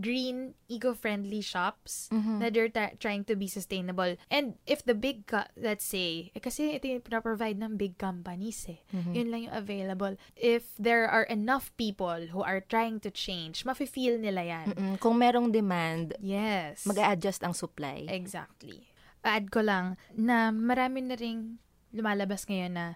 green, 0.00 0.54
eco-friendly 0.68 1.40
shops 1.40 2.08
na 2.10 2.48
they're 2.48 2.72
ta- 2.72 2.96
trying 2.98 3.24
to 3.28 3.36
be 3.36 3.46
sustainable. 3.46 4.16
And 4.32 4.56
if 4.66 4.84
the 4.84 4.94
big, 4.94 5.26
co- 5.28 5.48
let's 5.54 5.84
say, 5.84 6.32
eh, 6.32 6.40
kasi 6.40 6.76
ito 6.80 6.88
yung 6.88 7.04
provide 7.04 7.60
ng 7.60 7.76
big 7.76 7.98
companies 8.00 8.64
eh. 8.68 8.80
Yun 8.92 9.28
lang 9.28 9.40
yung 9.48 9.56
available. 9.56 10.16
If 10.36 10.72
there 10.80 11.04
are 11.06 11.24
enough 11.28 11.70
people 11.76 12.32
who 12.32 12.40
are 12.40 12.64
trying 12.64 13.00
to 13.04 13.10
change, 13.12 13.64
mafe-feel 13.68 14.16
nila 14.16 14.42
yan. 14.44 14.66
Mm-mm. 14.72 14.94
Kung 14.98 15.20
merong 15.20 15.52
demand, 15.52 16.16
Yes. 16.20 16.86
mag 16.88 16.96
adjust 16.98 17.44
ang 17.44 17.52
supply. 17.52 18.08
Exactly. 18.08 18.88
Add 19.22 19.52
ko 19.52 19.60
lang 19.62 20.00
na 20.16 20.50
marami 20.50 21.04
na 21.04 21.14
ring 21.14 21.60
lumalabas 21.92 22.48
ngayon 22.48 22.72
na 22.74 22.86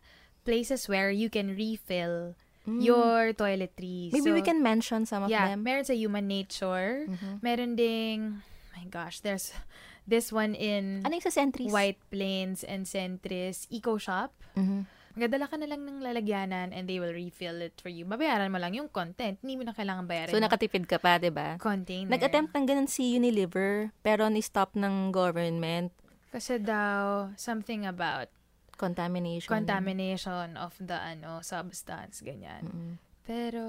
places 0.43 0.89
where 0.89 1.11
you 1.13 1.29
can 1.29 1.53
refill 1.55 2.35
your 2.68 3.33
toiletries. 3.33 4.11
Maybe 4.11 4.31
we 4.31 4.40
So, 4.40 4.46
can 4.46 4.61
mention 4.61 5.05
some 5.05 5.22
of 5.22 5.31
yeah, 5.31 5.48
them. 5.48 5.62
meron 5.62 5.83
sa 5.83 5.94
Human 5.94 6.26
Nature. 6.26 7.07
Meron 7.40 7.74
ding, 7.74 8.42
my 8.72 8.85
gosh, 8.87 9.20
there's 9.20 9.55
this 10.05 10.31
one 10.31 10.52
in 10.52 11.02
Ano 11.02 11.14
sa 11.18 11.31
Sentries? 11.31 11.70
White 11.70 11.98
Plains 12.09 12.62
and 12.62 12.85
Centris 12.85 13.66
Eco 13.68 13.96
Shop. 13.96 14.35
Mhm. 14.55 14.87
Magdala 15.16 15.48
ka 15.48 15.57
na 15.57 15.64
lang 15.64 15.81
ng 15.81 16.05
lalagyanan 16.05 16.70
and 16.70 16.85
they 16.85 17.00
will 17.00 17.11
refill 17.11 17.57
it 17.59 17.72
for 17.81 17.88
you. 17.88 18.05
Babayaran 18.05 18.52
mo 18.52 18.61
lang 18.61 18.76
yung 18.76 18.87
content. 18.87 19.40
Hindi 19.40 19.57
mo 19.57 19.64
na 19.64 19.72
kailangan 19.72 20.05
bayaran 20.05 20.29
So, 20.29 20.37
nakatipid 20.37 20.85
ka 20.85 21.00
pa, 21.00 21.16
di 21.16 21.33
ba? 21.33 21.57
container. 21.57 22.12
Nag-attempt 22.12 22.52
ng 22.52 22.64
ganun 22.66 22.85
si 22.85 23.16
Unilever, 23.16 23.96
pero 24.02 24.29
ni-stop 24.29 24.76
ng 24.76 25.09
government. 25.11 25.88
Kasi 26.29 26.61
daw, 26.61 27.33
something 27.35 27.88
about 27.88 28.29
Contamination. 28.77 29.49
contamination 29.49 30.55
of 30.55 30.77
the 30.77 30.95
ano 30.95 31.41
substance 31.41 32.21
ganyan. 32.21 32.97
Pero 33.25 33.65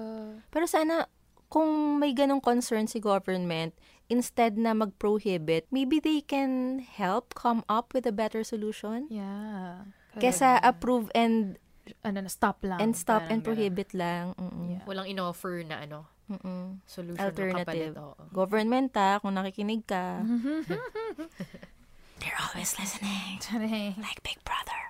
Pero 0.47 0.65
sana, 0.65 1.07
kung 1.47 1.97
may 1.97 2.11
ganong 2.11 2.39
concern 2.39 2.85
si 2.85 2.99
government, 2.99 3.71
instead 4.05 4.55
na 4.55 4.71
mag-prohibit, 4.71 5.65
maybe 5.67 5.97
they 5.97 6.19
can 6.19 6.77
help 6.79 7.33
come 7.33 7.63
up 7.65 7.91
with 7.91 8.03
a 8.03 8.13
better 8.13 8.43
solution. 8.43 9.07
yeah. 9.09 9.87
Kesa 10.13 10.57
approve 10.61 11.07
and 11.13 11.55
ano 12.01 12.25
na 12.25 12.27
stop 12.27 12.59
lang. 12.65 12.81
and 12.81 12.93
stop 12.93 13.21
Parang 13.23 13.31
and 13.31 13.39
ganun. 13.39 13.47
prohibit 13.47 13.89
lang. 13.93 14.33
Mm-mm. 14.35 14.65
Yeah. 14.75 14.83
Walang 14.83 15.07
in-offer 15.07 15.61
na 15.61 15.85
ano, 15.85 16.09
Mm-mm. 16.27 16.81
solution 16.83 17.21
Alternative. 17.21 17.95
na 17.95 18.11
kapalit. 18.11 18.33
Government 18.33 18.91
ha, 18.93 19.21
kung 19.21 19.31
nakikinig 19.31 19.85
ka. 19.85 20.19
They're 22.19 22.39
always 22.39 22.73
listening. 22.79 23.39
Charing. 23.41 23.95
Like 24.01 24.21
Big 24.23 24.39
Brother. 24.43 24.81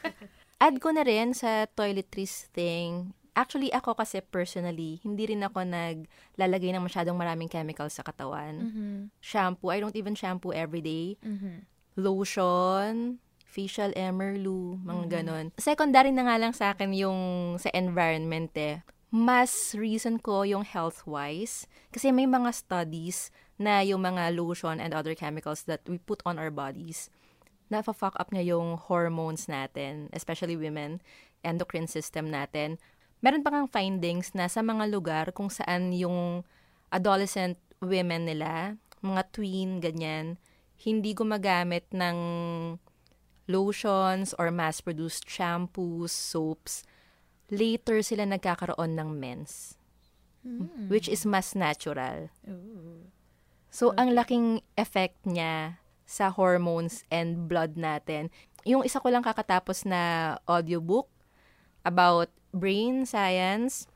Add 0.64 0.78
ko 0.78 0.94
na 0.94 1.02
rin 1.02 1.34
sa 1.34 1.66
toiletries 1.74 2.48
thing. 2.54 3.12
Actually, 3.32 3.72
ako 3.72 3.96
kasi 3.96 4.20
personally, 4.20 5.00
hindi 5.00 5.24
rin 5.24 5.40
ako 5.40 5.64
naglalagay 5.64 6.70
ng 6.76 6.84
masyadong 6.84 7.16
maraming 7.16 7.48
chemicals 7.48 7.96
sa 7.96 8.04
katawan. 8.04 8.68
Mm-hmm. 8.68 8.96
Shampoo, 9.24 9.72
I 9.72 9.80
don't 9.80 9.96
even 9.96 10.12
shampoo 10.12 10.52
every 10.52 10.84
day. 10.84 11.16
Mhm. 11.24 11.64
Lotion, 11.96 13.20
facial 13.48 13.92
emerlu, 13.96 14.80
mga 14.84 15.20
ganon. 15.20 15.52
Secondary 15.60 16.12
na 16.12 16.24
nga 16.28 16.36
lang 16.40 16.52
sa 16.56 16.72
akin 16.72 16.92
yung 16.92 17.20
sa 17.60 17.68
environment 17.72 18.52
eh. 18.56 18.84
Mas 19.12 19.76
reason 19.76 20.16
ko 20.16 20.40
yung 20.48 20.64
health-wise. 20.64 21.68
Kasi 21.92 22.08
may 22.16 22.24
mga 22.24 22.48
studies 22.48 23.28
na 23.62 23.86
yung 23.86 24.02
mga 24.02 24.34
lotion 24.34 24.82
and 24.82 24.90
other 24.90 25.14
chemicals 25.14 25.62
that 25.70 25.86
we 25.86 26.02
put 26.02 26.18
on 26.26 26.36
our 26.36 26.50
bodies, 26.50 27.06
na-fuck 27.70 28.18
up 28.18 28.34
niya 28.34 28.58
yung 28.58 28.76
hormones 28.76 29.46
natin, 29.46 30.10
especially 30.12 30.58
women, 30.58 31.00
endocrine 31.46 31.86
system 31.86 32.28
natin. 32.28 32.76
Meron 33.22 33.46
pa 33.46 33.54
kang 33.54 33.70
findings 33.70 34.34
na 34.34 34.50
sa 34.50 34.60
mga 34.60 34.90
lugar 34.90 35.26
kung 35.30 35.48
saan 35.48 35.94
yung 35.94 36.42
adolescent 36.90 37.56
women 37.78 38.26
nila, 38.26 38.76
mga 39.00 39.22
tween, 39.30 39.78
ganyan, 39.80 40.36
hindi 40.82 41.14
gumagamit 41.14 41.86
ng 41.94 42.18
lotions 43.46 44.34
or 44.38 44.50
mass-produced 44.50 45.26
shampoos, 45.30 46.10
soaps, 46.10 46.82
later 47.50 48.02
sila 48.02 48.26
nagkakaroon 48.26 48.98
ng 48.98 49.10
mens. 49.14 49.78
Which 50.90 51.06
is 51.06 51.22
mas 51.22 51.54
natural. 51.54 52.34
So, 53.72 53.96
ang 53.96 54.12
laking 54.12 54.60
effect 54.76 55.16
niya 55.24 55.80
sa 56.04 56.28
hormones 56.28 57.08
and 57.08 57.48
blood 57.48 57.80
natin. 57.80 58.28
Yung 58.68 58.84
isa 58.84 59.00
ko 59.00 59.08
lang 59.08 59.24
kakatapos 59.24 59.88
na 59.88 60.36
audiobook 60.44 61.08
about 61.88 62.28
brain 62.52 63.08
science, 63.08 63.88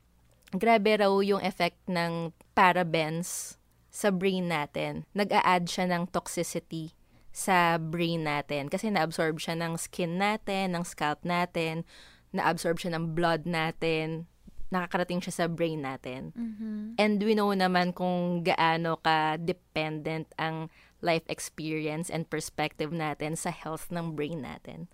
grabe 0.56 0.96
raw 0.96 1.12
yung 1.20 1.44
effect 1.44 1.76
ng 1.92 2.32
parabens 2.56 3.60
sa 3.92 4.08
brain 4.08 4.48
natin. 4.48 5.04
Nag-a-add 5.12 5.68
siya 5.68 5.84
ng 5.92 6.08
toxicity 6.08 6.96
sa 7.36 7.76
brain 7.76 8.24
natin 8.24 8.72
kasi 8.72 8.88
na-absorb 8.88 9.36
siya 9.36 9.60
ng 9.60 9.76
skin 9.76 10.16
natin, 10.16 10.72
ng 10.72 10.88
scalp 10.88 11.20
natin, 11.20 11.84
na-absorb 12.32 12.80
siya 12.80 12.96
ng 12.96 13.12
blood 13.12 13.44
natin, 13.44 14.24
nakakarating 14.70 15.22
siya 15.22 15.44
sa 15.44 15.46
brain 15.46 15.83
natin. 15.83 16.35
And 16.98 17.22
we 17.22 17.38
know 17.38 17.50
naman 17.55 17.94
kung 17.94 18.42
gaano 18.42 18.98
ka 18.98 19.38
dependent 19.38 20.31
ang 20.38 20.70
life 21.05 21.24
experience 21.31 22.11
and 22.11 22.26
perspective 22.26 22.90
natin 22.90 23.38
sa 23.38 23.55
health 23.55 23.92
ng 23.94 24.18
brain 24.18 24.42
natin. 24.42 24.90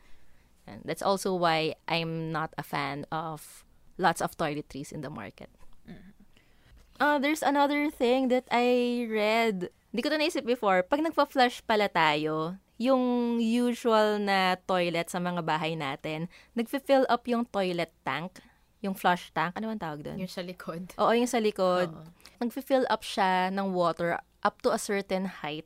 And 0.66 0.84
that's 0.84 1.02
also 1.02 1.34
why 1.34 1.74
I'm 1.88 2.30
not 2.30 2.54
a 2.58 2.62
fan 2.62 3.08
of 3.10 3.64
lots 3.98 4.20
of 4.20 4.36
toiletries 4.36 4.92
in 4.92 5.00
the 5.00 5.10
market. 5.10 5.50
Uh, 7.02 7.18
there's 7.18 7.42
another 7.42 7.90
thing 7.90 8.28
that 8.30 8.46
I 8.52 9.08
read. 9.10 9.74
Hindi 9.90 10.00
ko 10.06 10.08
to 10.14 10.20
naisip 10.22 10.46
before. 10.46 10.86
Pag 10.86 11.02
nagpa-flush 11.02 11.66
pala 11.66 11.90
tayo, 11.90 12.62
yung 12.78 13.38
usual 13.42 14.22
na 14.22 14.54
toilet 14.70 15.10
sa 15.10 15.18
mga 15.18 15.42
bahay 15.42 15.74
natin, 15.74 16.30
nagfi-fill 16.54 17.02
up 17.10 17.26
yung 17.26 17.42
toilet 17.50 17.90
tank, 18.06 18.38
yung 18.82 18.92
flush 18.92 19.30
tank. 19.30 19.54
Ano 19.54 19.70
bang 19.70 19.78
tawag 19.80 20.00
doon? 20.02 20.18
Yung 20.18 20.28
sa 20.28 20.42
likod. 20.42 20.90
Oo, 20.98 21.14
yung 21.14 21.30
sa 21.30 21.38
likod. 21.38 21.88
Oo. 21.88 22.04
Nagfi-fill 22.38 22.84
up 22.90 23.00
siya 23.00 23.48
ng 23.48 23.70
water 23.70 24.18
up 24.42 24.58
to 24.60 24.74
a 24.74 24.78
certain 24.78 25.30
height. 25.40 25.64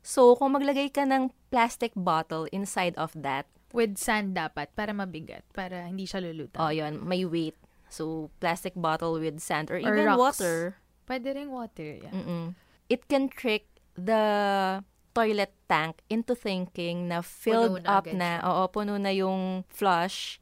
So, 0.00 0.32
kung 0.34 0.52
maglagay 0.52 0.88
ka 0.90 1.04
ng 1.04 1.28
plastic 1.48 1.92
bottle 1.94 2.48
inside 2.50 2.96
of 2.96 3.12
that, 3.14 3.44
With 3.74 3.98
sand 3.98 4.38
dapat 4.38 4.70
para 4.72 4.94
mabigat, 4.94 5.42
para 5.50 5.90
hindi 5.90 6.06
siya 6.06 6.22
lulutang. 6.22 6.62
oh, 6.62 6.70
yun, 6.70 7.02
may 7.02 7.26
weight. 7.26 7.58
So, 7.90 8.30
plastic 8.38 8.78
bottle 8.78 9.18
with 9.18 9.42
sand 9.42 9.66
or 9.66 9.76
Or 9.76 9.82
even 9.82 10.06
rocks. 10.06 10.38
water. 10.38 10.78
Pwede 11.04 11.34
ring 11.34 11.50
water, 11.50 11.98
yeah. 11.98 12.14
Mm-mm. 12.14 12.54
It 12.86 13.10
can 13.10 13.26
trick 13.26 13.66
the 13.98 14.78
toilet 15.10 15.50
tank 15.66 16.06
into 16.06 16.38
thinking 16.38 17.10
na 17.10 17.18
filled 17.18 17.82
Puno 17.82 17.82
na 17.82 17.90
up 17.98 18.06
agad 18.06 18.14
na, 18.14 18.30
oo, 18.46 18.62
puno 18.70 18.94
na 18.94 19.10
yung 19.10 19.66
flush 19.66 20.38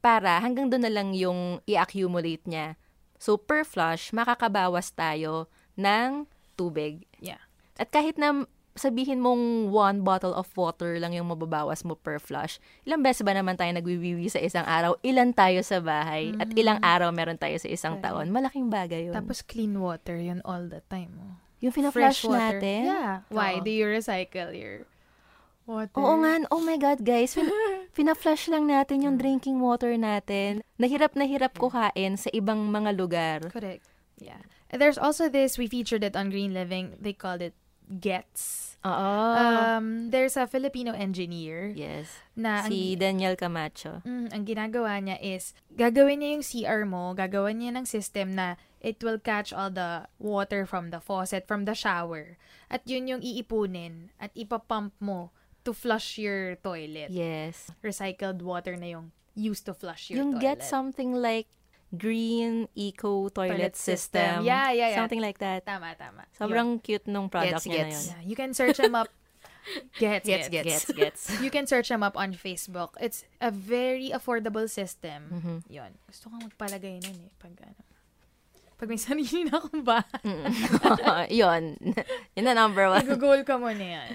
para 0.00 0.40
hanggang 0.40 0.72
doon 0.72 0.84
na 0.84 0.92
lang 0.92 1.12
yung 1.12 1.60
i-accumulate 1.68 2.44
niya. 2.48 2.76
So, 3.20 3.36
per 3.36 3.68
flush, 3.68 4.16
makakabawas 4.16 4.96
tayo 4.96 5.52
ng 5.76 6.24
tubig. 6.56 7.04
Yeah. 7.20 7.40
At 7.76 7.92
kahit 7.92 8.16
na 8.16 8.48
sabihin 8.80 9.20
mong 9.20 9.68
one 9.68 10.00
bottle 10.00 10.32
of 10.32 10.48
water 10.56 10.96
lang 10.96 11.12
yung 11.12 11.28
mababawas 11.28 11.84
mo 11.84 12.00
per 12.00 12.16
flush, 12.16 12.56
ilang 12.88 13.04
beses 13.04 13.20
ba 13.20 13.36
naman 13.36 13.60
tayo 13.60 13.68
nagwiwiwi 13.76 14.32
sa 14.32 14.40
isang 14.40 14.64
araw? 14.64 14.96
Ilan 15.04 15.36
tayo 15.36 15.60
sa 15.60 15.84
bahay? 15.84 16.32
At 16.40 16.48
ilang 16.56 16.80
araw 16.80 17.12
meron 17.12 17.36
tayo 17.36 17.60
sa 17.60 17.68
isang 17.68 18.00
Correct. 18.00 18.08
taon? 18.08 18.26
Malaking 18.32 18.72
bagay 18.72 19.10
yun. 19.10 19.14
Tapos 19.14 19.44
clean 19.44 19.76
water 19.76 20.16
yun 20.16 20.40
all 20.48 20.64
the 20.70 20.80
time. 20.88 21.12
Oh. 21.20 21.36
yung 21.60 21.76
water. 22.24 22.56
natin? 22.56 22.88
Yeah. 22.88 23.28
Why? 23.28 23.60
Oo. 23.60 23.64
Do 23.66 23.70
you 23.70 23.84
recycle 23.84 24.56
your 24.56 24.88
water? 25.70 25.94
Oo 25.94 26.18
nga. 26.26 26.42
Oh 26.50 26.58
my 26.58 26.74
God, 26.74 27.06
guys. 27.06 27.38
Fin- 27.38 27.54
fina-flush 27.96 28.50
lang 28.50 28.66
natin 28.66 29.06
yung 29.06 29.14
drinking 29.14 29.62
water 29.62 29.94
natin. 29.94 30.66
Nahirap 30.82 31.14
na 31.14 31.30
hirap 31.30 31.54
kuhain 31.54 32.18
sa 32.18 32.26
ibang 32.34 32.66
mga 32.66 32.90
lugar. 32.98 33.38
Correct. 33.54 33.86
Yeah. 34.18 34.42
And 34.74 34.82
there's 34.82 34.98
also 34.98 35.30
this, 35.30 35.54
we 35.54 35.70
featured 35.70 36.02
it 36.02 36.18
on 36.18 36.30
Green 36.30 36.54
Living, 36.54 36.98
they 36.98 37.14
called 37.14 37.42
it 37.42 37.54
Gets. 37.90 38.70
Oo. 38.80 39.12
Um, 39.36 40.08
there's 40.08 40.38
a 40.38 40.46
Filipino 40.46 40.94
engineer 40.94 41.68
yes. 41.74 42.08
na 42.32 42.64
ang, 42.64 42.70
Si 42.70 42.96
Daniel 42.96 43.36
Camacho. 43.36 44.00
mm, 44.06 44.32
ang 44.32 44.42
ginagawa 44.46 44.96
niya 45.02 45.18
is, 45.20 45.52
gagawin 45.74 46.22
niya 46.22 46.30
yung 46.38 46.46
CR 46.46 46.82
mo, 46.88 47.12
gagawa 47.12 47.52
niya 47.52 47.76
ng 47.76 47.84
system 47.84 48.32
na 48.32 48.56
it 48.80 49.02
will 49.04 49.20
catch 49.20 49.52
all 49.52 49.68
the 49.68 50.08
water 50.16 50.64
from 50.64 50.88
the 50.88 51.02
faucet, 51.02 51.44
from 51.44 51.68
the 51.68 51.76
shower. 51.76 52.40
At 52.72 52.86
yun 52.88 53.10
yung 53.10 53.20
iipunin 53.20 54.16
at 54.16 54.32
ipapump 54.32 54.96
mo 55.02 55.34
to 55.64 55.72
flush 55.72 56.18
your 56.18 56.56
toilet. 56.56 57.10
Yes. 57.10 57.70
Recycled 57.82 58.42
water 58.42 58.76
na 58.76 58.86
yung 58.96 59.12
used 59.34 59.64
to 59.66 59.74
flush 59.74 60.10
your 60.10 60.18
Yung 60.20 60.32
toilet. 60.36 60.42
get 60.42 60.58
something 60.64 61.14
like 61.14 61.46
green 61.90 62.68
eco 62.74 63.28
toilet, 63.28 63.74
Toilet 63.74 63.76
system. 63.76 64.20
system. 64.40 64.44
Yeah, 64.46 64.70
yeah, 64.70 64.88
yeah. 64.94 64.98
Something 65.02 65.20
like 65.20 65.38
that. 65.38 65.66
Tama, 65.66 65.94
tama. 65.98 66.22
Yun. 66.22 66.34
Sobrang 66.38 66.68
cute 66.82 67.06
nung 67.06 67.26
Gets, 67.26 67.34
product 67.34 67.64
niya 67.66 67.82
na 67.82 67.88
gets. 67.90 67.98
yun. 68.06 68.14
Yeah, 68.14 68.22
you 68.30 68.36
can 68.36 68.50
search 68.54 68.76
them 68.78 68.94
up. 68.94 69.08
Gets, 70.00 70.24
Gets, 70.26 70.48
gets, 70.48 70.48
gets. 70.48 70.66
Gets, 70.66 70.84
gets. 70.96 71.22
You 71.44 71.50
can 71.52 71.66
search 71.68 71.92
them 71.92 72.02
up 72.02 72.16
on 72.16 72.32
Facebook. 72.32 72.96
It's 72.98 73.28
a 73.44 73.52
very 73.52 74.08
affordable 74.10 74.64
system. 74.66 75.28
Mhm. 75.30 75.56
Yon. 75.68 75.92
Gusto 76.08 76.32
kong 76.32 76.48
magpalagay 76.48 76.96
nun 77.04 77.28
eh. 77.28 77.30
Pag 77.36 77.54
ano. 77.68 77.82
Pag 78.80 78.88
may 78.88 78.96
sarili 79.04 79.44
na 79.44 79.60
akong 79.60 79.84
bahay. 79.84 81.28
yun. 81.28 81.76
Yun 82.32 82.44
na 82.48 82.56
number 82.56 82.88
one. 82.88 83.04
Nag-goal 83.04 83.44
ka 83.44 83.60
mo 83.60 83.68
na 83.68 84.00
yan. 84.00 84.14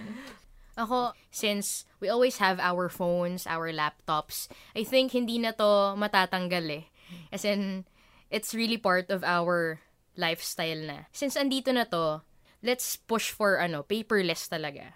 Ako, 0.75 1.15
since 1.31 1.87
we 2.03 2.11
always 2.11 2.43
have 2.43 2.59
our 2.59 2.91
phones, 2.91 3.47
our 3.47 3.71
laptops, 3.71 4.51
I 4.75 4.83
think 4.83 5.15
hindi 5.15 5.39
na 5.39 5.55
to 5.55 5.95
matatanggal 5.95 6.83
eh. 6.83 6.85
As 7.31 7.47
in, 7.47 7.87
it's 8.27 8.51
really 8.51 8.77
part 8.77 9.07
of 9.07 9.23
our 9.23 9.79
lifestyle 10.19 10.83
na. 10.83 11.07
Since 11.15 11.39
andito 11.39 11.71
na 11.71 11.87
to, 11.87 12.27
let's 12.59 12.99
push 12.99 13.31
for 13.31 13.59
ano, 13.59 13.87
paperless 13.87 14.51
talaga. 14.51 14.91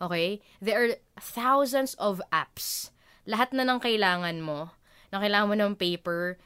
Okay? 0.00 0.44
There 0.60 0.76
are 0.84 1.00
thousands 1.16 1.96
of 1.96 2.20
apps. 2.28 2.92
Lahat 3.24 3.56
na 3.56 3.64
ng 3.64 3.80
kailangan 3.80 4.44
mo, 4.44 4.76
na 5.08 5.22
kailangan 5.22 5.48
mo 5.48 5.56
ng 5.56 5.74
paper, 5.80 6.36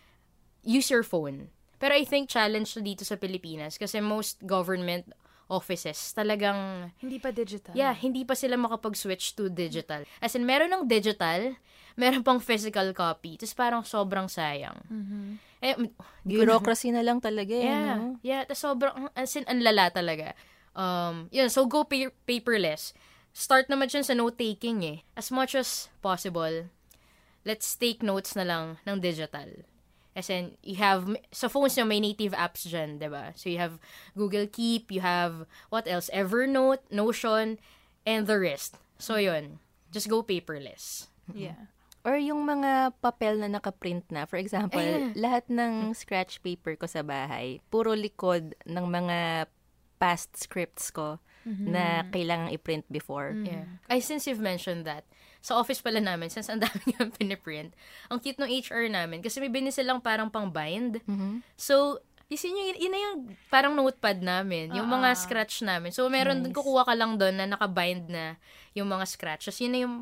use 0.62 0.90
your 0.90 1.03
phone. 1.03 1.51
Pero 1.83 1.92
I 1.92 2.05
think 2.05 2.29
challenge 2.29 2.72
to 2.75 2.81
dito 2.81 3.05
sa 3.05 3.18
Pilipinas 3.18 3.77
kasi 3.77 4.01
most 4.01 4.44
government 4.46 5.11
offices 5.46 6.11
talagang 6.11 6.90
Hindi 6.98 7.22
pa 7.22 7.30
digital. 7.30 7.74
Yeah, 7.74 7.94
hindi 7.94 8.26
pa 8.26 8.35
sila 8.35 8.59
makapag-switch 8.59 9.38
to 9.38 9.46
digital. 9.46 10.02
As 10.18 10.35
in, 10.35 10.42
meron 10.42 10.70
ng 10.70 10.85
digital, 10.90 11.54
meron 12.00 12.26
pang 12.26 12.42
physical 12.42 12.90
copy. 12.92 13.38
Tapos 13.38 13.54
parang 13.54 13.82
sobrang 13.87 14.26
sayang. 14.26 14.76
Eh, 15.62 15.74
m- 15.78 15.94
Bureaucracy 16.26 16.90
na 16.92 17.00
lang 17.00 17.22
talaga 17.22 17.54
eh. 17.54 17.64
yeah, 17.64 17.94
no? 17.96 18.18
yeah. 18.20 18.42
Tapos 18.44 18.61
sobrang, 18.61 18.94
as 19.14 19.32
in, 19.38 19.46
ang 19.46 19.62
lala 19.62 19.88
talaga. 19.88 20.35
Um, 20.76 21.30
yun, 21.32 21.48
so 21.48 21.64
go 21.64 21.87
pa- 21.88 22.12
paperless. 22.28 22.92
Start 23.32 23.68
naman 23.68 23.88
dyan 23.88 24.04
sa 24.04 24.16
note-taking 24.16 24.82
eh. 24.85 24.98
As 25.14 25.30
much 25.32 25.54
as 25.54 25.88
possible, 26.00 26.68
let's 27.44 27.76
take 27.76 28.02
notes 28.02 28.35
na 28.35 28.44
lang 28.44 28.64
ng 28.85 28.98
digital. 29.00 29.46
As 30.16 30.33
in, 30.33 30.57
you 30.64 30.81
have, 30.81 31.05
sa 31.29 31.52
phones 31.52 31.76
nyo, 31.76 31.85
may 31.85 32.00
native 32.00 32.33
apps 32.33 32.64
dyan, 32.64 32.96
di 32.96 33.05
ba? 33.12 33.37
So, 33.37 33.52
you 33.52 33.61
have 33.61 33.76
Google 34.16 34.48
Keep, 34.48 34.88
you 34.88 35.05
have, 35.05 35.44
what 35.68 35.85
else? 35.85 36.09
Evernote, 36.09 36.88
Notion, 36.88 37.61
and 38.09 38.24
the 38.24 38.40
rest. 38.40 38.81
So, 38.96 39.20
yun. 39.20 39.61
Just 39.92 40.09
go 40.09 40.24
paperless. 40.24 41.12
Yeah. 41.37 41.68
Or 42.00 42.16
yung 42.16 42.48
mga 42.48 42.96
papel 43.05 43.37
na 43.37 43.52
nakaprint 43.52 44.09
na. 44.09 44.24
For 44.24 44.40
example, 44.40 44.81
Ayan. 44.81 45.12
lahat 45.20 45.52
ng 45.52 45.92
scratch 45.92 46.40
paper 46.40 46.81
ko 46.81 46.88
sa 46.88 47.05
bahay, 47.05 47.61
puro 47.68 47.92
likod 47.92 48.57
ng 48.64 48.87
mga 48.88 49.50
past 50.00 50.33
scripts 50.33 50.88
ko 50.88 51.20
na 51.46 52.02
kailangang 52.11 52.50
i-print 52.59 52.87
before. 52.90 53.31
Yeah. 53.31 53.79
Ay, 53.87 54.02
since 54.02 54.26
you've 54.26 54.42
mentioned 54.42 54.83
that, 54.83 55.07
sa 55.46 55.62
office 55.62 55.78
pala 55.78 56.02
namin, 56.02 56.26
since 56.26 56.50
ang 56.50 56.59
dami 56.59 56.90
nga 56.98 57.06
piniprint, 57.06 57.70
ang 58.11 58.18
cute 58.18 58.42
ng 58.42 58.50
HR 58.50 58.90
namin, 58.90 59.22
kasi 59.22 59.38
may 59.38 59.46
binis 59.46 59.78
silang 59.78 60.02
parang 60.02 60.26
pang-bind. 60.26 60.98
So, 61.54 62.02
isin 62.26 62.59
yun, 62.59 62.74
yun 62.74 62.90
na 62.90 62.98
yung 62.98 63.16
parang 63.46 63.78
notepad 63.78 64.18
namin, 64.18 64.74
yung 64.74 64.90
mga 64.90 65.14
scratch 65.14 65.62
namin. 65.62 65.94
So, 65.94 66.11
meron 66.11 66.42
dun, 66.42 66.50
kukuha 66.50 66.82
ka 66.82 66.98
lang 66.98 67.14
doon 67.14 67.38
na 67.38 67.46
nakabind 67.46 68.11
na 68.11 68.35
yung 68.74 68.90
mga 68.90 69.06
scratches. 69.06 69.54
Yun 69.62 69.70
na 69.70 69.80
yung, 69.87 69.96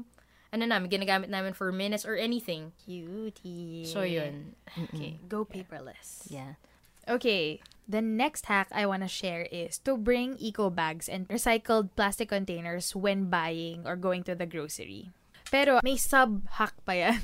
ano 0.49 0.65
namin, 0.65 0.89
ginagamit 0.89 1.29
namin 1.29 1.53
for 1.53 1.69
minutes 1.69 2.09
or 2.09 2.17
anything. 2.17 2.73
Cutie. 2.81 3.85
So, 3.85 4.01
yun. 4.01 4.57
Okay, 4.89 5.21
go 5.29 5.45
paperless. 5.45 6.25
Yeah. 6.33 6.57
Okay, 7.05 7.61
the 7.85 8.01
next 8.01 8.49
hack 8.49 8.73
I 8.73 8.89
want 8.89 9.05
to 9.05 9.11
share 9.13 9.45
is 9.53 9.77
to 9.85 10.01
bring 10.01 10.41
eco 10.41 10.73
bags 10.73 11.05
and 11.05 11.29
recycled 11.29 11.93
plastic 11.93 12.33
containers 12.33 12.97
when 12.97 13.29
buying 13.29 13.85
or 13.85 13.93
going 13.93 14.25
to 14.25 14.33
the 14.33 14.49
grocery. 14.49 15.13
Pero 15.55 15.79
may 15.87 15.95
sub-hack 15.95 16.75
pa 16.83 16.99
yan. 16.99 17.15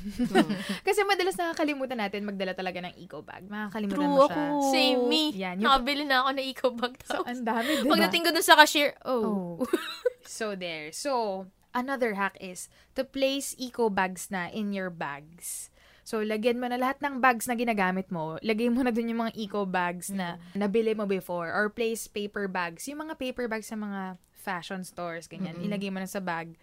Kasi 0.87 1.03
madalas 1.03 1.35
nakakalimutan 1.35 1.99
natin 1.99 2.23
magdala 2.23 2.55
talaga 2.55 2.79
ng 2.79 2.95
eco 2.95 3.19
bag. 3.19 3.43
Makakalimutan 3.51 3.99
True 3.99 4.07
mo 4.07 4.23
siya. 4.23 4.31
ako. 4.31 4.71
Same 4.71 5.01
me. 5.11 5.23
Yan, 5.35 5.55
yung- 5.59 5.67
Nakabili 5.67 6.03
na 6.07 6.23
ako 6.23 6.29
ng 6.39 6.45
eco 6.47 6.67
bag. 6.71 6.93
So, 7.03 7.19
Tapos, 7.19 7.27
ang 7.27 7.43
dami, 7.43 7.71
diba? 7.83 7.91
pagdating 7.91 8.23
ko 8.23 8.29
dun 8.31 8.47
sa 8.47 8.55
cashier, 8.55 8.95
oh. 9.03 9.23
Oh. 9.27 9.55
so 10.23 10.55
there. 10.55 10.95
So, 10.95 11.43
another 11.75 12.15
hack 12.15 12.39
is 12.39 12.71
to 12.95 13.03
place 13.03 13.51
eco 13.59 13.91
bags 13.91 14.31
na 14.31 14.47
in 14.47 14.71
your 14.71 14.87
bags. 14.87 15.67
So, 16.07 16.23
lagyan 16.23 16.57
mo 16.57 16.71
na 16.71 16.79
lahat 16.79 17.03
ng 17.03 17.19
bags 17.19 17.51
na 17.51 17.53
ginagamit 17.53 18.09
mo. 18.09 18.39
Lagay 18.41 18.71
mo 18.71 18.81
na 18.81 18.95
dun 18.95 19.11
yung 19.11 19.27
mga 19.27 19.35
eco 19.37 19.67
bags 19.67 20.07
na 20.07 20.39
nabili 20.55 20.95
mo 20.95 21.03
before. 21.03 21.51
Or 21.51 21.67
place 21.67 22.07
paper 22.07 22.47
bags. 22.47 22.87
Yung 22.87 23.05
mga 23.05 23.19
paper 23.19 23.51
bags 23.51 23.69
sa 23.69 23.77
mga 23.77 24.15
fashion 24.33 24.81
stores, 24.81 25.29
ganyan. 25.29 25.59
Ilagay 25.61 25.93
mo 25.93 26.01
na 26.01 26.09
sa 26.09 26.23
bag. 26.23 26.55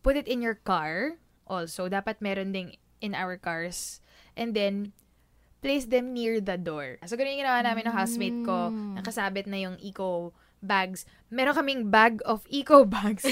Put 0.00 0.16
it 0.16 0.28
in 0.28 0.40
your 0.40 0.56
car. 0.56 1.20
Also, 1.44 1.90
dapat 1.90 2.22
meron 2.22 2.54
ding 2.54 2.78
in 3.00 3.12
our 3.12 3.36
cars. 3.36 4.00
And 4.38 4.54
then, 4.54 4.94
place 5.60 5.84
them 5.84 6.16
near 6.16 6.40
the 6.40 6.56
door. 6.56 6.96
So, 7.04 7.16
ganun 7.16 7.36
yung 7.36 7.42
ginawa 7.44 7.60
namin 7.64 7.84
ng 7.88 7.96
housemate 7.96 8.38
ko. 8.46 8.72
Nakasabit 8.96 9.44
na 9.44 9.60
yung 9.60 9.76
eco 9.82 10.32
bags. 10.60 11.04
Meron 11.28 11.56
kaming 11.56 11.82
bag 11.92 12.20
of 12.24 12.44
eco 12.48 12.84
bags. 12.88 13.24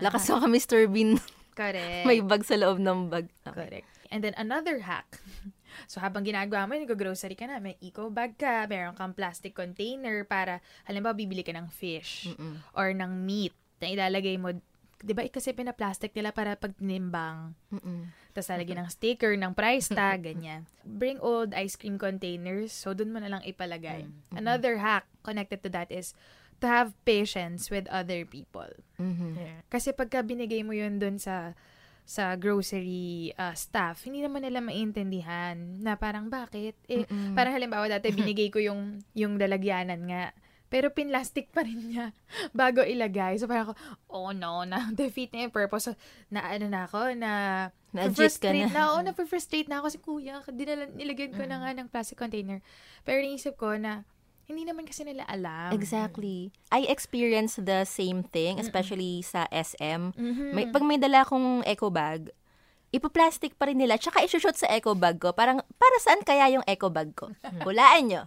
Lakas 0.00 0.28
mo 0.32 0.40
ka, 0.40 0.48
Mr. 0.48 0.88
Bean. 0.88 1.20
Correct. 1.54 2.06
May 2.08 2.24
bag 2.24 2.42
sa 2.42 2.56
loob 2.56 2.80
ng 2.80 3.12
bag. 3.12 3.28
Correct. 3.44 3.86
And 4.08 4.24
then, 4.24 4.34
another 4.36 4.84
hack. 4.84 5.20
So, 5.90 5.98
habang 5.98 6.22
ginagawa 6.22 6.70
mo, 6.70 6.78
nag-grocery 6.78 7.34
ka 7.34 7.50
na, 7.50 7.58
may 7.58 7.74
eco 7.82 8.06
bag 8.06 8.38
ka, 8.38 8.62
meron 8.70 8.94
kang 8.94 9.10
plastic 9.10 9.58
container 9.58 10.22
para, 10.22 10.62
halimbawa, 10.86 11.18
bibili 11.18 11.42
ka 11.42 11.50
ng 11.50 11.66
fish 11.66 12.30
or 12.78 12.94
ng 12.94 13.10
meat 13.26 13.50
na 13.82 13.90
ilalagay 13.90 14.38
mo. 14.38 14.54
Di 15.04 15.12
ba, 15.12 15.20
kasi 15.28 15.52
pinaplastic 15.52 16.16
nila 16.16 16.32
para 16.32 16.56
pag 16.56 16.72
tinimbang. 16.72 17.52
Mm-mm. 17.68 18.08
Tapos 18.32 18.48
lalagyan 18.48 18.80
ng 18.82 18.90
sticker, 18.90 19.36
ng 19.36 19.52
price 19.52 19.92
tag, 19.92 20.24
ganyan. 20.24 20.64
Bring 20.80 21.20
old 21.20 21.52
ice 21.52 21.76
cream 21.76 22.00
containers. 22.00 22.72
So, 22.72 22.96
dun 22.96 23.12
mo 23.12 23.20
na 23.20 23.28
lang 23.28 23.44
ipalagay. 23.44 24.08
Another 24.32 24.80
hack 24.80 25.04
connected 25.20 25.60
to 25.60 25.70
that 25.76 25.92
is 25.92 26.16
to 26.64 26.66
have 26.66 26.96
patience 27.04 27.68
with 27.68 27.84
other 27.92 28.24
people. 28.24 28.72
Mhm. 28.96 29.36
Yeah. 29.36 29.60
Kasi 29.68 29.92
pagka 29.92 30.24
binigay 30.24 30.64
mo 30.64 30.72
yun 30.72 30.96
dun 30.96 31.20
sa 31.20 31.52
sa 32.04 32.36
grocery 32.36 33.32
uh, 33.40 33.56
staff, 33.56 34.04
hindi 34.04 34.20
naman 34.20 34.44
nila 34.44 34.60
maintindihan 34.60 35.56
na 35.80 35.96
parang 35.96 36.28
bakit? 36.28 36.76
Eh, 36.84 37.08
parang 37.32 37.56
halimbawa 37.56 37.88
dati 37.88 38.12
binigay 38.16 38.52
ko 38.52 38.60
yung, 38.60 39.00
yung 39.16 39.40
lalagyanan 39.40 40.04
nga. 40.04 40.36
Pero 40.74 40.90
pinlastic 40.90 41.54
pa 41.54 41.62
rin 41.62 41.78
niya 41.86 42.10
bago 42.50 42.82
ilagay. 42.82 43.38
So 43.38 43.46
parang 43.46 43.70
ako, 43.70 43.74
oh 44.10 44.34
no, 44.34 44.66
na 44.66 44.90
defeat 44.98 45.30
na 45.30 45.46
yung 45.46 45.54
purpose. 45.54 45.86
So, 45.86 45.94
na 46.34 46.42
ano 46.42 46.66
na 46.66 46.90
ako, 46.90 47.14
na 47.14 47.30
Na-adjust 47.94 48.42
ka 48.42 48.50
na. 48.50 48.66
na. 48.66 48.82
Oo, 48.90 48.98
na-frustrate 49.06 49.70
na 49.70 49.78
ako 49.78 49.86
kasi 49.86 49.98
kuya, 50.02 50.42
dinala, 50.50 50.90
nilagyan 50.90 51.30
ko 51.30 51.46
na 51.46 51.62
nga 51.62 51.70
ng 51.78 51.86
plastic 51.86 52.18
container. 52.18 52.58
Pero 53.06 53.22
naisip 53.22 53.54
ko 53.54 53.78
na, 53.78 54.02
hindi 54.50 54.66
naman 54.66 54.82
kasi 54.82 55.06
nila 55.06 55.22
alam. 55.30 55.70
Exactly. 55.70 56.50
I 56.74 56.90
experienced 56.90 57.62
the 57.62 57.86
same 57.86 58.26
thing, 58.26 58.58
especially 58.58 59.22
sa 59.22 59.46
SM. 59.48 60.10
Mhm. 60.10 60.52
May, 60.52 60.66
pag 60.74 60.82
may 60.82 60.98
dala 60.98 61.22
akong 61.22 61.62
eco 61.64 61.86
bag, 61.88 62.34
ipoplastic 62.94 63.58
pa 63.58 63.66
rin 63.66 63.82
nila, 63.82 63.98
tsaka 63.98 64.22
isushoot 64.22 64.54
sa 64.54 64.70
eco 64.70 64.94
bag 64.94 65.18
ko. 65.18 65.34
Parang, 65.34 65.58
para 65.58 65.96
saan 65.98 66.22
kaya 66.22 66.54
yung 66.54 66.64
eco 66.70 66.88
bag 66.94 67.10
ko? 67.18 67.34
Hulaan 67.66 68.06
nyo. 68.06 68.22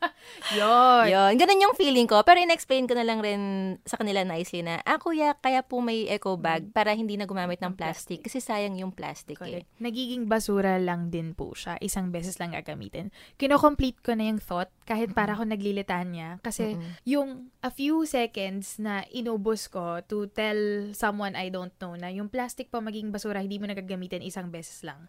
Yun. 0.58 1.04
Yun, 1.10 1.32
ganun 1.36 1.64
yung 1.68 1.76
feeling 1.76 2.06
ko. 2.06 2.22
Pero 2.22 2.38
in-explain 2.38 2.86
ko 2.86 2.94
na 2.94 3.02
lang 3.02 3.20
rin 3.20 3.74
sa 3.82 3.98
kanila 3.98 4.22
nicely 4.22 4.62
na, 4.62 4.78
ah 4.86 4.96
kuya, 5.02 5.34
kaya 5.42 5.66
po 5.66 5.82
may 5.82 6.06
eco 6.06 6.38
bag 6.38 6.70
para 6.70 6.94
hindi 6.94 7.18
na 7.18 7.26
gumamit 7.26 7.58
ng 7.58 7.74
plastic. 7.74 8.22
Kasi 8.22 8.38
sayang 8.38 8.78
yung 8.78 8.94
plastic 8.94 9.36
eh. 9.42 9.66
Correct. 9.66 9.68
Nagiging 9.82 10.30
basura 10.30 10.78
lang 10.78 11.10
din 11.10 11.34
po 11.34 11.52
siya. 11.52 11.76
Isang 11.82 12.14
beses 12.14 12.38
lang 12.38 12.54
gagamitin. 12.54 13.10
Kino-complete 13.36 14.00
ko 14.00 14.14
na 14.14 14.30
yung 14.30 14.40
thought 14.40 14.70
kahit 14.86 15.12
para 15.12 15.34
ako 15.34 15.48
naglilitan 15.48 16.14
niya. 16.14 16.38
Kasi 16.44 16.78
yung 17.08 17.50
a 17.64 17.72
few 17.72 18.04
seconds 18.04 18.76
na 18.78 19.02
inubos 19.08 19.66
ko 19.72 20.04
to 20.04 20.28
tell 20.30 20.92
someone 20.92 21.32
I 21.32 21.48
don't 21.48 21.72
know 21.80 21.96
na 21.96 22.12
yung 22.12 22.28
plastic 22.28 22.68
pa 22.68 22.84
maging 22.84 23.08
basura, 23.08 23.40
hindi 23.40 23.56
mo 23.56 23.64
nagagamitin 24.04 24.22
isang 24.24 24.52
beses 24.52 24.84
lang. 24.84 25.08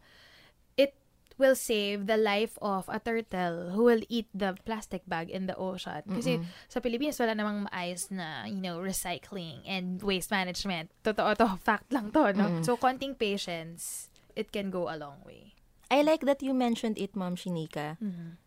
It 0.77 0.95
will 1.37 1.55
save 1.55 2.07
the 2.07 2.15
life 2.15 2.57
of 2.61 2.87
a 2.87 2.99
turtle 2.99 3.71
who 3.75 3.83
will 3.83 4.03
eat 4.07 4.27
the 4.33 4.55
plastic 4.63 5.03
bag 5.07 5.29
in 5.29 5.47
the 5.47 5.55
ocean. 5.55 6.01
Kasi 6.07 6.39
sa 6.71 6.79
Pilipinas, 6.79 7.19
wala 7.19 7.35
namang 7.35 7.67
maayos 7.67 8.07
na, 8.11 8.47
you 8.47 8.61
know, 8.63 8.79
recycling 8.79 9.59
and 9.67 9.99
waste 9.99 10.31
management. 10.31 10.91
Totoo 11.03 11.35
to, 11.35 11.47
fact 11.67 11.91
lang 11.91 12.11
to, 12.15 12.31
no? 12.31 12.63
So, 12.63 12.77
konting 12.79 13.19
patience, 13.19 14.07
it 14.35 14.51
can 14.51 14.71
go 14.71 14.87
a 14.87 14.95
long 14.95 15.19
way. 15.27 15.51
I 15.91 16.01
like 16.01 16.25
that 16.25 16.41
you 16.41 16.55
mentioned 16.55 16.97
it, 16.97 17.15
Ma'am 17.15 17.35
Shinika. 17.35 17.99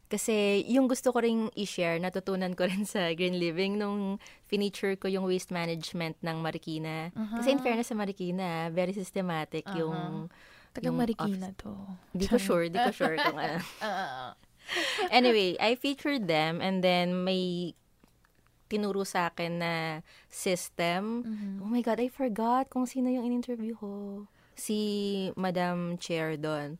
Kasi 0.08 0.64
yung 0.64 0.88
gusto 0.88 1.12
ko 1.12 1.20
ring 1.20 1.52
i-share, 1.52 2.00
natutunan 2.00 2.56
ko 2.56 2.64
rin 2.70 2.88
sa 2.88 3.12
Green 3.12 3.36
Living 3.36 3.76
nung 3.76 4.16
finiture 4.48 4.96
ko 4.96 5.06
yung 5.06 5.28
waste 5.28 5.52
management 5.52 6.16
ng 6.24 6.40
Marikina. 6.40 7.12
Kasi 7.12 7.52
in 7.52 7.60
fairness 7.60 7.92
sa 7.92 7.96
Marikina, 7.96 8.72
very 8.72 8.96
systematic 8.96 9.68
yung... 9.76 10.32
Tagang 10.72 10.92
yung 10.92 10.98
Marikina 11.00 11.52
to. 11.56 11.76
Di 12.12 12.24
ko 12.28 12.40
sure, 12.40 12.68
di 12.72 12.80
ko 12.80 12.92
sure 12.92 13.16
kung 13.20 13.36
ano. 13.36 13.60
anyway, 15.10 15.56
I 15.60 15.76
featured 15.76 16.28
them 16.28 16.60
and 16.60 16.84
then 16.84 17.24
may 17.24 17.72
tinuro 18.68 19.04
sa 19.04 19.32
akin 19.32 19.60
na 19.60 19.72
system. 20.28 21.24
Oh 21.64 21.68
my 21.68 21.80
God, 21.80 22.00
I 22.00 22.12
forgot 22.12 22.68
kung 22.68 22.84
sino 22.84 23.08
yung 23.08 23.24
in-interview 23.24 23.76
ko. 23.76 24.24
Si 24.54 24.78
Madam 25.36 25.96
Chair 25.96 26.36
doon. 26.36 26.76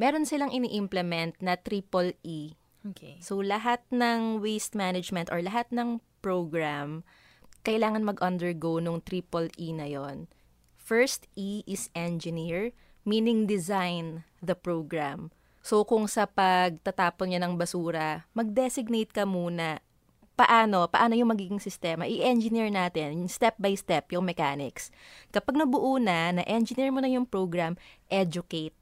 Meron 0.00 0.24
silang 0.24 0.48
ini-implement 0.48 1.36
na 1.44 1.60
triple 1.60 2.16
E. 2.24 2.56
Okay. 2.80 3.20
So, 3.20 3.44
lahat 3.44 3.84
ng 3.92 4.40
waste 4.40 4.72
management 4.72 5.28
or 5.28 5.44
lahat 5.44 5.68
ng 5.68 6.00
program, 6.24 7.04
kailangan 7.68 8.08
mag-undergo 8.08 8.80
nung 8.80 9.04
triple 9.04 9.52
E 9.60 9.76
na 9.76 9.84
yon. 9.84 10.24
First 10.80 11.28
E 11.36 11.60
is 11.68 11.92
engineer, 11.92 12.72
meaning 13.04 13.44
design 13.44 14.24
the 14.40 14.56
program. 14.56 15.28
So, 15.60 15.84
kung 15.84 16.08
sa 16.08 16.24
pagtatapon 16.24 17.36
niya 17.36 17.44
ng 17.44 17.60
basura, 17.60 18.24
mag-designate 18.32 19.12
ka 19.12 19.28
muna 19.28 19.84
paano, 20.40 20.88
paano 20.88 21.12
yung 21.12 21.36
magiging 21.36 21.60
sistema, 21.60 22.08
i-engineer 22.08 22.72
natin, 22.72 23.28
step 23.28 23.60
by 23.60 23.76
step, 23.76 24.08
yung 24.16 24.24
mechanics. 24.24 24.88
Kapag 25.28 25.60
nabuo 25.60 26.00
na, 26.00 26.32
na-engineer 26.32 26.88
mo 26.88 27.04
na 27.04 27.12
yung 27.12 27.28
program, 27.28 27.76
educate 28.08 28.72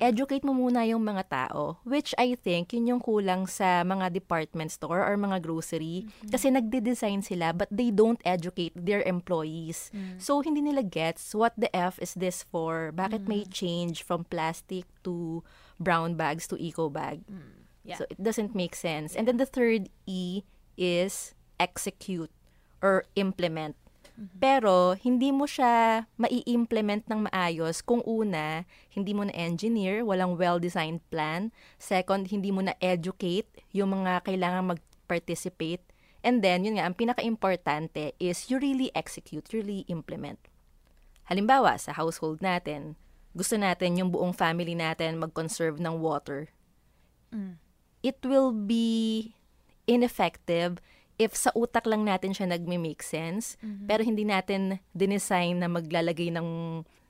educate 0.00 0.42
mo 0.42 0.56
muna 0.56 0.82
yung 0.88 1.04
mga 1.04 1.28
tao, 1.28 1.78
which 1.84 2.16
I 2.16 2.34
think 2.34 2.72
yun 2.72 2.88
yung 2.88 3.02
kulang 3.04 3.44
sa 3.48 3.84
mga 3.84 4.10
department 4.12 4.72
store 4.72 5.04
or 5.04 5.14
mga 5.16 5.44
grocery. 5.44 6.08
Kasi 6.30 6.50
nagde-design 6.50 7.20
sila 7.22 7.52
but 7.52 7.68
they 7.70 7.92
don't 7.92 8.20
educate 8.24 8.72
their 8.74 9.04
employees. 9.04 9.92
So, 10.16 10.40
hindi 10.40 10.64
nila 10.64 10.82
gets 10.82 11.34
what 11.36 11.52
the 11.56 11.68
F 11.76 12.00
is 12.00 12.16
this 12.16 12.42
for? 12.42 12.90
Bakit 12.96 13.28
may 13.28 13.44
change 13.44 14.02
from 14.02 14.24
plastic 14.24 14.88
to 15.04 15.44
brown 15.78 16.16
bags 16.16 16.48
to 16.48 16.56
eco 16.56 16.88
bag? 16.88 17.22
Yeah. 17.84 18.00
So, 18.00 18.08
it 18.08 18.16
doesn't 18.16 18.56
make 18.56 18.74
sense. 18.74 19.14
And 19.14 19.28
then 19.28 19.36
the 19.36 19.46
third 19.48 19.92
E 20.08 20.42
is 20.80 21.36
execute 21.60 22.32
or 22.80 23.04
implement. 23.14 23.76
Pero, 24.38 24.94
hindi 24.94 25.34
mo 25.34 25.42
siya 25.42 26.06
mai-implement 26.14 27.02
ng 27.10 27.26
maayos 27.26 27.82
kung 27.82 27.98
una, 28.06 28.62
hindi 28.94 29.10
mo 29.10 29.26
na-engineer, 29.26 30.06
walang 30.06 30.38
well-designed 30.38 31.02
plan. 31.10 31.50
Second, 31.82 32.30
hindi 32.30 32.54
mo 32.54 32.62
na-educate 32.62 33.50
yung 33.74 33.90
mga 33.90 34.22
kailangan 34.22 34.78
mag-participate. 34.78 35.82
And 36.22 36.46
then, 36.46 36.62
yun 36.62 36.78
nga, 36.78 36.86
ang 36.86 36.94
pinaka-importante 36.94 38.14
is 38.22 38.46
you 38.46 38.62
really 38.62 38.94
execute, 38.94 39.50
you 39.50 39.60
really 39.60 39.82
implement. 39.90 40.38
Halimbawa, 41.26 41.74
sa 41.74 41.90
household 41.90 42.38
natin, 42.38 42.94
gusto 43.34 43.58
natin 43.58 43.98
yung 43.98 44.14
buong 44.14 44.30
family 44.30 44.78
natin 44.78 45.18
mag-conserve 45.18 45.82
ng 45.82 45.98
water. 45.98 46.54
It 48.06 48.22
will 48.22 48.54
be 48.54 49.34
ineffective 49.90 50.78
if 51.18 51.38
sa 51.38 51.54
utak 51.54 51.86
lang 51.86 52.02
natin 52.02 52.34
siya 52.34 52.50
nagme-make 52.50 53.02
sense, 53.02 53.54
pero 53.86 54.02
hindi 54.02 54.26
natin 54.26 54.82
dinesign 54.92 55.62
na 55.62 55.70
maglalagay 55.70 56.34
ng 56.34 56.48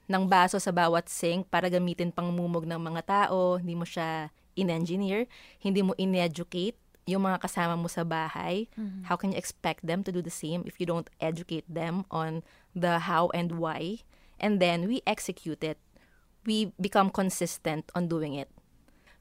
ng 0.04 0.24
baso 0.28 0.60
sa 0.60 0.68
bawat 0.68 1.08
sink 1.08 1.48
para 1.48 1.72
gamitin 1.72 2.12
pang 2.12 2.28
mumog 2.28 2.68
ng 2.68 2.76
mga 2.76 3.02
tao, 3.08 3.56
hindi 3.56 3.72
mo 3.72 3.88
siya 3.88 4.28
in-engineer, 4.52 5.24
hindi 5.64 5.80
mo 5.80 5.96
in-educate 5.96 6.76
yung 7.08 7.24
mga 7.24 7.40
kasama 7.40 7.76
mo 7.76 7.88
sa 7.88 8.04
bahay. 8.04 8.68
How 9.08 9.16
can 9.16 9.32
you 9.32 9.38
expect 9.40 9.84
them 9.84 10.04
to 10.04 10.12
do 10.12 10.20
the 10.20 10.32
same 10.32 10.64
if 10.68 10.80
you 10.80 10.84
don't 10.88 11.08
educate 11.20 11.64
them 11.68 12.04
on 12.12 12.44
the 12.76 13.08
how 13.08 13.32
and 13.32 13.56
why? 13.56 14.04
And 14.40 14.60
then 14.60 14.88
we 14.88 15.00
execute 15.08 15.64
it. 15.64 15.80
We 16.44 16.76
become 16.76 17.08
consistent 17.08 17.88
on 17.96 18.08
doing 18.08 18.36
it. 18.36 18.52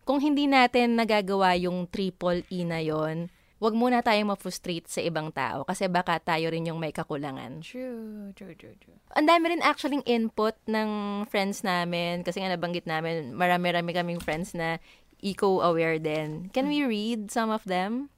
Kung 0.03 0.19
hindi 0.19 0.51
natin 0.51 0.99
nagagawa 0.99 1.55
yung 1.55 1.87
triple 1.87 2.43
E 2.51 2.67
na 2.67 2.83
yon, 2.83 3.31
wag 3.63 3.79
muna 3.79 4.03
tayong 4.03 4.35
ma-frustrate 4.35 4.91
sa 4.91 4.99
ibang 4.99 5.31
tao 5.31 5.63
kasi 5.63 5.87
baka 5.87 6.19
tayo 6.19 6.51
rin 6.51 6.67
yung 6.67 6.83
may 6.83 6.91
kakulangan. 6.91 7.63
True, 7.63 8.35
true, 8.35 8.51
true, 8.59 8.75
true. 8.75 8.99
Ang 9.15 9.31
dami 9.31 9.55
rin 9.55 9.63
actually 9.63 10.03
input 10.03 10.59
ng 10.67 11.23
friends 11.31 11.63
namin 11.63 12.27
kasi 12.27 12.43
nga 12.43 12.51
nabanggit 12.51 12.83
namin, 12.83 13.31
marami-rami 13.31 13.95
kaming 13.95 14.19
friends 14.19 14.51
na 14.51 14.83
eco-aware 15.23 15.95
din. 15.95 16.51
Can 16.51 16.67
we 16.67 16.83
read 16.83 17.31
some 17.31 17.47
of 17.47 17.63
them? 17.63 18.11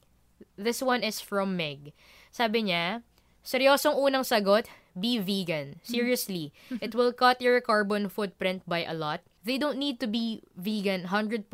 This 0.58 0.82
one 0.82 1.06
is 1.06 1.22
from 1.22 1.54
Meg. 1.54 1.94
Sabi 2.34 2.66
niya, 2.66 3.06
Seryosong 3.46 4.02
unang 4.02 4.26
sagot, 4.26 4.66
be 4.98 5.22
vegan. 5.22 5.78
Seriously, 5.86 6.50
it 6.82 6.98
will 6.98 7.14
cut 7.14 7.38
your 7.38 7.62
carbon 7.62 8.10
footprint 8.10 8.66
by 8.66 8.82
a 8.82 8.98
lot. 8.98 9.22
They 9.46 9.62
don't 9.62 9.78
need 9.78 10.02
to 10.02 10.10
be 10.10 10.42
vegan 10.58 11.14
100%, 11.14 11.46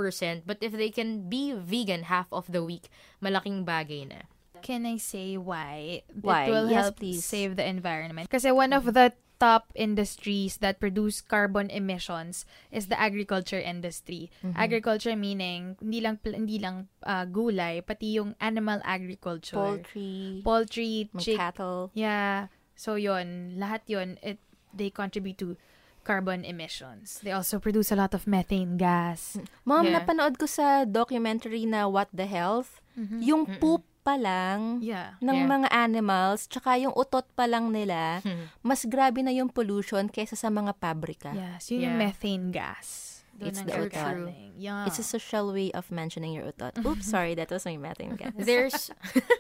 but 0.47 0.57
if 0.63 0.71
they 0.71 0.89
can 0.89 1.27
be 1.27 1.51
vegan 1.51 2.07
half 2.07 2.31
of 2.31 2.47
the 2.47 2.63
week, 2.63 2.87
malaking 3.19 3.67
bagay 3.67 4.07
na. 4.07 4.31
Can 4.63 4.85
I 4.85 4.95
say 4.95 5.35
why? 5.35 6.03
Why? 6.15 6.45
It 6.47 6.51
will 6.55 6.69
Yes, 6.71 6.79
help 6.87 6.95
please. 7.03 7.25
save 7.25 7.59
the 7.59 7.65
environment. 7.67 8.29
Kasi 8.29 8.53
one 8.53 8.71
of 8.71 8.93
the 8.95 9.11
top 9.41 9.73
industries 9.73 10.61
that 10.61 10.77
produce 10.77 11.17
carbon 11.19 11.65
emissions 11.73 12.45
is 12.69 12.93
the 12.93 12.95
agriculture 12.99 13.57
industry. 13.59 14.29
Mm-hmm. 14.45 14.53
Agriculture 14.55 15.17
meaning 15.17 15.81
hindi 15.81 15.97
lang 15.99 16.21
hindi 16.21 16.61
lang 16.61 16.87
ah, 17.01 17.25
gulay, 17.25 17.81
pati 17.81 18.21
yung 18.21 18.37
animal 18.37 18.77
agriculture. 18.85 19.57
Poultry, 19.57 20.45
Poultry, 20.45 21.09
chick. 21.17 21.41
cattle. 21.41 21.89
Yeah. 21.97 22.53
So 22.77 23.01
yon, 23.01 23.57
lahat 23.57 23.89
yon 23.89 24.21
it 24.21 24.37
they 24.77 24.93
contribute 24.93 25.41
to 25.41 25.57
carbon 26.03 26.43
emissions. 26.43 27.19
They 27.21 27.31
also 27.31 27.59
produce 27.59 27.91
a 27.91 27.97
lot 27.97 28.13
of 28.13 28.25
methane 28.25 28.77
gas. 28.77 29.37
Mom, 29.67 29.85
Yeah. 29.85 29.99
napanood 29.99 30.37
ko 30.37 30.45
sa 30.45 30.83
documentary 30.83 31.65
na 31.65 31.85
What 31.85 32.09
the 32.11 32.25
Health, 32.25 32.81
yung 32.97 33.45
poop 33.57 33.81
pa 34.01 34.17
lang 34.17 34.81
Yeah. 34.81 35.15
ng 35.21 35.45
Yeah. 35.45 35.49
mga 35.49 35.67
animals, 35.69 36.49
tsaka 36.49 36.73
yung 36.75 36.93
utot 36.93 37.29
pa 37.37 37.45
lang 37.45 37.69
nila, 37.69 38.19
mas 38.61 38.83
grabe 38.83 39.21
na 39.21 39.29
yung 39.29 39.47
pollution 39.47 40.09
kaysa 40.09 40.33
sa 40.33 40.49
mga 40.49 40.73
pabrika. 40.75 41.29
Yes, 41.31 41.69
yun 41.69 41.85
yung 41.85 41.95
Yeah. 41.97 42.03
methane 42.09 42.47
gas. 42.49 43.09
Doon 43.31 43.47
It's 43.57 43.61
the 43.65 43.73
utot. 43.73 44.17
Yeah. 44.53 44.85
It's 44.85 45.01
a 45.01 45.07
social 45.07 45.49
way 45.49 45.73
of 45.73 45.89
mentioning 45.89 46.33
your 46.37 46.45
utot. 46.45 46.77
Oops, 46.77 47.01
sorry, 47.09 47.33
that 47.33 47.49
was 47.49 47.65
my 47.65 47.73
methane 47.73 48.13
gas. 48.13 48.33
There's 48.49 48.93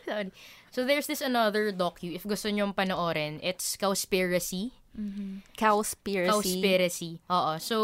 sorry. 0.09 0.33
So 0.73 0.87
there's 0.87 1.05
this 1.05 1.21
another 1.21 1.69
docu 1.69 2.09
if 2.15 2.25
gusto 2.25 2.49
niyo 2.49 2.71
panoorin. 2.73 3.37
It's 3.43 3.77
Cowspiracy. 3.77 4.73
Cowspiracy. 5.55 6.27
Cowspiracy. 6.27 7.11
Oo. 7.31 7.51
So, 7.63 7.75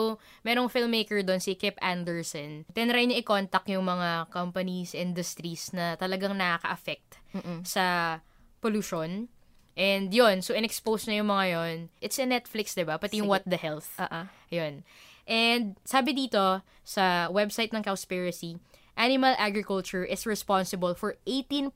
merong 0.43 0.67
filmmaker 0.67 1.24
doon, 1.24 1.39
si 1.39 1.56
Kip 1.56 1.80
Anderson. 1.80 2.67
Tinry 2.76 3.08
niya 3.08 3.24
i-contact 3.24 3.72
yung 3.72 3.88
mga 3.88 4.28
companies, 4.30 4.91
industries 4.91 5.72
na 5.72 5.96
talagang 5.96 6.36
nakaka-affect 6.36 7.20
sa 7.63 8.17
pollution. 8.60 9.32
And 9.78 10.10
yun, 10.10 10.41
so 10.41 10.58
in-expose 10.58 11.06
na 11.06 11.22
yung 11.22 11.30
mga 11.30 11.46
yun. 11.54 11.76
It's 12.02 12.17
in 12.17 12.34
Netflix, 12.34 12.74
di 12.74 12.82
ba? 12.82 12.98
Pati 12.98 13.22
yung 13.22 13.30
What 13.30 13.46
the 13.46 13.62
Health. 13.62 13.93
Uh-uh. 14.02 14.26
Yun. 14.50 14.82
And 15.30 15.78
sabi 15.86 16.17
dito 16.17 16.65
sa 16.82 17.30
website 17.30 17.76
ng 17.76 17.86
Cowspiracy, 17.86 18.58
animal 18.98 19.38
agriculture 19.38 20.04
is 20.04 20.26
responsible 20.26 20.98
for 20.98 21.16
18% 21.30 21.72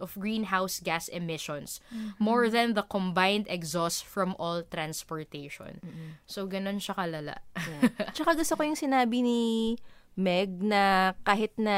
of 0.00 0.16
greenhouse 0.16 0.80
gas 0.80 1.06
emissions, 1.12 1.78
more 2.18 2.48
than 2.48 2.74
the 2.74 2.82
combined 2.82 3.46
exhaust 3.52 4.08
from 4.08 4.34
all 4.40 4.64
transportation. 4.64 5.78
So, 6.24 6.48
ganun 6.48 6.80
siya 6.80 6.96
kalala. 6.96 7.44
Tsaka 8.16 8.34
gusto 8.34 8.56
ko 8.56 8.64
yung 8.64 8.80
sinabi 8.80 9.20
ni 9.20 9.42
Meg 10.14 10.62
na 10.62 11.12
kahit 11.26 11.58
na 11.58 11.76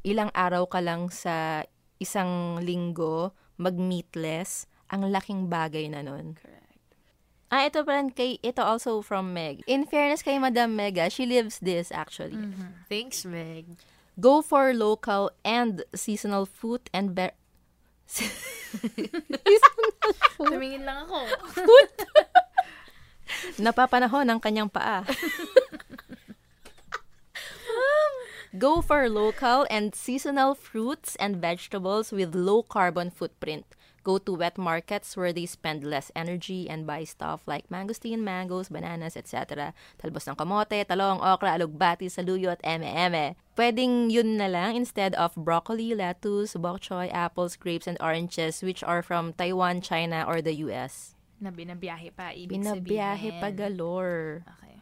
ilang 0.00 0.32
araw 0.32 0.64
ka 0.64 0.80
lang 0.80 1.12
sa 1.12 1.64
isang 2.00 2.56
linggo, 2.64 3.36
mag-meatless, 3.60 4.64
ang 4.88 5.12
laking 5.12 5.52
bagay 5.52 5.86
na 5.92 6.00
nun. 6.00 6.34
Correct. 6.34 6.60
Ah, 7.50 7.66
ito 7.66 7.82
pa 7.82 7.98
rin 7.98 8.14
kay, 8.14 8.38
ito 8.40 8.62
also 8.62 9.02
from 9.02 9.34
Meg. 9.34 9.66
In 9.66 9.84
fairness 9.84 10.22
kay 10.22 10.38
Madam 10.38 10.78
Mega, 10.78 11.10
she 11.10 11.26
lives 11.26 11.58
this 11.58 11.90
actually. 11.90 12.38
Thanks, 12.88 13.26
Meg. 13.26 13.66
Go 14.20 14.42
for 14.44 14.74
local 14.76 15.32
and 15.44 15.82
seasonal 15.96 16.44
fruit 16.44 16.90
and 16.92 17.14
be- 17.16 17.32
Tumingin 20.36 20.84
lang 20.84 21.08
ako. 21.08 21.24
Napapanahon 23.64 24.28
ang 24.28 24.40
kanyang 24.42 24.68
paa. 24.68 25.08
Go 28.58 28.82
for 28.82 29.06
local 29.08 29.62
and 29.70 29.94
seasonal 29.94 30.58
fruits 30.58 31.14
and 31.22 31.38
vegetables 31.38 32.10
with 32.10 32.34
low 32.34 32.66
carbon 32.66 33.08
footprint. 33.08 33.64
Go 34.00 34.16
to 34.16 34.32
wet 34.32 34.56
markets 34.56 35.12
where 35.12 35.32
they 35.32 35.44
spend 35.44 35.84
less 35.84 36.08
energy 36.16 36.64
and 36.68 36.88
buy 36.88 37.04
stuff 37.04 37.44
like 37.44 37.68
mangosteen, 37.68 38.24
mangoes, 38.24 38.72
bananas, 38.72 39.12
etc. 39.12 39.76
Talbos 40.00 40.24
ng 40.24 40.40
kamote, 40.40 40.88
talong, 40.88 41.20
okra, 41.20 41.60
alugbati, 41.60 42.08
saluyo 42.08 42.52
at 42.52 42.64
eme-eme. 42.64 43.36
Pwedeng 43.56 44.08
yun 44.08 44.40
na 44.40 44.48
lang 44.48 44.72
instead 44.76 45.12
of 45.20 45.36
broccoli, 45.36 45.92
lettuce, 45.92 46.56
bok 46.56 46.80
choy, 46.80 47.12
apples, 47.12 47.56
grapes, 47.60 47.84
and 47.84 48.00
oranges 48.00 48.64
which 48.64 48.80
are 48.84 49.04
from 49.04 49.36
Taiwan, 49.36 49.84
China, 49.84 50.24
or 50.24 50.40
the 50.40 50.56
US. 50.68 51.16
Na 51.40 51.48
binabiyahe 51.48 52.12
pa, 52.12 52.36
ibig 52.36 52.60
Binabiyahe 52.60 53.32
sabihin. 53.36 53.40
pa 53.40 53.48
galore. 53.52 54.44
Okay. 54.44 54.76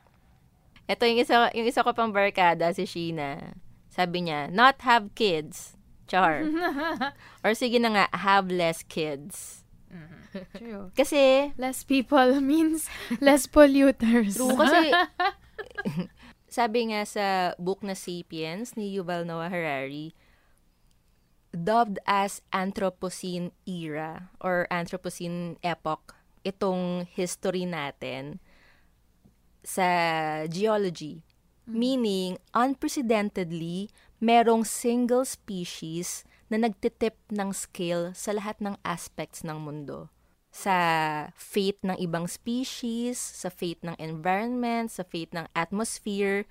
Ito 0.91 1.03
yung 1.07 1.21
isa, 1.23 1.35
yung 1.55 1.67
isa 1.71 1.87
ko 1.87 1.95
pang 1.95 2.11
barkada, 2.11 2.71
si 2.75 2.83
Sheena. 2.83 3.55
Sabi 3.91 4.27
niya, 4.27 4.51
not 4.51 4.83
have 4.83 5.11
kids. 5.15 5.78
Char. 6.09 6.49
Or 7.45 7.53
sige 7.53 7.77
na 7.79 7.93
nga, 7.93 8.05
have 8.25 8.49
less 8.49 8.81
kids. 8.83 9.63
True. 10.57 10.93
Kasi, 10.99 11.53
Less 11.57 11.85
people 11.85 12.41
means 12.45 12.89
less 13.21 13.49
polluters. 13.49 14.37
true 14.37 14.53
kasi, 14.53 14.93
sabi 16.49 16.93
nga 16.93 17.05
sa 17.09 17.57
book 17.57 17.81
na 17.81 17.97
Sapiens 17.97 18.77
ni 18.77 18.93
Yuval 18.93 19.25
Noah 19.25 19.49
Harari, 19.49 20.13
dubbed 21.49 21.97
as 22.05 22.45
Anthropocene 22.53 23.57
era 23.65 24.29
or 24.41 24.69
Anthropocene 24.69 25.57
epoch, 25.65 26.13
itong 26.45 27.09
history 27.09 27.65
natin 27.65 28.37
sa 29.65 30.45
geology. 30.49 31.25
Meaning, 31.69 32.41
unprecedentedly, 32.57 33.89
merong 34.19 34.67
single 34.67 35.23
species 35.23 36.27
na 36.51 36.59
nagtitip 36.59 37.19
ng 37.31 37.51
scale 37.55 38.13
sa 38.15 38.35
lahat 38.35 38.59
ng 38.59 38.75
aspects 38.83 39.45
ng 39.45 39.59
mundo. 39.59 40.11
Sa 40.49 40.75
fate 41.37 41.79
ng 41.85 41.97
ibang 42.01 42.25
species, 42.27 43.21
sa 43.21 43.53
fate 43.53 43.85
ng 43.85 43.95
environment, 44.01 44.91
sa 44.91 45.05
fate 45.05 45.31
ng 45.37 45.47
atmosphere, 45.55 46.49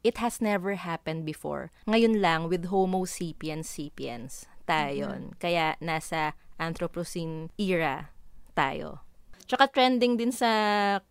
it 0.00 0.22
has 0.22 0.40
never 0.40 0.78
happened 0.78 1.26
before. 1.26 1.74
Ngayon 1.84 2.22
lang, 2.22 2.48
with 2.48 2.70
Homo 2.72 3.04
sapiens 3.04 3.68
sapiens, 3.68 4.48
tayo. 4.64 5.12
yun. 5.12 5.34
Kaya 5.36 5.76
nasa 5.82 6.38
Anthropocene 6.60 7.48
era 7.56 8.12
tayo. 8.52 9.00
Tsaka 9.48 9.66
trending 9.66 10.14
din 10.14 10.30
sa 10.30 10.50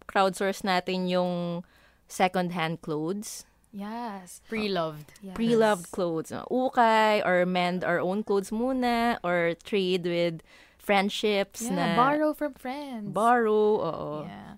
crowdsource 0.08 0.64
natin 0.64 1.12
yung 1.12 1.66
second-hand 2.08 2.80
clothes. 2.80 3.49
Yes. 3.72 4.42
Pre-loved. 4.50 5.14
yes. 5.22 5.36
Pre-loved 5.36 5.92
clothes. 5.92 6.32
Uh, 6.32 6.44
Ukay 6.50 7.22
or 7.26 7.46
mend 7.46 7.84
our 7.84 8.00
own 8.00 8.24
clothes 8.24 8.50
muna 8.50 9.18
or 9.24 9.54
trade 9.64 10.06
with 10.06 10.42
friendships 10.78 11.62
Yeah, 11.62 11.76
na 11.76 11.86
borrow 11.96 12.34
from 12.34 12.54
friends. 12.58 13.14
borrow, 13.14 13.78
oo. 13.78 14.26
Yeah. 14.26 14.58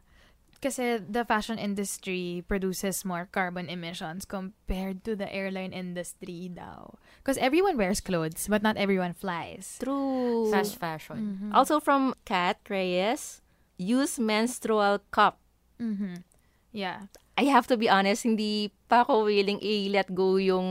Kasi 0.62 1.02
the 1.02 1.26
fashion 1.26 1.58
industry 1.58 2.46
produces 2.48 3.04
more 3.04 3.26
carbon 3.26 3.66
emissions 3.68 4.24
compared 4.30 5.04
to 5.04 5.16
the 5.18 5.26
airline 5.34 5.74
industry 5.74 6.48
daw. 6.54 6.94
Because 7.18 7.42
everyone 7.42 7.76
wears 7.82 8.00
clothes, 8.00 8.46
but 8.48 8.62
not 8.62 8.78
everyone 8.78 9.18
flies. 9.18 9.82
True. 9.82 10.52
Fast 10.54 10.78
fashion. 10.78 11.50
Also 11.52 11.80
from 11.82 12.14
Kat 12.30 12.62
Reyes, 12.70 13.42
use 13.82 14.22
menstrual 14.22 15.02
cup. 15.10 15.42
Mm-hmm. 15.82 16.22
Yeah. 16.72 17.10
I 17.40 17.48
have 17.48 17.68
to 17.72 17.78
be 17.80 17.88
honest, 17.88 18.28
hindi 18.28 18.70
pa 18.92 19.08
ako 19.08 19.28
willing 19.32 19.60
i-let 19.64 20.12
go 20.12 20.36
yung 20.36 20.68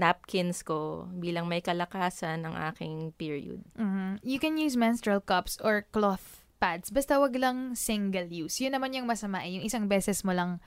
napkins 0.00 0.64
ko 0.64 1.06
bilang 1.20 1.46
may 1.46 1.60
kalakasan 1.60 2.42
ng 2.42 2.54
aking 2.72 3.12
period. 3.14 3.62
Mhm. 3.78 4.24
You 4.24 4.40
can 4.40 4.56
use 4.56 4.74
menstrual 4.74 5.20
cups 5.22 5.60
or 5.62 5.86
cloth 5.92 6.42
pads. 6.58 6.90
Basta 6.90 7.20
wag 7.20 7.36
lang 7.36 7.74
single 7.78 8.26
use. 8.30 8.58
Yun 8.62 8.74
naman 8.74 8.96
yung 8.96 9.06
masama 9.06 9.44
eh. 9.46 9.58
Yung 9.60 9.66
isang 9.66 9.86
beses 9.86 10.22
mo 10.26 10.34
lang 10.34 10.58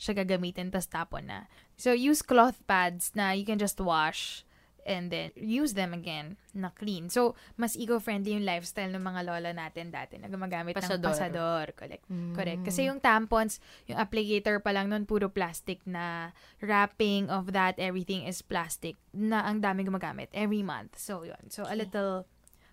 siya 0.00 0.16
gagamitin 0.16 0.72
tas 0.72 0.88
tapon 0.88 1.28
na. 1.28 1.46
So, 1.76 1.92
use 1.92 2.24
cloth 2.24 2.56
pads 2.64 3.12
na 3.12 3.36
you 3.36 3.44
can 3.44 3.60
just 3.60 3.76
wash 3.78 4.48
and 4.90 5.14
then 5.14 5.30
use 5.38 5.78
them 5.78 5.94
again 5.94 6.34
na 6.50 6.74
clean. 6.74 7.06
So, 7.06 7.38
mas 7.54 7.78
eco-friendly 7.78 8.34
yung 8.34 8.42
lifestyle 8.42 8.90
ng 8.90 9.00
mga 9.00 9.20
lola 9.22 9.50
natin 9.54 9.94
dati 9.94 10.18
na 10.18 10.26
gumagamit 10.26 10.74
ng 10.74 10.82
Pasador. 10.82 11.14
pasador. 11.14 11.64
Correct. 11.78 12.04
Correct. 12.34 12.62
Kasi 12.66 12.90
yung 12.90 12.98
tampons, 12.98 13.62
yung 13.86 14.02
applicator 14.02 14.58
pa 14.58 14.74
lang 14.74 14.90
nun, 14.90 15.06
puro 15.06 15.30
plastic 15.30 15.78
na 15.86 16.34
wrapping 16.58 17.30
of 17.30 17.54
that, 17.54 17.78
everything 17.78 18.26
is 18.26 18.42
plastic 18.42 18.98
na 19.14 19.46
ang 19.46 19.62
daming 19.62 19.86
gumagamit 19.86 20.26
every 20.34 20.66
month. 20.66 20.98
So, 20.98 21.22
yun. 21.22 21.48
So, 21.48 21.64
a 21.70 21.78
little 21.78 22.26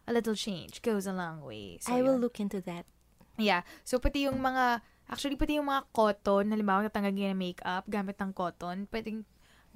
a 0.08 0.12
little 0.16 0.36
change 0.36 0.82
goes 0.82 1.06
a 1.06 1.14
long 1.14 1.44
way. 1.46 1.78
So, 1.84 1.94
I 1.94 2.02
will 2.02 2.18
yun. 2.18 2.26
look 2.26 2.42
into 2.42 2.64
that. 2.66 2.90
Yeah. 3.38 3.62
So, 3.86 4.02
pati 4.02 4.26
yung 4.26 4.42
mga, 4.42 4.82
actually, 5.12 5.38
pati 5.38 5.62
yung 5.62 5.70
mga 5.70 5.94
cotton, 5.94 6.50
halimbawa, 6.50 6.90
natanggal 6.90 7.14
ng 7.14 7.38
makeup, 7.38 7.86
gamit 7.86 8.18
ng 8.18 8.34
cotton, 8.34 8.90
pwedeng 8.90 9.28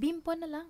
bimpo 0.02 0.34
na 0.34 0.50
lang. 0.50 0.68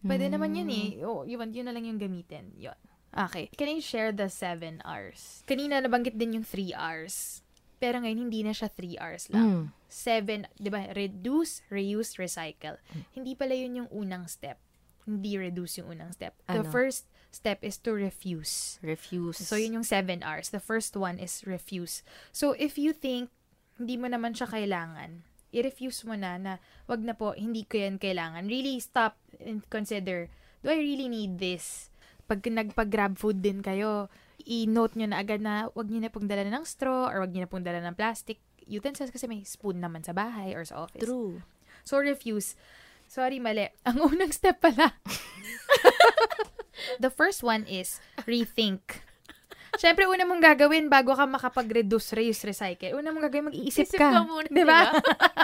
Pwede 0.00 0.32
naman 0.32 0.56
yun 0.56 0.70
eh. 0.72 0.88
Oh, 1.04 1.22
yun, 1.28 1.52
yun 1.52 1.66
na 1.68 1.74
lang 1.76 1.84
yung 1.84 2.00
gamitin. 2.00 2.52
Yun. 2.56 2.76
Okay. 3.10 3.50
Can 3.58 3.68
I 3.68 3.82
share 3.82 4.14
the 4.14 4.30
7 4.30 4.80
R's? 4.86 5.42
Kanina 5.44 5.82
nabanggit 5.82 6.14
din 6.16 6.40
yung 6.40 6.46
3 6.46 6.72
R's. 6.72 7.42
Pero 7.80 7.98
ngayon, 8.00 8.28
hindi 8.28 8.44
na 8.44 8.52
siya 8.52 8.68
3 8.70 9.00
R's 9.00 9.32
lang. 9.32 9.72
7, 9.88 10.46
di 10.56 10.68
ba? 10.70 10.84
Reduce, 10.92 11.64
reuse, 11.72 12.20
recycle. 12.20 12.76
Hindi 13.16 13.32
pala 13.34 13.56
yun 13.56 13.84
yung 13.84 13.90
unang 13.90 14.28
step. 14.28 14.60
Hindi 15.08 15.34
reduce 15.40 15.80
yung 15.80 15.96
unang 15.96 16.12
step. 16.12 16.36
The 16.46 16.62
Ano? 16.62 16.70
first 16.70 17.08
step 17.32 17.64
is 17.64 17.80
to 17.82 17.96
refuse. 17.96 18.78
Refuse. 18.84 19.40
So, 19.40 19.56
yun 19.56 19.80
yung 19.80 19.86
7 19.88 20.22
R's. 20.22 20.52
The 20.52 20.60
first 20.62 20.94
one 20.94 21.18
is 21.18 21.42
refuse. 21.48 22.04
So, 22.30 22.52
if 22.54 22.76
you 22.78 22.92
think 22.92 23.32
hindi 23.80 23.96
mo 23.96 24.06
naman 24.12 24.36
siya 24.36 24.46
kailangan, 24.46 25.24
i-refuse 25.50 26.06
mo 26.06 26.14
na 26.14 26.38
na 26.38 26.52
wag 26.86 27.02
na 27.02 27.14
po, 27.14 27.34
hindi 27.34 27.66
ko 27.66 27.78
yan 27.78 27.98
kailangan. 27.98 28.46
Really 28.46 28.78
stop 28.78 29.18
and 29.42 29.66
consider, 29.70 30.30
do 30.62 30.70
I 30.70 30.78
really 30.78 31.10
need 31.10 31.38
this? 31.38 31.90
Pag 32.30 32.46
nagpag-grab 32.46 33.18
food 33.18 33.42
din 33.42 33.62
kayo, 33.62 34.06
i-note 34.46 34.96
nyo 34.96 35.06
na 35.10 35.20
agad 35.20 35.42
na 35.42 35.68
wag 35.74 35.90
nyo 35.90 36.00
na 36.00 36.12
pong 36.12 36.30
dala 36.30 36.46
ng 36.46 36.64
straw 36.64 37.10
or 37.10 37.22
wag 37.22 37.34
nyo 37.34 37.44
na 37.44 37.50
pong 37.50 37.66
dala 37.66 37.82
ng 37.82 37.98
plastic 37.98 38.38
utensils 38.70 39.10
kasi 39.10 39.26
may 39.26 39.42
spoon 39.42 39.82
naman 39.82 40.06
sa 40.06 40.14
bahay 40.14 40.54
or 40.54 40.62
sa 40.62 40.86
office. 40.86 41.02
True. 41.02 41.42
So, 41.82 41.98
refuse. 41.98 42.54
Sorry, 43.10 43.42
mali. 43.42 43.66
Ang 43.88 44.06
unang 44.06 44.30
step 44.30 44.62
pala. 44.62 44.94
The 47.02 47.10
first 47.10 47.42
one 47.42 47.66
is 47.66 47.98
rethink. 48.24 49.02
Siyempre, 49.80 50.04
una 50.04 50.28
mong 50.28 50.44
gagawin 50.44 50.92
bago 50.92 51.16
ka 51.16 51.24
makapag-reduce, 51.24 52.12
reuse, 52.12 52.44
recycle. 52.44 52.92
Una 52.92 53.08
mong 53.08 53.24
gagawin, 53.24 53.48
mag-iisip 53.48 53.88
Isip 53.88 53.96
ka. 53.96 54.12
ka 54.12 54.20
muna, 54.22 54.44
Di 54.44 54.60
ba? 54.60 54.92
diba? 54.92 55.00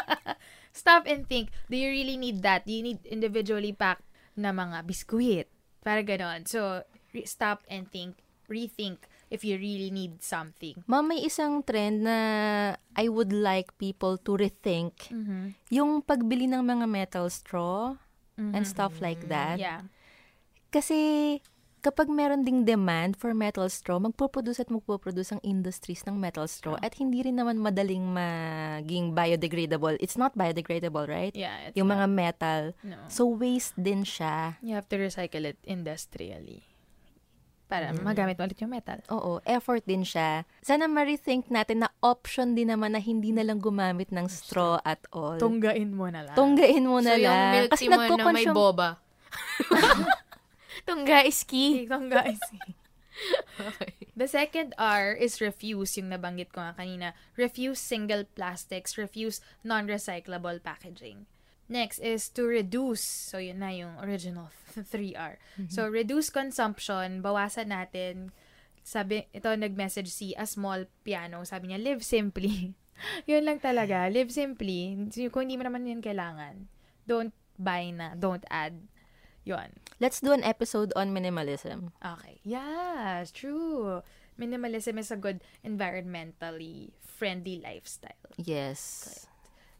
Stop 0.77 1.09
and 1.09 1.25
think. 1.25 1.49
Do 1.67 1.75
you 1.75 1.89
really 1.89 2.21
need 2.21 2.45
that? 2.45 2.69
Do 2.69 2.73
you 2.77 2.85
need 2.85 3.01
individually 3.09 3.73
packed 3.73 4.05
na 4.37 4.53
mga 4.53 4.85
biskuit? 4.85 5.49
Para 5.81 6.05
ganon. 6.05 6.45
So, 6.45 6.85
re- 7.17 7.25
stop 7.25 7.65
and 7.73 7.89
think. 7.89 8.21
Rethink 8.45 9.09
if 9.27 9.41
you 9.41 9.57
really 9.57 9.89
need 9.89 10.21
something. 10.21 10.85
Ma'am, 10.85 11.03
may 11.09 11.25
isang 11.25 11.65
trend 11.65 12.05
na 12.05 12.19
I 12.93 13.09
would 13.09 13.33
like 13.33 13.73
people 13.75 14.21
to 14.23 14.37
rethink 14.37 15.09
Mm-hmm. 15.11 15.57
yung 15.73 15.99
pagbili 15.99 16.45
ng 16.47 16.61
mga 16.61 16.87
metal 16.87 17.27
straw 17.27 17.97
and 18.37 18.69
stuff 18.69 19.01
like 19.01 19.33
that. 19.33 19.57
Yeah. 19.57 19.89
Kasi 20.69 21.41
kapag 21.87 22.11
meron 22.11 22.43
ding 22.43 22.67
demand 22.67 23.15
for 23.15 23.31
metal 23.31 23.71
straw, 23.71 24.03
magpo-produce 24.03 24.59
at 24.59 24.67
magpo-produce 24.75 25.39
ang 25.39 25.43
industries 25.47 26.03
ng 26.03 26.19
metal 26.19 26.51
straw 26.51 26.75
at 26.83 26.99
hindi 26.99 27.23
rin 27.23 27.39
naman 27.39 27.63
madaling 27.63 28.03
maging 28.11 29.15
biodegradable. 29.15 29.95
It's 30.03 30.19
not 30.19 30.35
biodegradable, 30.35 31.07
right? 31.07 31.31
Yeah. 31.31 31.71
Yung 31.79 31.87
not- 31.87 32.03
mga 32.03 32.07
metal. 32.11 32.63
No. 32.83 32.99
So, 33.07 33.31
waste 33.31 33.79
din 33.79 34.03
siya. 34.03 34.59
You 34.67 34.75
have 34.75 34.91
to 34.91 34.99
recycle 34.99 35.47
it 35.47 35.63
industrially. 35.63 36.67
Para 37.71 37.91
magamit 37.99 38.39
mo 38.39 38.47
ulit 38.47 38.59
yung 38.63 38.71
metal. 38.71 39.03
Oo, 39.11 39.43
effort 39.43 39.83
din 39.87 40.03
siya. 40.07 40.47
Sana 40.63 40.87
ma-rethink 40.87 41.51
natin 41.51 41.83
na 41.87 41.91
option 41.99 42.55
din 42.55 42.71
naman 42.71 42.95
na 42.95 43.03
hindi 43.03 43.31
na 43.35 43.43
lang 43.43 43.59
gumamit 43.59 44.11
ng 44.11 44.27
straw 44.31 44.79
at 44.87 45.03
all. 45.11 45.39
Tunggain 45.39 45.91
mo 45.91 46.07
na 46.11 46.27
lang. 46.31 46.35
Tunggain 46.39 46.83
mo 46.83 46.99
na 46.99 47.15
So, 47.15 47.23
yung 47.23 47.31
lang. 47.31 47.55
milk 47.55 47.71
tea 47.79 47.91
mo 47.91 48.03
na 48.07 48.27
may 48.35 48.47
boba. 48.51 48.99
Tungga 50.87 51.27
is 51.27 51.43
key. 51.43 51.91
Tungga 51.91 52.31
is 52.31 52.41
The 54.17 54.29
second 54.29 54.73
R 54.77 55.13
is 55.13 55.41
refuse, 55.41 55.97
yung 55.97 56.13
nabanggit 56.13 56.53
ko 56.53 56.61
nga 56.61 56.77
kanina. 56.77 57.13
Refuse 57.37 57.81
single 57.81 58.25
plastics, 58.25 58.97
refuse 58.97 59.45
non-recyclable 59.61 60.65
packaging. 60.65 61.29
Next 61.67 61.99
is 61.99 62.31
to 62.39 62.47
reduce. 62.47 63.03
So, 63.03 63.43
yun 63.43 63.61
na 63.61 63.75
yung 63.75 63.99
original 63.99 64.55
3R. 64.93 65.37
So, 65.69 65.91
reduce 65.91 66.31
consumption, 66.31 67.21
bawasan 67.21 67.75
natin. 67.75 68.31
Sabi, 68.87 69.27
ito 69.35 69.51
nag-message 69.51 70.09
si 70.09 70.31
A 70.39 70.47
Small 70.47 70.87
Piano. 71.03 71.43
Sabi 71.43 71.75
niya, 71.75 71.83
live 71.83 72.07
simply. 72.07 72.73
yun 73.31 73.43
lang 73.45 73.59
talaga. 73.59 74.07
Live 74.09 74.31
simply. 74.31 74.95
Kung 75.29 75.51
hindi 75.51 75.59
mo 75.59 75.67
naman 75.67 75.85
yun 75.91 76.01
kailangan. 76.01 76.71
Don't 77.03 77.35
buy 77.59 77.91
na, 77.91 78.15
don't 78.15 78.47
add. 78.49 78.79
Yon. 79.47 79.79
Let's 80.03 80.19
do 80.19 80.35
an 80.35 80.43
episode 80.43 80.93
on 80.99 81.15
minimalism. 81.15 81.95
Okay. 82.03 82.43
Yes, 82.43 83.31
true. 83.31 84.03
Minimalism 84.35 84.99
is 84.99 85.15
a 85.15 85.17
good 85.17 85.41
environmentally 85.65 86.93
friendly 87.01 87.63
lifestyle. 87.63 88.35
Yes. 88.37 89.25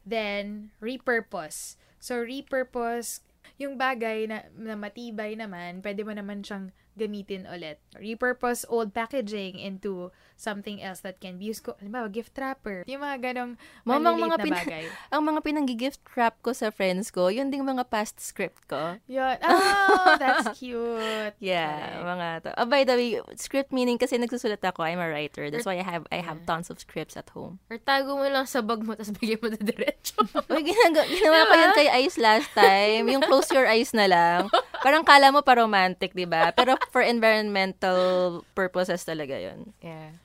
Then, 0.07 0.71
repurpose. 0.81 1.75
So, 1.99 2.23
repurpose, 2.23 3.21
yung 3.59 3.75
bagay 3.75 4.31
na, 4.31 4.47
na 4.55 4.79
matibay 4.79 5.35
naman, 5.35 5.83
pwede 5.83 6.01
mo 6.07 6.15
naman 6.15 6.41
siyang 6.41 6.71
gamitin 6.97 7.45
ulit. 7.45 7.77
Repurpose 7.93 8.65
old 8.67 8.91
packaging 8.91 9.61
into 9.61 10.09
something 10.37 10.77
else 10.81 11.01
that 11.01 11.17
can 11.17 11.41
be 11.41 11.49
used 11.49 11.65
ko. 11.65 11.73
Halimbawa, 11.81 12.09
gift 12.13 12.37
wrapper. 12.37 12.85
Yung 12.85 13.01
mga 13.01 13.33
ganong 13.33 13.57
Mamang 13.85 14.21
mga 14.21 14.37
na 14.37 14.45
pin- 14.45 14.53
bagay. 14.53 14.85
ang 15.13 15.23
mga 15.25 15.39
pinang-gift 15.41 16.01
wrap 16.13 16.37
ko 16.45 16.53
sa 16.53 16.69
friends 16.69 17.09
ko, 17.09 17.33
yun 17.33 17.49
ding 17.49 17.65
mga 17.65 17.89
past 17.89 18.21
script 18.21 18.69
ko. 18.69 19.01
Yun. 19.09 19.37
Oh, 19.41 20.13
that's 20.21 20.53
cute. 20.57 21.33
Yeah, 21.41 21.73
Correct. 21.73 22.05
mga 22.05 22.27
to. 22.45 22.49
Oh, 22.61 22.69
by 22.69 22.85
the 22.85 22.93
way, 22.93 23.17
script 23.33 23.73
meaning 23.73 23.97
kasi 23.97 24.21
nagsusulat 24.21 24.61
ako, 24.61 24.85
I'm 24.85 25.01
a 25.01 25.09
writer. 25.09 25.49
That's 25.49 25.65
why 25.65 25.81
I 25.81 25.85
have 25.85 26.05
I 26.13 26.21
have 26.21 26.45
tons 26.45 26.69
of 26.69 26.77
scripts 26.77 27.17
at 27.17 27.33
home. 27.33 27.57
Or 27.73 27.81
tago 27.81 28.13
mo 28.17 28.25
lang 28.29 28.45
sa 28.45 28.61
bag 28.61 28.85
mo, 28.85 28.93
tapos 28.93 29.17
bigyan 29.17 29.41
mo 29.41 29.49
na 29.49 29.61
diretso. 29.61 30.21
Uy, 30.53 30.61
ginaga, 30.61 31.01
ginawa 31.09 31.49
ko 31.49 31.53
yun 31.57 31.71
kay 31.73 31.87
Ice 32.05 32.17
last 32.21 32.49
time. 32.53 33.09
Yung 33.09 33.25
close 33.25 33.49
your 33.49 33.65
eyes 33.65 33.89
na 33.89 34.05
lang. 34.05 34.41
Parang 34.85 35.01
kala 35.01 35.33
mo 35.33 35.41
pa 35.41 35.57
romantic, 35.57 36.13
di 36.13 36.29
ba? 36.29 36.53
Pero 36.53 36.77
for 36.91 37.01
environmental 37.01 38.43
purposes 38.55 39.03
talaga 39.03 39.37
yun. 39.39 39.73
yeah. 39.81 40.15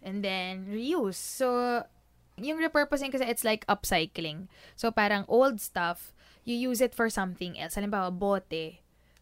And 0.00 0.24
then, 0.24 0.64
reuse. 0.64 1.20
So, 1.20 1.84
yung 2.40 2.56
repurposing 2.56 3.12
kasi 3.12 3.28
it's 3.28 3.44
like 3.44 3.68
upcycling. 3.68 4.48
So, 4.72 4.88
parang 4.88 5.28
old 5.28 5.60
stuff, 5.60 6.16
you 6.44 6.56
use 6.56 6.80
it 6.80 6.96
for 6.96 7.12
something 7.12 7.60
else. 7.60 7.76
Halimbawa, 7.76 8.08
bote, 8.08 8.80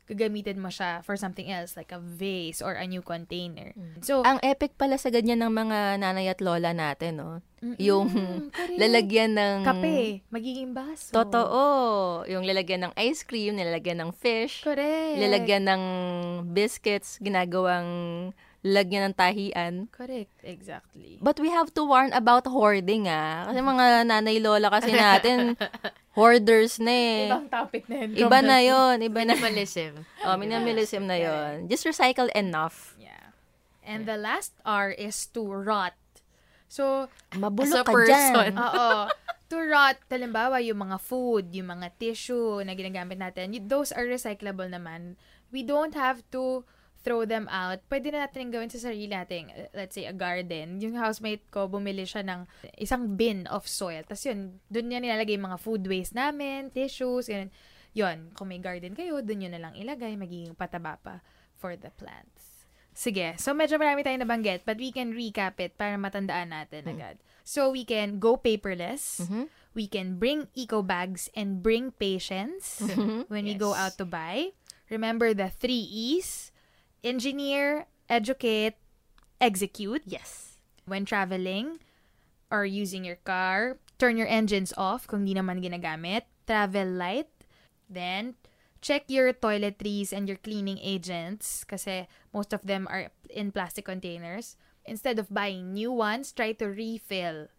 gagamitin 0.08 0.56
mo 0.56 0.72
siya 0.72 1.04
for 1.04 1.14
something 1.20 1.52
else, 1.52 1.76
like 1.76 1.92
a 1.92 2.00
vase 2.00 2.64
or 2.64 2.72
a 2.72 2.88
new 2.88 3.04
container. 3.04 3.76
So, 4.00 4.24
Ang 4.24 4.40
epic 4.40 4.74
pala 4.80 4.96
sa 4.96 5.12
ganyan 5.12 5.44
ng 5.44 5.52
mga 5.52 6.00
nanay 6.00 6.32
at 6.32 6.40
lola 6.40 6.72
natin, 6.72 7.20
no? 7.20 7.44
Yung 7.76 8.08
correct. 8.54 8.78
lalagyan 8.80 9.36
ng... 9.36 9.58
kape, 9.66 10.24
magiging 10.32 10.72
baso. 10.72 11.12
Totoo. 11.12 11.60
Yung 12.30 12.46
lalagyan 12.46 12.88
ng 12.88 12.92
ice 12.96 13.26
cream, 13.26 13.58
nilalagyan 13.58 14.00
ng 14.00 14.10
fish, 14.16 14.64
Correct. 14.64 15.18
lalagyan 15.20 15.68
ng 15.68 15.82
biscuits, 16.54 17.20
ginagawang 17.20 18.30
lalagyan 18.66 19.10
ng 19.10 19.16
tahian. 19.16 19.86
Correct, 19.94 20.34
exactly. 20.42 21.18
But 21.22 21.38
we 21.38 21.50
have 21.50 21.70
to 21.78 21.86
warn 21.86 22.10
about 22.10 22.46
hoarding, 22.50 23.06
ah. 23.06 23.46
Kasi 23.46 23.62
mga 23.62 24.08
nanay 24.10 24.42
lola 24.42 24.66
kasi 24.70 24.90
natin, 24.90 25.54
hoarders 26.18 26.82
na 26.82 26.90
eh. 26.90 27.26
Ibang 27.30 27.46
topic 27.46 27.86
na 27.86 27.96
yun. 28.02 28.10
Iba 28.18 28.38
na 28.42 28.58
yon 28.58 28.96
iba 29.02 29.20
na. 29.22 29.34
Minimalism. 29.38 30.02
Oh, 30.26 30.34
minimalism 30.34 31.06
na 31.06 31.16
yon 31.16 31.70
Just 31.70 31.86
recycle 31.86 32.26
enough. 32.34 32.98
Yeah. 32.98 33.30
And 33.86 34.04
the 34.04 34.18
last 34.18 34.52
R 34.66 34.90
is 34.90 35.30
to 35.32 35.46
rot. 35.46 35.94
So, 36.68 37.08
Mabulok 37.32 37.64
As 37.64 37.72
a 37.80 37.86
ka 37.86 37.92
person. 37.94 38.12
dyan. 38.12 38.52
Oo. 38.66 39.08
to 39.48 39.56
rot, 39.64 39.96
halimbawa, 40.12 40.60
yung 40.60 40.84
mga 40.84 41.00
food, 41.00 41.48
yung 41.56 41.72
mga 41.72 41.96
tissue 41.96 42.60
na 42.60 42.76
ginagamit 42.76 43.16
natin, 43.16 43.56
those 43.64 43.88
are 43.96 44.04
recyclable 44.04 44.68
naman. 44.68 45.16
We 45.48 45.64
don't 45.64 45.96
have 45.96 46.20
to 46.36 46.68
throw 47.02 47.24
them 47.24 47.46
out. 47.48 47.80
Pwede 47.86 48.10
na 48.10 48.26
natin 48.26 48.50
gawin 48.50 48.68
sa 48.68 48.90
sarili 48.90 49.08
natin. 49.08 49.48
Uh, 49.54 49.70
Let's 49.72 49.94
say, 49.94 50.04
a 50.04 50.14
garden. 50.14 50.82
Yung 50.82 50.98
housemate 50.98 51.46
ko, 51.48 51.70
bumili 51.70 52.04
siya 52.04 52.26
ng 52.26 52.44
isang 52.76 53.14
bin 53.14 53.46
of 53.48 53.64
soil. 53.70 54.02
Tapos 54.04 54.26
yun, 54.26 54.58
dun 54.68 54.90
niya 54.90 55.00
nilalagay 55.00 55.38
yung 55.38 55.48
mga 55.48 55.60
food 55.62 55.86
waste 55.86 56.12
namin, 56.12 56.74
tissues, 56.74 57.30
ganun. 57.30 57.50
Yun, 57.96 58.30
kung 58.36 58.52
may 58.52 58.60
garden 58.60 58.92
kayo, 58.94 59.24
dun 59.24 59.42
yun 59.42 59.54
na 59.54 59.62
lang 59.62 59.74
ilagay, 59.74 60.14
magiging 60.14 60.54
pataba 60.54 61.00
pa 61.00 61.24
for 61.58 61.74
the 61.74 61.90
plants. 61.98 62.68
Sige, 62.98 63.38
so 63.38 63.54
medyo 63.54 63.78
marami 63.78 64.02
tayong 64.02 64.26
nabanggit, 64.26 64.66
but 64.66 64.74
we 64.74 64.90
can 64.90 65.14
recap 65.14 65.62
it 65.62 65.78
para 65.78 65.94
matandaan 65.94 66.50
natin 66.50 66.82
agad. 66.90 67.14
So 67.46 67.70
we 67.70 67.86
can 67.86 68.18
go 68.18 68.34
paperless, 68.34 69.22
we 69.70 69.86
can 69.86 70.18
bring 70.18 70.50
eco 70.58 70.82
bags 70.82 71.30
and 71.38 71.62
bring 71.62 71.94
patience 71.94 72.82
when 73.30 73.46
we 73.46 73.54
go 73.54 73.70
out 73.72 73.94
to 74.02 74.04
buy. 74.04 74.50
Remember 74.90 75.30
the 75.30 75.46
three 75.46 75.86
E's, 75.86 76.50
engineer, 77.02 77.86
educate, 78.08 78.74
execute. 79.40 80.02
Yes. 80.06 80.58
When 80.86 81.04
traveling 81.04 81.78
or 82.50 82.64
using 82.64 83.04
your 83.04 83.20
car, 83.22 83.78
turn 83.98 84.16
your 84.16 84.28
engines 84.28 84.72
off 84.76 85.06
kung 85.06 85.24
di 85.24 85.34
naman 85.34 85.60
ginagamit. 85.60 86.24
Travel 86.48 86.88
light. 86.96 87.28
Then, 87.88 88.36
check 88.80 89.04
your 89.08 89.32
toiletries 89.32 90.12
and 90.12 90.28
your 90.28 90.40
cleaning 90.40 90.78
agents 90.80 91.64
kasi 91.64 92.08
most 92.32 92.52
of 92.52 92.64
them 92.64 92.88
are 92.88 93.12
in 93.28 93.52
plastic 93.52 93.84
containers. 93.84 94.56
Instead 94.88 95.18
of 95.18 95.28
buying 95.28 95.76
new 95.76 95.92
ones, 95.92 96.32
try 96.32 96.52
to 96.56 96.64
refill 96.64 97.52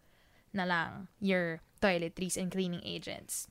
na 0.50 0.66
lang 0.66 1.06
your 1.22 1.62
toiletries 1.78 2.34
and 2.34 2.50
cleaning 2.50 2.82
agents. 2.82 3.46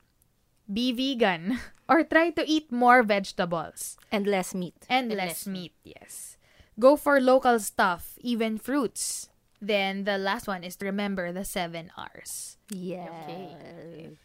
Be 0.70 0.94
vegan 0.94 1.58
or 1.90 2.06
try 2.06 2.30
to 2.30 2.46
eat 2.46 2.72
more 2.72 3.02
vegetables. 3.02 3.98
And 4.14 4.30
less 4.30 4.54
meat. 4.54 4.78
And, 4.86 5.10
And 5.10 5.18
less, 5.18 5.44
less 5.44 5.48
meat, 5.50 5.74
yes. 5.84 6.38
Go 6.80 6.96
for 6.96 7.20
local 7.20 7.60
stuff, 7.60 8.16
even 8.22 8.58
fruits. 8.62 9.28
Then 9.60 10.06
the 10.06 10.18
last 10.18 10.48
one 10.48 10.64
is 10.64 10.78
to 10.78 10.86
remember 10.86 11.34
the 11.34 11.44
seven 11.44 11.92
R's. 11.98 12.56
Yes. 12.72 14.16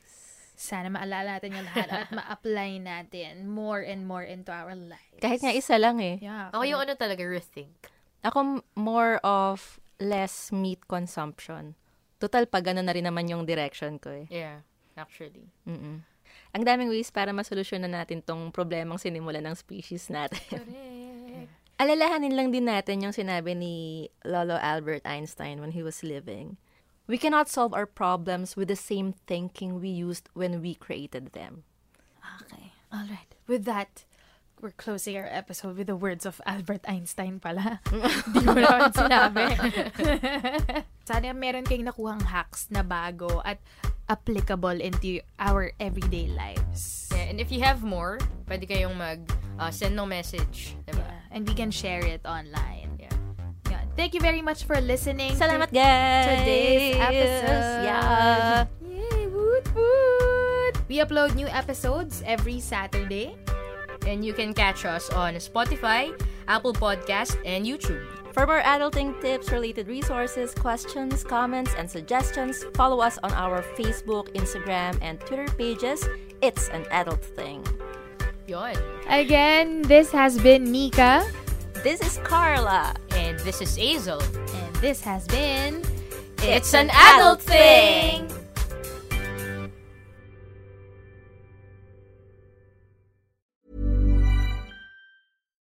Sana 0.54 0.86
maalala 0.86 1.42
natin 1.42 1.58
yung 1.58 1.66
lahat 1.66 1.88
at 1.90 2.08
ma-apply 2.14 2.78
natin 2.78 3.50
more 3.50 3.82
and 3.82 4.06
more 4.06 4.22
into 4.22 4.54
our 4.54 4.78
lives. 4.78 5.18
Kahit 5.18 5.42
nga 5.42 5.50
isa 5.50 5.74
lang 5.82 5.98
eh. 5.98 6.22
Yeah. 6.22 6.54
Ako 6.54 6.62
yung 6.62 6.86
ano 6.86 6.94
talaga, 6.94 7.26
rethink. 7.26 7.90
Ako 8.22 8.62
more 8.78 9.18
of 9.26 9.82
less 9.98 10.54
meat 10.54 10.86
consumption. 10.86 11.74
Total, 12.22 12.46
pag 12.46 12.70
ano 12.70 12.86
na 12.86 12.94
rin 12.94 13.04
naman 13.10 13.26
yung 13.26 13.42
direction 13.42 13.98
ko 13.98 14.14
eh. 14.14 14.26
Yeah, 14.30 14.62
actually. 14.94 15.50
Mm-mm. 15.66 16.06
Ang 16.54 16.62
daming 16.62 16.86
ways 16.86 17.10
para 17.10 17.34
masolusyonan 17.34 17.90
natin 17.90 18.22
tong 18.22 18.54
problemang 18.54 19.02
sinimulan 19.02 19.42
ng 19.42 19.58
species 19.58 20.06
natin. 20.06 20.38
Correct. 20.46 21.50
Alalahanin 21.82 22.38
lang 22.38 22.54
din 22.54 22.70
natin 22.70 23.02
yung 23.02 23.10
sinabi 23.10 23.58
ni 23.58 24.06
Lolo 24.22 24.54
Albert 24.62 25.02
Einstein 25.02 25.58
when 25.58 25.74
he 25.74 25.82
was 25.82 26.06
living. 26.06 26.54
We 27.10 27.18
cannot 27.18 27.50
solve 27.50 27.74
our 27.74 27.90
problems 27.90 28.54
with 28.54 28.70
the 28.70 28.78
same 28.78 29.18
thinking 29.26 29.82
we 29.82 29.90
used 29.90 30.30
when 30.38 30.62
we 30.62 30.78
created 30.78 31.34
them. 31.34 31.66
Okay. 32.46 32.70
All 32.94 33.04
right. 33.10 33.28
With 33.50 33.66
that, 33.66 34.06
we're 34.62 34.72
closing 34.78 35.18
our 35.18 35.28
episode 35.28 35.76
with 35.76 35.90
the 35.90 35.98
words 35.98 36.24
of 36.24 36.40
Albert 36.46 36.86
Einstein 36.86 37.42
pala. 37.42 37.82
Hindi 38.32 38.46
mo 38.46 38.60
naman 38.62 38.94
sinabi. 38.94 39.44
Sana 41.10 41.34
meron 41.34 41.66
kayong 41.66 41.90
nakuhang 41.90 42.24
hacks 42.24 42.70
na 42.70 42.80
bago 42.86 43.42
at 43.44 43.58
applicable 44.08 44.80
into 44.80 45.20
our 45.38 45.72
everyday 45.80 46.28
lives. 46.28 47.08
Yeah, 47.12 47.30
and 47.30 47.40
if 47.40 47.50
you 47.52 47.62
have 47.62 47.82
more, 47.82 48.18
pwede 48.46 48.68
kayong 48.68 48.96
mag 48.96 49.24
uh, 49.58 49.70
send 49.70 49.96
no 49.96 50.06
message, 50.06 50.76
diba? 50.86 51.02
Yeah. 51.02 51.34
And 51.34 51.48
we 51.48 51.54
can 51.54 51.70
share 51.70 52.04
it 52.04 52.22
online. 52.26 52.98
Yeah. 52.98 53.14
Yeah. 53.70 53.82
Thank 53.96 54.14
you 54.14 54.20
very 54.20 54.42
much 54.42 54.64
for 54.64 54.78
listening 54.80 55.34
Salamat 55.34 55.70
to 55.70 55.74
guys! 55.74 56.26
today's 56.42 56.96
episode. 56.98 57.82
Yeah! 57.86 58.66
Yay! 58.82 59.26
Woot 59.30 59.66
woot! 59.74 60.74
We 60.86 61.02
upload 61.02 61.34
new 61.34 61.48
episodes 61.50 62.22
every 62.26 62.60
Saturday. 62.60 63.34
And 64.04 64.20
you 64.20 64.36
can 64.36 64.52
catch 64.52 64.84
us 64.84 65.08
on 65.16 65.40
Spotify, 65.40 66.12
Apple 66.46 66.76
Podcast, 66.76 67.40
and 67.48 67.64
YouTube. 67.64 68.04
For 68.34 68.48
more 68.48 68.62
adulting 68.62 69.20
tips, 69.20 69.52
related 69.52 69.86
resources, 69.86 70.52
questions, 70.54 71.22
comments, 71.22 71.70
and 71.78 71.88
suggestions, 71.88 72.64
follow 72.74 72.98
us 72.98 73.16
on 73.22 73.32
our 73.32 73.62
Facebook, 73.78 74.26
Instagram, 74.34 74.98
and 75.00 75.20
Twitter 75.20 75.46
pages. 75.56 76.04
It's 76.42 76.68
an 76.70 76.84
adult 76.90 77.24
thing. 77.24 77.64
Yon. 78.48 78.74
Again, 79.08 79.82
this 79.82 80.10
has 80.10 80.36
been 80.40 80.64
Nika. 80.64 81.24
This 81.84 82.00
is 82.00 82.18
Carla. 82.24 82.96
And 83.12 83.38
this 83.46 83.62
is 83.62 83.78
Azel. 83.78 84.20
And 84.20 84.76
this 84.82 85.00
has 85.02 85.28
been 85.28 85.84
It's 86.42 86.74
an 86.74 86.90
adult 86.90 87.40
thing! 87.40 88.28